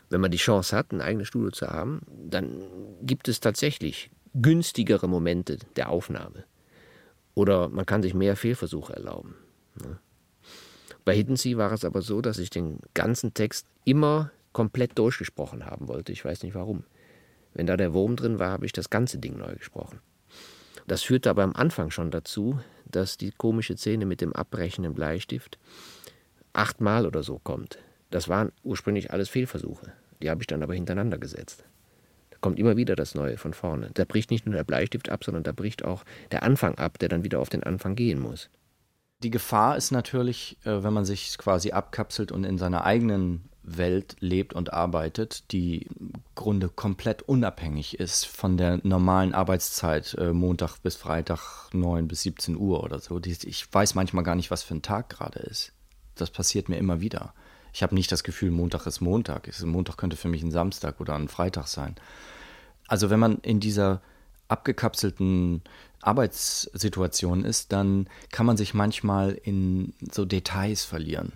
wenn 0.08 0.20
man 0.20 0.30
die 0.30 0.38
Chance 0.38 0.76
hat, 0.76 0.92
ein 0.92 1.00
eigenes 1.00 1.28
Studio 1.28 1.50
zu 1.50 1.68
haben, 1.68 2.02
dann 2.28 2.62
gibt 3.02 3.28
es 3.28 3.40
tatsächlich 3.40 4.10
günstigere 4.34 5.08
Momente 5.08 5.58
der 5.76 5.90
Aufnahme. 5.90 6.44
Oder 7.40 7.70
man 7.70 7.86
kann 7.86 8.02
sich 8.02 8.12
mehr 8.12 8.36
Fehlversuche 8.36 8.92
erlauben. 8.92 9.34
Ne? 9.82 9.98
Bei 11.06 11.14
Hidden 11.14 11.36
Sea 11.36 11.56
war 11.56 11.72
es 11.72 11.86
aber 11.86 12.02
so, 12.02 12.20
dass 12.20 12.36
ich 12.36 12.50
den 12.50 12.80
ganzen 12.92 13.32
Text 13.32 13.66
immer 13.86 14.30
komplett 14.52 14.98
durchgesprochen 14.98 15.64
haben 15.64 15.88
wollte. 15.88 16.12
Ich 16.12 16.22
weiß 16.22 16.42
nicht 16.42 16.54
warum. 16.54 16.84
Wenn 17.54 17.66
da 17.66 17.78
der 17.78 17.94
Wurm 17.94 18.16
drin 18.16 18.38
war, 18.38 18.50
habe 18.50 18.66
ich 18.66 18.74
das 18.74 18.90
ganze 18.90 19.16
Ding 19.16 19.38
neu 19.38 19.54
gesprochen. 19.54 20.00
Das 20.86 21.02
führte 21.02 21.30
aber 21.30 21.42
am 21.42 21.56
Anfang 21.56 21.90
schon 21.90 22.10
dazu, 22.10 22.60
dass 22.84 23.16
die 23.16 23.30
komische 23.30 23.74
Szene 23.74 24.04
mit 24.04 24.20
dem 24.20 24.34
abbrechenden 24.34 24.92
Bleistift 24.92 25.58
achtmal 26.52 27.06
oder 27.06 27.22
so 27.22 27.38
kommt. 27.38 27.78
Das 28.10 28.28
waren 28.28 28.52
ursprünglich 28.64 29.12
alles 29.12 29.30
Fehlversuche. 29.30 29.94
Die 30.22 30.28
habe 30.28 30.42
ich 30.42 30.46
dann 30.46 30.62
aber 30.62 30.74
hintereinander 30.74 31.16
gesetzt. 31.16 31.64
Kommt 32.40 32.58
immer 32.58 32.76
wieder 32.76 32.96
das 32.96 33.14
Neue 33.14 33.36
von 33.36 33.52
vorne. 33.52 33.90
Da 33.94 34.04
bricht 34.04 34.30
nicht 34.30 34.46
nur 34.46 34.54
der 34.54 34.64
Bleistift 34.64 35.10
ab, 35.10 35.24
sondern 35.24 35.42
da 35.42 35.52
bricht 35.52 35.84
auch 35.84 36.04
der 36.30 36.42
Anfang 36.42 36.76
ab, 36.76 36.98
der 36.98 37.08
dann 37.08 37.24
wieder 37.24 37.40
auf 37.40 37.48
den 37.48 37.62
Anfang 37.62 37.96
gehen 37.96 38.20
muss. 38.20 38.48
Die 39.22 39.30
Gefahr 39.30 39.76
ist 39.76 39.90
natürlich, 39.90 40.56
äh, 40.64 40.82
wenn 40.82 40.94
man 40.94 41.04
sich 41.04 41.36
quasi 41.36 41.72
abkapselt 41.72 42.32
und 42.32 42.44
in 42.44 42.56
seiner 42.56 42.84
eigenen 42.84 43.50
Welt 43.62 44.16
lebt 44.20 44.54
und 44.54 44.72
arbeitet, 44.72 45.52
die 45.52 45.82
im 45.82 46.12
Grunde 46.34 46.68
komplett 46.68 47.22
unabhängig 47.22 48.00
ist 48.00 48.24
von 48.24 48.56
der 48.56 48.80
normalen 48.82 49.34
Arbeitszeit, 49.34 50.14
äh, 50.14 50.32
Montag 50.32 50.78
bis 50.78 50.96
Freitag 50.96 51.68
9 51.72 52.08
bis 52.08 52.22
17 52.22 52.56
Uhr 52.56 52.82
oder 52.82 52.98
so. 52.98 53.20
Ich 53.22 53.72
weiß 53.72 53.94
manchmal 53.94 54.24
gar 54.24 54.34
nicht, 54.34 54.50
was 54.50 54.62
für 54.62 54.74
ein 54.74 54.82
Tag 54.82 55.10
gerade 55.10 55.40
ist. 55.40 55.72
Das 56.14 56.30
passiert 56.30 56.68
mir 56.68 56.78
immer 56.78 57.00
wieder. 57.00 57.34
Ich 57.72 57.82
habe 57.82 57.94
nicht 57.94 58.10
das 58.10 58.24
Gefühl, 58.24 58.50
Montag 58.50 58.86
ist 58.86 59.00
Montag. 59.00 59.48
Montag 59.64 59.96
könnte 59.96 60.16
für 60.16 60.28
mich 60.28 60.42
ein 60.42 60.50
Samstag 60.50 61.00
oder 61.00 61.14
ein 61.14 61.28
Freitag 61.28 61.66
sein. 61.66 61.94
Also 62.88 63.10
wenn 63.10 63.20
man 63.20 63.38
in 63.38 63.60
dieser 63.60 64.00
abgekapselten 64.48 65.62
Arbeitssituation 66.02 67.44
ist, 67.44 67.72
dann 67.72 68.08
kann 68.30 68.46
man 68.46 68.56
sich 68.56 68.74
manchmal 68.74 69.32
in 69.32 69.92
so 70.10 70.24
Details 70.24 70.84
verlieren. 70.84 71.32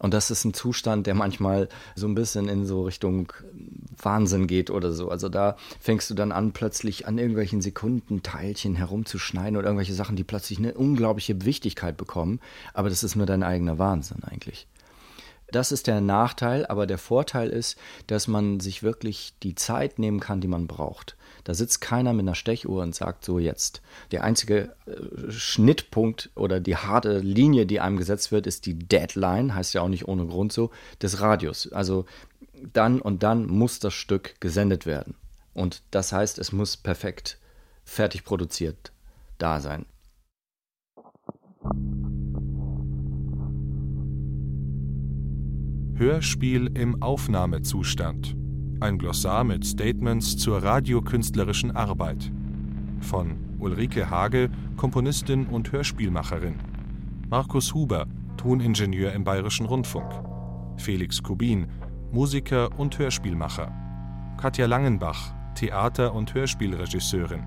Und 0.00 0.14
das 0.14 0.30
ist 0.30 0.46
ein 0.46 0.54
Zustand, 0.54 1.06
der 1.06 1.14
manchmal 1.14 1.68
so 1.94 2.08
ein 2.08 2.14
bisschen 2.14 2.48
in 2.48 2.64
so 2.64 2.84
Richtung 2.84 3.32
Wahnsinn 3.98 4.46
geht 4.46 4.70
oder 4.70 4.92
so. 4.92 5.10
Also 5.10 5.28
da 5.28 5.56
fängst 5.78 6.08
du 6.08 6.14
dann 6.14 6.32
an, 6.32 6.52
plötzlich 6.52 7.06
an 7.06 7.18
irgendwelchen 7.18 7.60
Sekundenteilchen 7.60 8.76
herumzuschneiden 8.76 9.58
oder 9.58 9.66
irgendwelche 9.66 9.92
Sachen, 9.92 10.16
die 10.16 10.24
plötzlich 10.24 10.58
eine 10.58 10.72
unglaubliche 10.72 11.44
Wichtigkeit 11.44 11.98
bekommen. 11.98 12.40
Aber 12.72 12.88
das 12.88 13.02
ist 13.02 13.14
nur 13.14 13.26
dein 13.26 13.42
eigener 13.42 13.78
Wahnsinn 13.78 14.24
eigentlich. 14.24 14.66
Das 15.52 15.72
ist 15.72 15.86
der 15.86 16.00
Nachteil, 16.00 16.66
aber 16.66 16.86
der 16.86 16.98
Vorteil 16.98 17.50
ist, 17.50 17.76
dass 18.06 18.28
man 18.28 18.60
sich 18.60 18.82
wirklich 18.82 19.34
die 19.42 19.54
Zeit 19.54 19.98
nehmen 19.98 20.20
kann, 20.20 20.40
die 20.40 20.48
man 20.48 20.66
braucht. 20.66 21.16
Da 21.44 21.54
sitzt 21.54 21.80
keiner 21.80 22.12
mit 22.12 22.24
einer 22.24 22.34
Stechuhr 22.34 22.82
und 22.82 22.94
sagt 22.94 23.24
so 23.24 23.38
jetzt. 23.38 23.80
Der 24.12 24.24
einzige 24.24 24.74
äh, 24.86 25.30
Schnittpunkt 25.30 26.30
oder 26.34 26.60
die 26.60 26.76
harte 26.76 27.18
Linie, 27.18 27.66
die 27.66 27.80
einem 27.80 27.96
gesetzt 27.96 28.30
wird, 28.30 28.46
ist 28.46 28.66
die 28.66 28.78
Deadline, 28.78 29.54
heißt 29.54 29.74
ja 29.74 29.82
auch 29.82 29.88
nicht 29.88 30.06
ohne 30.06 30.26
Grund 30.26 30.52
so, 30.52 30.70
des 31.00 31.20
Radios. 31.20 31.72
Also 31.72 32.04
dann 32.72 33.00
und 33.00 33.22
dann 33.22 33.46
muss 33.46 33.78
das 33.78 33.94
Stück 33.94 34.40
gesendet 34.40 34.86
werden. 34.86 35.14
Und 35.54 35.82
das 35.90 36.12
heißt, 36.12 36.38
es 36.38 36.52
muss 36.52 36.76
perfekt 36.76 37.38
fertig 37.84 38.24
produziert 38.24 38.92
da 39.38 39.60
sein. 39.60 39.86
Hörspiel 46.00 46.70
im 46.78 47.02
Aufnahmezustand. 47.02 48.34
Ein 48.80 48.96
Glossar 48.96 49.44
mit 49.44 49.66
Statements 49.66 50.38
zur 50.38 50.62
radiokünstlerischen 50.62 51.76
Arbeit. 51.76 52.32
Von 53.00 53.36
Ulrike 53.58 54.08
Hage, 54.08 54.48
Komponistin 54.78 55.44
und 55.44 55.70
Hörspielmacherin. 55.72 56.54
Markus 57.28 57.74
Huber, 57.74 58.06
Toningenieur 58.38 59.12
im 59.12 59.24
Bayerischen 59.24 59.66
Rundfunk. 59.66 60.10
Felix 60.78 61.22
Kubin, 61.22 61.66
Musiker 62.10 62.70
und 62.78 62.98
Hörspielmacher. 62.98 63.70
Katja 64.40 64.64
Langenbach, 64.64 65.34
Theater- 65.54 66.14
und 66.14 66.32
Hörspielregisseurin. 66.32 67.44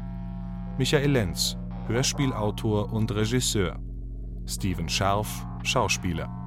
Michael 0.77 1.09
Lenz, 1.09 1.57
Hörspielautor 1.87 2.93
und 2.93 3.11
Regisseur. 3.15 3.79
Steven 4.45 4.87
Scharf, 4.87 5.43
Schauspieler. 5.63 6.42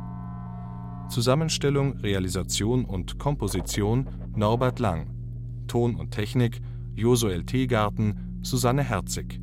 Zusammenstellung, 1.09 1.99
Realisation 1.99 2.85
und 2.85 3.19
Komposition 3.19 4.09
Norbert 4.35 4.79
Lang. 4.79 5.11
Ton 5.67 5.97
und 5.97 6.11
Technik 6.11 6.61
Josuel 6.95 7.45
Teegarten, 7.45 8.41
Susanne 8.43 8.83
Herzig. 8.83 9.41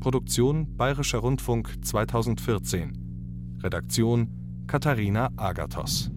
Produktion 0.00 0.76
Bayerischer 0.76 1.18
Rundfunk 1.18 1.84
2014. 1.84 3.58
Redaktion 3.62 4.28
Katharina 4.66 5.30
Agathos 5.36 6.10